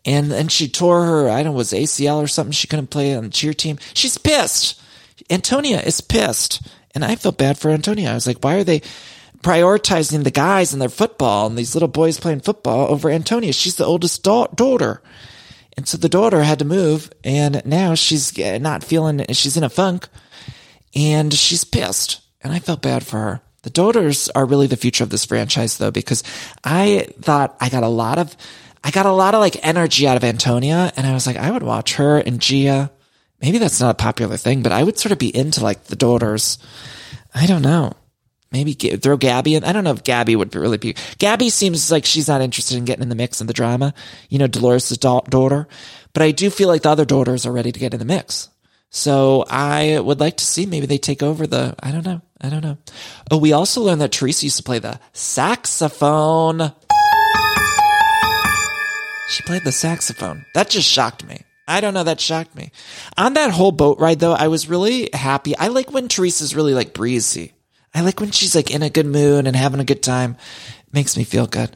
And 0.05 0.31
then 0.31 0.47
she 0.47 0.67
tore 0.67 1.05
her, 1.05 1.29
I 1.29 1.43
don't 1.43 1.53
know, 1.53 1.57
was 1.57 1.71
ACL 1.71 2.21
or 2.21 2.27
something. 2.27 2.51
She 2.51 2.67
couldn't 2.67 2.87
play 2.87 3.15
on 3.15 3.25
the 3.25 3.29
cheer 3.29 3.53
team. 3.53 3.77
She's 3.93 4.17
pissed. 4.17 4.81
Antonia 5.29 5.79
is 5.79 6.01
pissed. 6.01 6.67
And 6.95 7.05
I 7.05 7.15
felt 7.15 7.37
bad 7.37 7.57
for 7.57 7.69
Antonia. 7.69 8.09
I 8.09 8.15
was 8.15 8.25
like, 8.25 8.43
why 8.43 8.55
are 8.55 8.63
they 8.63 8.81
prioritizing 9.41 10.23
the 10.23 10.31
guys 10.31 10.73
and 10.73 10.81
their 10.81 10.89
football 10.89 11.47
and 11.47 11.57
these 11.57 11.75
little 11.75 11.87
boys 11.87 12.19
playing 12.19 12.41
football 12.41 12.91
over 12.91 13.09
Antonia. 13.09 13.53
She's 13.53 13.75
the 13.75 13.85
oldest 13.85 14.23
da- 14.23 14.47
daughter. 14.47 15.01
And 15.77 15.87
so 15.87 15.97
the 15.97 16.09
daughter 16.09 16.43
had 16.43 16.59
to 16.59 16.65
move 16.65 17.11
and 17.23 17.61
now 17.65 17.95
she's 17.95 18.37
uh, 18.37 18.57
not 18.57 18.83
feeling, 18.83 19.25
she's 19.29 19.55
in 19.55 19.63
a 19.63 19.69
funk 19.69 20.09
and 20.93 21.33
she's 21.33 21.63
pissed. 21.63 22.21
And 22.41 22.51
I 22.51 22.59
felt 22.59 22.81
bad 22.81 23.05
for 23.05 23.17
her. 23.17 23.41
The 23.61 23.69
daughters 23.69 24.29
are 24.29 24.45
really 24.45 24.67
the 24.67 24.77
future 24.77 25.03
of 25.03 25.09
this 25.09 25.25
franchise 25.25 25.77
though, 25.77 25.91
because 25.91 26.23
I 26.63 27.07
thought 27.21 27.55
I 27.61 27.69
got 27.69 27.83
a 27.83 27.89
lot 27.89 28.17
of, 28.17 28.35
I 28.83 28.91
got 28.91 29.05
a 29.05 29.11
lot 29.11 29.35
of 29.35 29.39
like 29.39 29.65
energy 29.65 30.07
out 30.07 30.17
of 30.17 30.23
Antonia 30.23 30.91
and 30.97 31.07
I 31.07 31.13
was 31.13 31.25
like, 31.25 31.37
I 31.37 31.51
would 31.51 31.63
watch 31.63 31.95
her 31.95 32.17
and 32.17 32.41
Gia. 32.41 32.91
Maybe 33.41 33.57
that's 33.57 33.79
not 33.79 33.91
a 33.91 34.03
popular 34.03 34.37
thing, 34.37 34.61
but 34.61 34.71
I 34.71 34.83
would 34.83 34.97
sort 34.99 35.11
of 35.11 35.17
be 35.17 35.35
into 35.35 35.63
like 35.63 35.85
the 35.85 35.95
daughters. 35.95 36.57
I 37.33 37.45
don't 37.45 37.61
know. 37.61 37.93
Maybe 38.51 38.73
throw 38.73 39.15
Gabby 39.15 39.55
in. 39.55 39.63
I 39.63 39.71
don't 39.71 39.83
know 39.83 39.91
if 39.91 40.03
Gabby 40.03 40.35
would 40.35 40.55
really 40.55 40.77
be. 40.77 40.95
Gabby 41.19 41.49
seems 41.49 41.91
like 41.91 42.05
she's 42.05 42.27
not 42.27 42.41
interested 42.41 42.77
in 42.77 42.85
getting 42.85 43.03
in 43.03 43.09
the 43.09 43.15
mix 43.15 43.41
of 43.41 43.47
the 43.47 43.53
drama. 43.53 43.93
You 44.29 44.39
know, 44.39 44.47
Dolores' 44.47 44.89
da- 44.97 45.21
daughter. 45.21 45.67
But 46.13 46.23
I 46.23 46.31
do 46.31 46.49
feel 46.49 46.67
like 46.67 46.81
the 46.81 46.89
other 46.89 47.05
daughters 47.05 47.45
are 47.45 47.51
ready 47.51 47.71
to 47.71 47.79
get 47.79 47.93
in 47.93 47.99
the 47.99 48.05
mix. 48.05 48.49
So 48.89 49.45
I 49.47 49.99
would 49.99 50.19
like 50.19 50.37
to 50.37 50.43
see 50.45 50.65
maybe 50.65 50.87
they 50.87 50.97
take 50.97 51.21
over 51.21 51.45
the. 51.45 51.75
I 51.79 51.91
don't 51.91 52.05
know. 52.05 52.21
I 52.41 52.49
don't 52.49 52.63
know. 52.63 52.77
Oh, 53.29 53.37
we 53.37 53.53
also 53.53 53.81
learned 53.81 54.01
that 54.01 54.11
Teresa 54.11 54.45
used 54.45 54.57
to 54.57 54.63
play 54.63 54.79
the 54.79 54.99
saxophone. 55.13 56.73
She 59.29 59.43
played 59.43 59.63
the 59.63 59.71
saxophone. 59.71 60.45
That 60.55 60.71
just 60.71 60.89
shocked 60.89 61.23
me. 61.23 61.43
I 61.69 61.81
don't 61.81 61.93
know. 61.93 62.03
That 62.03 62.19
shocked 62.19 62.55
me. 62.55 62.71
On 63.15 63.35
that 63.35 63.51
whole 63.51 63.71
boat 63.71 63.99
ride, 63.99 64.19
though, 64.19 64.33
I 64.33 64.47
was 64.47 64.67
really 64.67 65.09
happy. 65.13 65.55
I 65.55 65.67
like 65.67 65.93
when 65.93 66.07
Teresa's 66.07 66.55
really 66.55 66.73
like 66.73 66.93
breezy. 66.93 67.53
I 67.93 68.01
like 68.01 68.19
when 68.19 68.31
she's 68.31 68.55
like 68.55 68.71
in 68.71 68.81
a 68.81 68.89
good 68.89 69.05
mood 69.05 69.45
and 69.45 69.55
having 69.55 69.79
a 69.79 69.85
good 69.85 70.01
time. 70.01 70.35
It 70.87 70.93
makes 70.93 71.15
me 71.15 71.23
feel 71.23 71.45
good. 71.45 71.75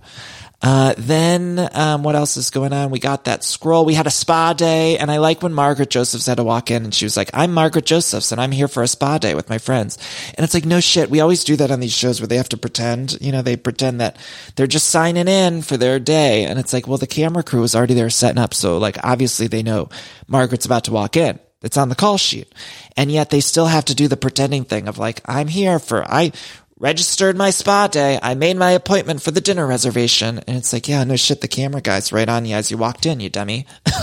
Uh, 0.64 0.94
then, 0.98 1.70
um, 1.74 2.04
what 2.04 2.16
else 2.16 2.38
is 2.38 2.50
going 2.50 2.72
on? 2.72 2.90
We 2.90 3.00
got 3.00 3.26
that 3.26 3.44
scroll. 3.44 3.84
We 3.84 3.96
had 3.96 4.08
a 4.08 4.12
spa 4.12 4.54
day 4.54 4.98
and 4.98 5.12
I 5.12 5.18
like 5.18 5.44
when 5.44 5.54
Margaret 5.54 5.90
Josephs 5.90 6.26
had 6.26 6.38
to 6.38 6.44
walk 6.46 6.72
in 6.72 6.86
and 6.86 6.94
she 6.94 7.04
was 7.04 7.18
like, 7.18 7.30
I'm 7.34 7.54
Margaret 7.54 7.86
Josephs 7.86 8.32
and 8.32 8.40
I'm 8.40 8.54
here 8.54 8.70
for 8.70 8.82
a 8.82 8.88
spa 8.88 9.18
day 9.18 9.36
with 9.36 9.50
my 9.50 9.58
friends. 9.58 9.98
And 10.38 10.46
it's 10.46 10.54
like, 10.54 10.66
no 10.66 10.80
shit. 10.80 11.10
We 11.10 11.20
always 11.20 11.44
do 11.44 11.58
that 11.58 11.70
on 11.70 11.82
these 11.82 11.92
shows 11.92 12.22
where 12.22 12.30
they 12.30 12.38
have 12.38 12.48
to 12.50 12.58
pretend, 12.58 13.20
you 13.20 13.34
know, 13.34 13.42
they 13.42 13.58
pretend 13.58 14.00
that 14.00 14.16
they're 14.56 14.66
just 14.66 14.88
signing 14.88 15.28
in 15.28 15.64
for 15.64 15.76
their 15.76 16.00
day. 16.00 16.46
And 16.46 16.58
it's 16.58 16.72
like, 16.72 16.88
well, 16.88 16.98
the 16.98 17.08
camera 17.08 17.44
crew 17.44 17.64
is 17.64 17.76
already 17.76 17.94
there 17.94 18.10
setting 18.10 18.42
up. 18.42 18.54
So 18.54 18.78
like, 18.78 18.98
obviously 19.04 19.48
they 19.48 19.64
know 19.64 19.90
Margaret's 20.30 20.66
about 20.66 20.86
to 20.86 20.94
walk 20.94 21.18
in. 21.18 21.40
It's 21.62 21.78
on 21.78 21.90
the 21.90 21.96
call 21.96 22.18
sheet. 22.18 22.54
And 22.96 23.12
yet 23.12 23.30
they 23.30 23.40
still 23.40 23.68
have 23.68 23.86
to 23.86 23.96
do 23.96 24.08
the 24.08 24.18
pretending 24.18 24.66
thing 24.66 24.88
of 24.88 24.98
like, 24.98 25.22
I'm 25.26 25.48
here 25.48 25.80
for, 25.80 26.06
I 26.06 26.32
registered 26.78 27.38
my 27.38 27.50
spa 27.50 27.88
day. 27.88 28.20
I 28.22 28.36
made 28.36 28.58
my 28.58 28.72
appointment 28.72 29.22
for 29.22 29.32
the 29.32 29.42
dinner 29.42 29.66
reservation. 29.66 30.40
And 30.40 30.58
it's 30.58 30.74
like, 30.74 30.88
yeah, 30.88 31.04
no 31.04 31.16
shit. 31.16 31.42
The 31.42 31.48
camera 31.48 31.82
guy's 31.82 32.12
right 32.12 32.28
on 32.28 32.46
you 32.46 32.56
as 32.56 32.72
you 32.72 32.78
walked 32.78 33.06
in, 33.06 33.20
you 33.20 33.30
dummy. 33.30 33.66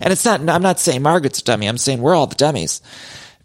and 0.00 0.12
it's 0.12 0.24
not, 0.24 0.40
I'm 0.48 0.62
not 0.62 0.78
saying 0.78 1.02
Margaret's 1.02 1.40
a 1.40 1.44
dummy. 1.44 1.68
I'm 1.68 1.78
saying 1.78 2.00
we're 2.00 2.14
all 2.14 2.26
the 2.26 2.34
dummies 2.34 2.82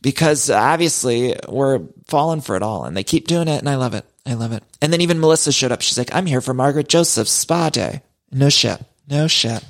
because 0.01 0.49
obviously 0.49 1.35
we're 1.47 1.81
falling 2.07 2.41
for 2.41 2.55
it 2.55 2.63
all 2.63 2.85
and 2.85 2.95
they 2.95 3.03
keep 3.03 3.27
doing 3.27 3.47
it. 3.47 3.59
And 3.59 3.69
I 3.69 3.75
love 3.75 3.93
it. 3.93 4.05
I 4.25 4.33
love 4.33 4.51
it. 4.51 4.63
And 4.81 4.91
then 4.91 5.01
even 5.01 5.19
Melissa 5.19 5.51
showed 5.51 5.71
up. 5.71 5.81
She's 5.81 5.97
like, 5.97 6.13
I'm 6.13 6.25
here 6.25 6.41
for 6.41 6.53
Margaret 6.53 6.89
Joseph's 6.89 7.31
spa 7.31 7.69
day. 7.69 8.01
No 8.31 8.49
shit. 8.49 8.81
No 9.07 9.27
shit. 9.27 9.63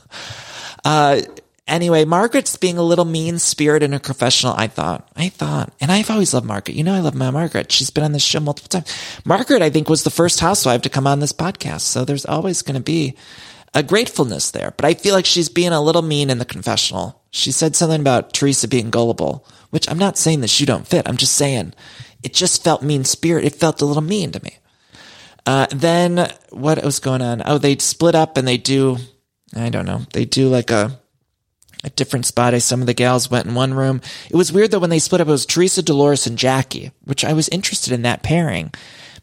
uh, 0.84 1.20
Anyway, 1.66 2.04
Margaret's 2.04 2.56
being 2.56 2.78
a 2.78 2.82
little 2.82 3.04
mean 3.04 3.40
spirited 3.40 3.92
and 3.92 4.02
professional, 4.02 4.54
I 4.56 4.68
thought. 4.68 5.08
I 5.16 5.28
thought. 5.30 5.72
And 5.80 5.90
I've 5.90 6.10
always 6.10 6.32
loved 6.32 6.46
Margaret. 6.46 6.76
You 6.76 6.84
know, 6.84 6.94
I 6.94 7.00
love 7.00 7.16
my 7.16 7.30
Margaret. 7.30 7.72
She's 7.72 7.90
been 7.90 8.04
on 8.04 8.12
this 8.12 8.22
show 8.22 8.38
multiple 8.38 8.68
times. 8.68 8.94
Margaret, 9.24 9.62
I 9.62 9.70
think, 9.70 9.88
was 9.88 10.04
the 10.04 10.10
first 10.10 10.38
housewife 10.38 10.82
to 10.82 10.88
come 10.88 11.08
on 11.08 11.18
this 11.18 11.32
podcast. 11.32 11.80
So 11.80 12.04
there's 12.04 12.24
always 12.24 12.62
going 12.62 12.76
to 12.76 12.82
be 12.82 13.16
a 13.74 13.82
gratefulness 13.82 14.52
there. 14.52 14.74
But 14.76 14.84
I 14.84 14.94
feel 14.94 15.12
like 15.12 15.26
she's 15.26 15.48
being 15.48 15.72
a 15.72 15.82
little 15.82 16.02
mean 16.02 16.30
in 16.30 16.38
the 16.38 16.44
confessional. 16.44 17.22
She 17.30 17.50
said 17.50 17.74
something 17.74 18.00
about 18.00 18.32
Teresa 18.32 18.68
being 18.68 18.90
gullible, 18.90 19.44
which 19.70 19.90
I'm 19.90 19.98
not 19.98 20.16
saying 20.16 20.42
that 20.42 20.60
you 20.60 20.66
don't 20.66 20.86
fit. 20.86 21.08
I'm 21.08 21.16
just 21.16 21.34
saying 21.34 21.74
it 22.22 22.32
just 22.32 22.64
felt 22.64 22.82
mean 22.82 23.04
spirit. 23.04 23.44
It 23.44 23.56
felt 23.56 23.82
a 23.82 23.84
little 23.84 24.02
mean 24.02 24.32
to 24.32 24.42
me. 24.42 24.58
Uh, 25.44 25.66
then 25.70 26.32
what 26.50 26.82
was 26.82 26.98
going 26.98 27.22
on? 27.22 27.42
Oh, 27.44 27.58
they 27.58 27.76
split 27.78 28.14
up 28.14 28.36
and 28.36 28.48
they 28.48 28.56
do, 28.56 28.98
I 29.54 29.68
don't 29.68 29.86
know, 29.86 30.02
they 30.12 30.24
do 30.24 30.48
like 30.48 30.70
a, 30.70 30.98
a 31.84 31.90
different 31.90 32.26
spot. 32.26 32.54
I, 32.54 32.58
some 32.58 32.80
of 32.80 32.86
the 32.86 32.94
gals 32.94 33.30
went 33.30 33.46
in 33.46 33.54
one 33.54 33.74
room. 33.74 34.00
It 34.30 34.36
was 34.36 34.52
weird 34.52 34.70
though 34.70 34.78
when 34.78 34.90
they 34.90 34.98
split 34.98 35.20
up. 35.20 35.28
It 35.28 35.30
was 35.30 35.46
Teresa, 35.46 35.82
Dolores, 35.82 36.26
and 36.26 36.38
Jackie, 36.38 36.90
which 37.04 37.24
I 37.24 37.32
was 37.32 37.48
interested 37.48 37.92
in 37.92 38.02
that 38.02 38.22
pairing 38.22 38.72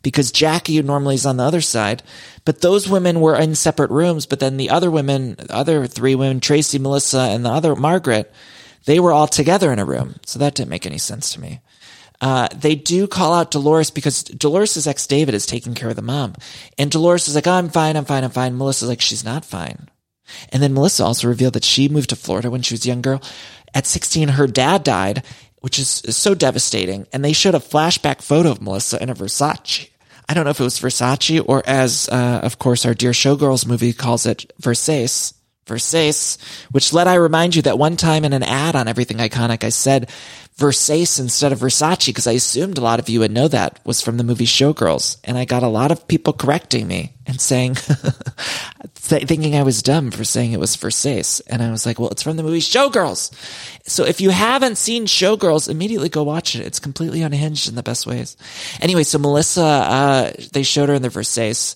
because 0.03 0.31
Jackie 0.31 0.81
normally 0.81 1.15
is 1.15 1.25
on 1.25 1.37
the 1.37 1.43
other 1.43 1.61
side, 1.61 2.03
but 2.45 2.61
those 2.61 2.89
women 2.89 3.21
were 3.21 3.39
in 3.39 3.55
separate 3.55 3.89
rooms. 3.89 4.25
But 4.25 4.39
then 4.39 4.57
the 4.57 4.69
other 4.69 4.91
women, 4.91 5.35
the 5.35 5.55
other 5.55 5.87
three 5.87 6.13
women, 6.13 6.41
Traci, 6.41 6.79
Melissa, 6.79 7.19
and 7.31 7.45
the 7.45 7.49
other 7.49 7.75
Margaret, 7.75 8.31
they 8.85 8.99
were 8.99 9.13
all 9.13 9.27
together 9.27 9.71
in 9.71 9.79
a 9.79 9.85
room. 9.85 10.15
So 10.25 10.39
that 10.39 10.55
didn't 10.55 10.69
make 10.69 10.85
any 10.85 10.97
sense 10.97 11.31
to 11.33 11.41
me. 11.41 11.61
Uh, 12.21 12.47
they 12.55 12.75
do 12.75 13.07
call 13.07 13.33
out 13.33 13.51
Dolores 13.51 13.89
because 13.89 14.23
Dolores' 14.23 14.87
ex 14.87 15.07
David 15.07 15.33
is 15.33 15.45
taking 15.45 15.73
care 15.73 15.89
of 15.89 15.95
the 15.95 16.01
mom. 16.01 16.35
And 16.77 16.91
Dolores 16.91 17.27
is 17.27 17.35
like, 17.35 17.47
oh, 17.47 17.51
I'm 17.51 17.69
fine, 17.69 17.97
I'm 17.97 18.05
fine, 18.05 18.23
I'm 18.23 18.29
fine. 18.29 18.57
Melissa's 18.57 18.87
like, 18.87 19.01
she's 19.01 19.25
not 19.25 19.43
fine. 19.43 19.89
And 20.51 20.61
then 20.61 20.73
Melissa 20.73 21.03
also 21.03 21.27
revealed 21.27 21.53
that 21.53 21.63
she 21.63 21.89
moved 21.89 22.09
to 22.09 22.15
Florida 22.15 22.49
when 22.49 22.61
she 22.61 22.73
was 22.73 22.85
a 22.85 22.87
young 22.87 23.01
girl. 23.01 23.21
At 23.73 23.85
16, 23.85 24.29
her 24.29 24.47
dad 24.47 24.83
died, 24.83 25.23
which 25.61 25.79
is, 25.79 25.87
so 25.89 26.35
devastating. 26.35 27.07
And 27.11 27.23
they 27.23 27.33
showed 27.33 27.55
a 27.55 27.59
flashback 27.59 28.21
photo 28.21 28.51
of 28.51 28.61
Melissa 28.61 29.01
in 29.01 29.09
a 29.09 29.15
Versace. 29.15 29.89
I 30.27 30.33
don't 30.33 30.45
know 30.45 30.51
if 30.51 30.59
it 30.59 30.63
was 30.63 30.79
Versace 30.79 31.43
or 31.45 31.63
as, 31.65 32.07
uh, 32.09 32.41
of 32.43 32.59
course, 32.59 32.85
our 32.85 32.93
dear 32.93 33.11
Showgirls 33.11 33.65
movie 33.65 33.93
calls 33.93 34.25
it, 34.25 34.51
Versace. 34.61 35.33
Versace, 35.65 36.37
which 36.71 36.91
let 36.91 37.07
I 37.07 37.15
remind 37.15 37.55
you 37.55 37.61
that 37.61 37.79
one 37.79 37.95
time 37.95 38.25
in 38.25 38.33
an 38.33 38.43
ad 38.43 38.75
on 38.75 38.89
Everything 38.89 39.17
Iconic, 39.17 39.63
I 39.63 39.69
said 39.69 40.09
Versace 40.57 41.19
instead 41.19 41.51
of 41.51 41.59
Versace 41.59 42.07
because 42.07 42.27
I 42.27 42.33
assumed 42.33 42.77
a 42.77 42.81
lot 42.81 42.99
of 42.99 43.09
you 43.09 43.19
would 43.21 43.31
know 43.31 43.47
that 43.47 43.79
was 43.85 44.01
from 44.01 44.17
the 44.17 44.23
movie 44.23 44.45
Showgirls. 44.45 45.17
And 45.23 45.37
I 45.37 45.45
got 45.45 45.63
a 45.63 45.67
lot 45.67 45.91
of 45.91 46.07
people 46.07 46.31
correcting 46.31 46.87
me 46.87 47.13
and 47.25 47.41
saying, 47.41 47.75
thinking 48.93 49.55
I 49.55 49.63
was 49.63 49.81
dumb 49.81 50.11
for 50.11 50.23
saying 50.23 50.51
it 50.51 50.59
was 50.59 50.77
Versace. 50.77 51.41
And 51.47 51.63
I 51.63 51.71
was 51.71 51.85
like, 51.85 51.99
well, 51.99 52.09
it's 52.09 52.21
from 52.21 52.37
the 52.37 52.43
movie 52.43 52.59
Showgirls. 52.59 53.33
So 53.85 54.05
if 54.05 54.21
you 54.21 54.29
haven't 54.29 54.77
seen 54.77 55.05
Showgirls, 55.05 55.69
immediately 55.69 56.09
go 56.09 56.23
watch 56.23 56.55
it. 56.55 56.65
It's 56.65 56.79
completely 56.79 57.23
unhinged 57.23 57.67
in 57.67 57.75
the 57.75 57.83
best 57.83 58.05
ways. 58.05 58.37
Anyway, 58.79 59.03
so 59.03 59.17
Melissa, 59.17 59.63
uh, 59.63 60.31
they 60.51 60.63
showed 60.63 60.89
her 60.89 60.95
in 60.95 61.01
the 61.01 61.09
Versace. 61.09 61.75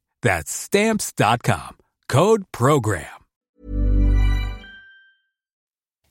That's 0.21 0.51
stamps.com. 0.51 1.77
Code 2.07 2.43
program. 2.51 3.07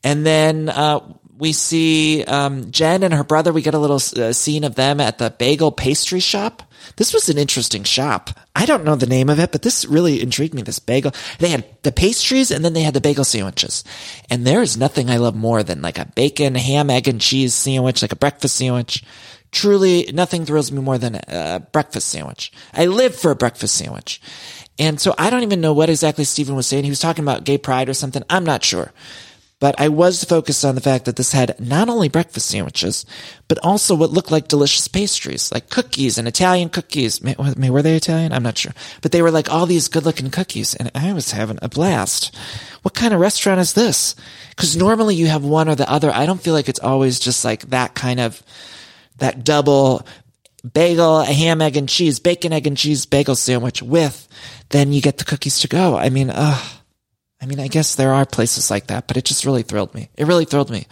And 0.02 0.24
then 0.24 0.68
uh, 0.68 1.00
we 1.40 1.52
see 1.52 2.24
um, 2.24 2.70
Jen 2.70 3.02
and 3.02 3.14
her 3.14 3.24
brother. 3.24 3.52
We 3.52 3.62
get 3.62 3.74
a 3.74 3.78
little 3.78 3.96
uh, 3.96 4.32
scene 4.32 4.64
of 4.64 4.74
them 4.74 5.00
at 5.00 5.18
the 5.18 5.30
bagel 5.30 5.72
pastry 5.72 6.20
shop. 6.20 6.62
This 6.96 7.12
was 7.12 7.28
an 7.28 7.38
interesting 7.38 7.84
shop. 7.84 8.30
I 8.54 8.66
don't 8.66 8.84
know 8.84 8.96
the 8.96 9.06
name 9.06 9.28
of 9.28 9.38
it, 9.38 9.52
but 9.52 9.62
this 9.62 9.84
really 9.84 10.22
intrigued 10.22 10.54
me. 10.54 10.62
This 10.62 10.78
bagel. 10.78 11.12
They 11.38 11.48
had 11.48 11.64
the 11.82 11.92
pastries 11.92 12.50
and 12.50 12.64
then 12.64 12.72
they 12.72 12.82
had 12.82 12.94
the 12.94 13.00
bagel 13.00 13.24
sandwiches. 13.24 13.84
And 14.28 14.46
there 14.46 14.62
is 14.62 14.76
nothing 14.76 15.10
I 15.10 15.16
love 15.18 15.34
more 15.34 15.62
than 15.62 15.82
like 15.82 15.98
a 15.98 16.06
bacon, 16.14 16.54
ham, 16.54 16.90
egg, 16.90 17.08
and 17.08 17.20
cheese 17.20 17.54
sandwich, 17.54 18.02
like 18.02 18.12
a 18.12 18.16
breakfast 18.16 18.56
sandwich. 18.56 19.04
Truly, 19.52 20.10
nothing 20.12 20.44
thrills 20.44 20.70
me 20.70 20.80
more 20.80 20.98
than 20.98 21.16
a 21.16 21.66
breakfast 21.72 22.08
sandwich. 22.08 22.52
I 22.72 22.86
live 22.86 23.16
for 23.16 23.30
a 23.30 23.36
breakfast 23.36 23.74
sandwich. 23.74 24.20
And 24.78 25.00
so 25.00 25.14
I 25.18 25.28
don't 25.28 25.42
even 25.42 25.60
know 25.60 25.72
what 25.72 25.90
exactly 25.90 26.24
Stephen 26.24 26.54
was 26.54 26.66
saying. 26.66 26.84
He 26.84 26.90
was 26.90 27.00
talking 27.00 27.24
about 27.24 27.44
gay 27.44 27.58
pride 27.58 27.88
or 27.88 27.94
something. 27.94 28.22
I'm 28.30 28.44
not 28.44 28.64
sure. 28.64 28.92
But 29.58 29.78
I 29.78 29.88
was 29.88 30.24
focused 30.24 30.64
on 30.64 30.74
the 30.74 30.80
fact 30.80 31.04
that 31.04 31.16
this 31.16 31.32
had 31.32 31.60
not 31.60 31.90
only 31.90 32.08
breakfast 32.08 32.46
sandwiches, 32.46 33.04
but 33.46 33.58
also 33.58 33.94
what 33.94 34.10
looked 34.10 34.30
like 34.30 34.48
delicious 34.48 34.88
pastries, 34.88 35.52
like 35.52 35.68
cookies 35.68 36.16
and 36.16 36.26
Italian 36.26 36.70
cookies. 36.70 37.22
May, 37.22 37.34
were 37.36 37.82
they 37.82 37.94
Italian? 37.94 38.32
I'm 38.32 38.42
not 38.42 38.56
sure. 38.56 38.72
But 39.02 39.12
they 39.12 39.20
were 39.20 39.30
like 39.30 39.52
all 39.52 39.66
these 39.66 39.88
good 39.88 40.06
looking 40.06 40.30
cookies, 40.30 40.74
and 40.74 40.90
I 40.94 41.12
was 41.12 41.32
having 41.32 41.58
a 41.60 41.68
blast. 41.68 42.34
What 42.80 42.94
kind 42.94 43.12
of 43.12 43.20
restaurant 43.20 43.60
is 43.60 43.74
this? 43.74 44.14
Because 44.48 44.78
normally 44.78 45.14
you 45.14 45.26
have 45.26 45.44
one 45.44 45.68
or 45.68 45.74
the 45.74 45.90
other. 45.90 46.10
I 46.10 46.24
don't 46.24 46.40
feel 46.40 46.54
like 46.54 46.70
it's 46.70 46.80
always 46.80 47.20
just 47.20 47.44
like 47.44 47.68
that 47.68 47.94
kind 47.94 48.18
of, 48.18 48.42
that 49.20 49.44
double 49.44 50.06
bagel, 50.72 51.20
a 51.20 51.24
ham, 51.24 51.62
egg, 51.62 51.76
and 51.76 51.88
cheese, 51.88 52.18
bacon, 52.18 52.52
egg, 52.52 52.66
and 52.66 52.76
cheese 52.76 53.06
bagel 53.06 53.36
sandwich 53.36 53.82
with, 53.82 54.28
then 54.70 54.92
you 54.92 55.00
get 55.00 55.18
the 55.18 55.24
cookies 55.24 55.60
to 55.60 55.68
go. 55.68 55.96
I 55.96 56.10
mean, 56.10 56.30
ugh. 56.30 56.76
I 57.42 57.46
mean, 57.46 57.58
I 57.58 57.68
guess 57.68 57.94
there 57.94 58.12
are 58.12 58.26
places 58.26 58.70
like 58.70 58.88
that, 58.88 59.06
but 59.06 59.16
it 59.16 59.24
just 59.24 59.46
really 59.46 59.62
thrilled 59.62 59.94
me. 59.94 60.10
It 60.16 60.26
really 60.26 60.44
thrilled 60.44 60.70
me. 60.70 60.86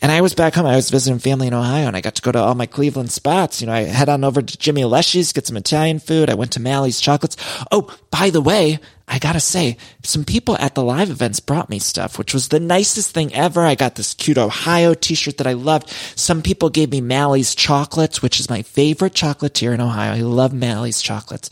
And 0.00 0.12
I 0.12 0.20
was 0.20 0.34
back 0.34 0.54
home. 0.54 0.66
I 0.66 0.76
was 0.76 0.90
visiting 0.90 1.18
family 1.18 1.48
in 1.48 1.54
Ohio 1.54 1.86
and 1.86 1.96
I 1.96 2.00
got 2.00 2.14
to 2.16 2.22
go 2.22 2.32
to 2.32 2.38
all 2.38 2.54
my 2.54 2.66
Cleveland 2.66 3.10
spots. 3.10 3.60
You 3.60 3.66
know, 3.66 3.72
I 3.72 3.80
head 3.80 4.08
on 4.08 4.24
over 4.24 4.40
to 4.40 4.58
Jimmy 4.58 4.84
Leshy's, 4.84 5.32
get 5.32 5.46
some 5.46 5.56
Italian 5.56 5.98
food. 5.98 6.30
I 6.30 6.34
went 6.34 6.52
to 6.52 6.60
Malley's 6.60 7.00
Chocolates. 7.00 7.36
Oh, 7.72 7.92
by 8.10 8.30
the 8.30 8.40
way, 8.40 8.78
I 9.10 9.18
gotta 9.18 9.40
say, 9.40 9.78
some 10.02 10.24
people 10.24 10.56
at 10.58 10.74
the 10.74 10.82
live 10.82 11.08
events 11.08 11.40
brought 11.40 11.70
me 11.70 11.78
stuff, 11.78 12.18
which 12.18 12.34
was 12.34 12.48
the 12.48 12.60
nicest 12.60 13.12
thing 13.14 13.34
ever. 13.34 13.62
I 13.62 13.74
got 13.74 13.94
this 13.94 14.12
cute 14.12 14.36
Ohio 14.36 14.92
t-shirt 14.92 15.38
that 15.38 15.46
I 15.46 15.54
loved. 15.54 15.88
Some 16.14 16.42
people 16.42 16.68
gave 16.68 16.90
me 16.90 17.00
Malley's 17.00 17.54
chocolates, 17.54 18.20
which 18.20 18.38
is 18.38 18.50
my 18.50 18.62
favorite 18.62 19.14
chocolatier 19.14 19.72
in 19.72 19.80
Ohio. 19.80 20.12
I 20.12 20.20
love 20.20 20.52
Malley's 20.52 21.00
chocolates. 21.00 21.48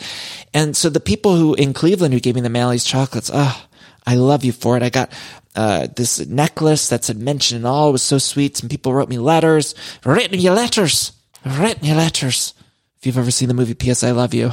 And 0.53 0.77
so 0.77 0.91
the 0.91 1.01
people 1.01 1.37
who 1.37 1.55
in 1.55 1.73
Cleveland 1.73 2.13
who 2.13 2.21
gave 2.21 2.35
me 2.35 2.43
the 2.43 2.51
Malley's 2.51 2.85
chocolates, 2.85 3.31
oh, 3.33 3.67
I 4.07 4.15
love 4.15 4.45
you 4.45 4.53
for 4.53 4.77
it. 4.77 4.83
I 4.83 4.91
got 4.91 5.11
uh, 5.57 5.89
this 5.95 6.25
necklace 6.27 6.89
that's 6.89 7.09
had 7.09 7.19
mentioned 7.19 7.59
and 7.59 7.67
all. 7.67 7.89
It 7.89 7.93
was 7.93 8.03
so 8.03 8.19
sweet. 8.19 8.57
Some 8.57 8.69
people 8.69 8.93
wrote 8.93 9.09
me 9.09 9.19
letters. 9.19 9.75
Written 10.05 10.39
you 10.39 10.53
letters. 10.53 11.13
Written 11.45 11.85
you 11.85 11.95
letters. 11.95 12.55
If 12.99 13.07
you've 13.07 13.19
ever 13.19 13.31
seen 13.31 13.49
the 13.49 13.55
movie 13.55 13.75
P.S. 13.75 14.05
I 14.05 14.11
Love 14.13 14.35
You. 14.35 14.53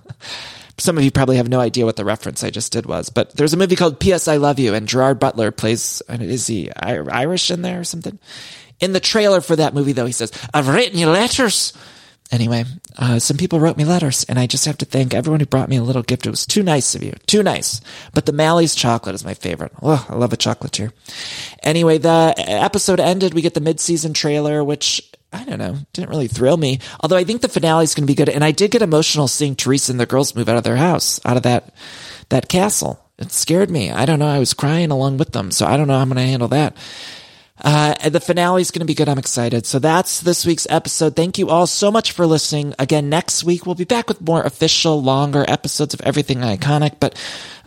Some 0.78 0.96
of 0.96 1.02
you 1.02 1.10
probably 1.10 1.38
have 1.38 1.48
no 1.48 1.58
idea 1.58 1.84
what 1.84 1.96
the 1.96 2.04
reference 2.04 2.44
I 2.44 2.50
just 2.50 2.70
did 2.72 2.86
was, 2.86 3.10
but 3.10 3.34
there's 3.34 3.52
a 3.52 3.56
movie 3.56 3.74
called 3.74 3.98
P.S. 3.98 4.28
I 4.28 4.36
Love 4.36 4.60
You, 4.60 4.74
and 4.74 4.86
Gerard 4.86 5.18
Butler 5.18 5.50
plays, 5.50 6.02
is 6.08 6.46
he 6.46 6.70
Irish 6.72 7.50
in 7.50 7.62
there 7.62 7.80
or 7.80 7.84
something? 7.84 8.16
In 8.78 8.92
the 8.92 9.00
trailer 9.00 9.40
for 9.40 9.56
that 9.56 9.74
movie, 9.74 9.90
though, 9.92 10.06
he 10.06 10.12
says, 10.12 10.30
I've 10.54 10.68
written 10.68 10.96
you 10.96 11.08
letters 11.08 11.72
anyway, 12.30 12.64
uh, 12.96 13.18
some 13.18 13.36
people 13.36 13.60
wrote 13.60 13.76
me 13.76 13.84
letters, 13.84 14.24
and 14.24 14.38
I 14.38 14.46
just 14.46 14.64
have 14.64 14.78
to 14.78 14.84
thank 14.84 15.14
everyone 15.14 15.40
who 15.40 15.46
brought 15.46 15.68
me 15.68 15.76
a 15.76 15.82
little 15.82 16.02
gift. 16.02 16.26
It 16.26 16.30
was 16.30 16.46
too 16.46 16.62
nice 16.62 16.94
of 16.94 17.02
you, 17.02 17.14
too 17.26 17.42
nice. 17.42 17.80
But 18.14 18.26
the 18.26 18.32
Malley's 18.32 18.74
chocolate 18.74 19.14
is 19.14 19.24
my 19.24 19.34
favorite. 19.34 19.72
Oh, 19.82 20.06
I 20.08 20.14
love 20.14 20.32
a 20.32 20.36
chocolatier. 20.36 20.92
Anyway, 21.62 21.98
the 21.98 22.34
episode 22.36 23.00
ended. 23.00 23.34
We 23.34 23.42
get 23.42 23.54
the 23.54 23.60
mid-season 23.60 24.14
trailer, 24.14 24.62
which 24.64 25.02
I 25.32 25.44
don't 25.44 25.58
know, 25.58 25.76
didn't 25.92 26.10
really 26.10 26.28
thrill 26.28 26.56
me. 26.56 26.80
Although 27.00 27.16
I 27.16 27.24
think 27.24 27.42
the 27.42 27.48
finale 27.48 27.84
is 27.84 27.94
going 27.94 28.06
to 28.06 28.10
be 28.10 28.14
good, 28.14 28.30
and 28.30 28.44
I 28.44 28.50
did 28.50 28.70
get 28.70 28.82
emotional 28.82 29.28
seeing 29.28 29.56
Teresa 29.56 29.92
and 29.92 30.00
the 30.00 30.06
girls 30.06 30.34
move 30.34 30.48
out 30.48 30.56
of 30.56 30.64
their 30.64 30.76
house, 30.76 31.20
out 31.24 31.36
of 31.36 31.42
that 31.42 31.74
that 32.30 32.48
castle. 32.48 33.04
It 33.18 33.32
scared 33.32 33.68
me. 33.68 33.90
I 33.90 34.06
don't 34.06 34.20
know. 34.20 34.28
I 34.28 34.38
was 34.38 34.54
crying 34.54 34.90
along 34.90 35.16
with 35.16 35.32
them, 35.32 35.50
so 35.50 35.66
I 35.66 35.76
don't 35.76 35.88
know 35.88 35.94
how 35.94 36.00
I'm 36.00 36.08
going 36.08 36.16
to 36.16 36.22
handle 36.22 36.48
that. 36.48 36.76
Uh, 37.60 38.08
the 38.08 38.20
finale 38.20 38.62
is 38.62 38.70
going 38.70 38.80
to 38.80 38.86
be 38.86 38.94
good. 38.94 39.08
I'm 39.08 39.18
excited. 39.18 39.66
So 39.66 39.78
that's 39.78 40.20
this 40.20 40.46
week's 40.46 40.66
episode. 40.70 41.16
Thank 41.16 41.38
you 41.38 41.48
all 41.48 41.66
so 41.66 41.90
much 41.90 42.12
for 42.12 42.26
listening. 42.26 42.74
Again, 42.78 43.08
next 43.08 43.44
week 43.44 43.66
we'll 43.66 43.74
be 43.74 43.84
back 43.84 44.08
with 44.08 44.20
more 44.20 44.42
official, 44.42 45.02
longer 45.02 45.44
episodes 45.48 45.94
of 45.94 46.00
Everything 46.02 46.38
Iconic, 46.38 46.96
but 47.00 47.14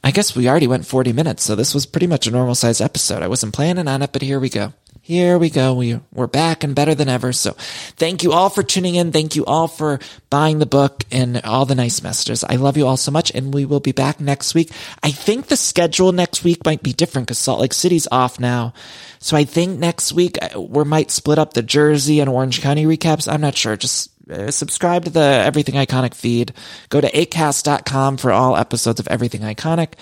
I 0.03 0.11
guess 0.11 0.35
we 0.35 0.49
already 0.49 0.67
went 0.67 0.85
40 0.87 1.13
minutes, 1.13 1.43
so 1.43 1.55
this 1.55 1.75
was 1.75 1.85
pretty 1.85 2.07
much 2.07 2.25
a 2.25 2.31
normal 2.31 2.55
size 2.55 2.81
episode. 2.81 3.21
I 3.21 3.27
wasn't 3.27 3.53
planning 3.53 3.87
on 3.87 4.01
it, 4.01 4.11
but 4.11 4.21
here 4.23 4.39
we 4.39 4.49
go. 4.49 4.73
here 5.03 5.37
we 5.37 5.49
go. 5.49 5.73
We, 5.73 5.99
we're 6.13 6.27
back 6.27 6.63
and 6.63 6.73
better 6.75 6.95
than 6.95 7.09
ever. 7.09 7.33
So 7.33 7.51
thank 7.97 8.23
you 8.23 8.31
all 8.31 8.49
for 8.49 8.63
tuning 8.63 8.95
in. 8.95 9.11
Thank 9.11 9.35
you 9.35 9.43
all 9.45 9.67
for 9.67 9.99
buying 10.29 10.59
the 10.59 10.65
book 10.65 11.03
and 11.11 11.41
all 11.43 11.65
the 11.65 11.75
nice 11.75 12.01
messages. 12.01 12.43
I 12.43 12.55
love 12.55 12.77
you 12.77 12.87
all 12.87 12.97
so 12.97 13.11
much 13.11 13.31
and 13.33 13.53
we 13.53 13.65
will 13.65 13.79
be 13.79 13.91
back 13.91 14.19
next 14.19 14.53
week. 14.55 14.71
I 15.03 15.11
think 15.11 15.47
the 15.47 15.57
schedule 15.57 16.11
next 16.11 16.43
week 16.43 16.63
might 16.65 16.81
be 16.83 16.93
different 16.93 17.27
because 17.27 17.39
Salt 17.39 17.59
Lake 17.59 17.73
City's 17.73 18.07
off 18.11 18.39
now. 18.39 18.73
So 19.21 19.37
I 19.37 19.43
think 19.45 19.79
next 19.79 20.13
week 20.13 20.37
uh, 20.41 20.59
we 20.59 20.83
might 20.83 21.11
split 21.11 21.37
up 21.37 21.53
the 21.53 21.61
Jersey 21.61 22.19
and 22.19 22.29
Orange 22.29 22.59
County 22.59 22.85
recaps. 22.85 23.31
I'm 23.31 23.39
not 23.39 23.55
sure. 23.55 23.77
Just 23.77 24.09
uh, 24.29 24.49
subscribe 24.49 25.05
to 25.05 25.11
the 25.11 25.19
Everything 25.19 25.75
Iconic 25.75 26.15
feed. 26.15 26.53
Go 26.89 26.99
to 26.99 27.09
acast.com 27.09 28.17
for 28.17 28.31
all 28.31 28.57
episodes 28.57 28.99
of 28.99 29.07
Everything 29.07 29.41
Iconic 29.41 29.93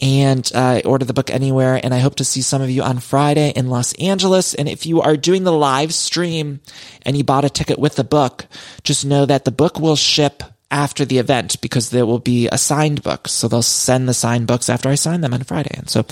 and 0.00 0.48
uh, 0.54 0.80
order 0.84 1.04
the 1.04 1.12
book 1.12 1.30
anywhere. 1.30 1.80
And 1.82 1.92
I 1.92 1.98
hope 1.98 2.14
to 2.16 2.24
see 2.24 2.40
some 2.40 2.62
of 2.62 2.70
you 2.70 2.82
on 2.82 3.00
Friday 3.00 3.50
in 3.50 3.68
Los 3.68 3.94
Angeles. 3.94 4.54
And 4.54 4.68
if 4.68 4.86
you 4.86 5.00
are 5.00 5.16
doing 5.16 5.42
the 5.42 5.52
live 5.52 5.92
stream 5.92 6.60
and 7.04 7.16
you 7.16 7.24
bought 7.24 7.44
a 7.44 7.50
ticket 7.50 7.80
with 7.80 7.96
the 7.96 8.04
book, 8.04 8.46
just 8.84 9.04
know 9.04 9.26
that 9.26 9.44
the 9.44 9.50
book 9.50 9.80
will 9.80 9.96
ship 9.96 10.44
after 10.72 11.04
the 11.04 11.18
event 11.18 11.60
because 11.60 11.90
there 11.90 12.06
will 12.06 12.18
be 12.18 12.48
a 12.48 12.58
signed 12.58 13.02
book. 13.02 13.28
So 13.28 13.46
they'll 13.46 13.62
send 13.62 14.08
the 14.08 14.14
signed 14.14 14.46
books 14.48 14.68
after 14.68 14.88
I 14.88 14.96
sign 14.96 15.20
them 15.20 15.34
on 15.34 15.44
Friday. 15.44 15.74
And 15.74 15.88
so 15.88 16.04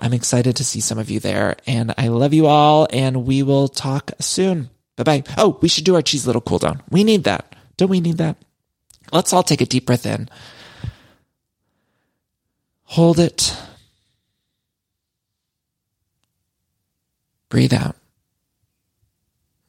I'm 0.00 0.14
excited 0.14 0.56
to 0.56 0.64
see 0.64 0.80
some 0.80 0.98
of 0.98 1.10
you 1.10 1.20
there. 1.20 1.56
And 1.66 1.94
I 1.96 2.08
love 2.08 2.32
you 2.32 2.46
all. 2.46 2.88
And 2.90 3.26
we 3.26 3.42
will 3.42 3.68
talk 3.68 4.10
soon. 4.18 4.70
Bye 4.96 5.04
bye. 5.04 5.22
Oh, 5.36 5.58
we 5.60 5.68
should 5.68 5.84
do 5.84 5.94
our 5.94 6.02
cheese 6.02 6.26
little 6.26 6.40
cool 6.40 6.58
down. 6.58 6.82
We 6.90 7.04
need 7.04 7.24
that. 7.24 7.54
Don't 7.76 7.90
we 7.90 8.00
need 8.00 8.16
that? 8.16 8.36
Let's 9.12 9.32
all 9.32 9.42
take 9.44 9.60
a 9.60 9.66
deep 9.66 9.86
breath 9.86 10.06
in. 10.06 10.28
Hold 12.84 13.18
it. 13.18 13.54
Breathe 17.50 17.74
out. 17.74 17.94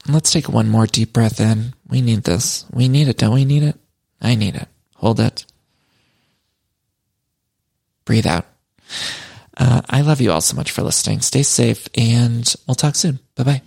Let's 0.08 0.32
take 0.32 0.50
one 0.50 0.70
more 0.70 0.88
deep 0.88 1.14
breath 1.14 1.40
in. 1.40 1.74
We 1.88 2.02
need 2.02 2.24
this. 2.24 2.66
We 2.72 2.88
need 2.88 3.10
it. 3.10 3.18
Don't 3.18 3.34
we 3.34 3.46
need 3.46 3.64
it? 3.64 3.76
I 4.22 4.36
need 4.36 4.56
it. 4.56 4.68
Hold 4.96 5.20
it. 5.20 5.46
Breathe 8.06 8.28
out. 8.28 8.46
Uh, 9.58 9.82
I 9.90 10.02
love 10.02 10.22
you 10.22 10.32
all 10.32 10.42
so 10.42 10.56
much 10.56 10.72
for 10.72 10.82
listening. 10.82 11.22
Stay 11.22 11.44
safe 11.44 11.88
and 11.96 12.54
we'll 12.68 12.76
talk 12.76 12.96
soon. 12.96 13.20
Bye 13.36 13.44
bye. 13.44 13.62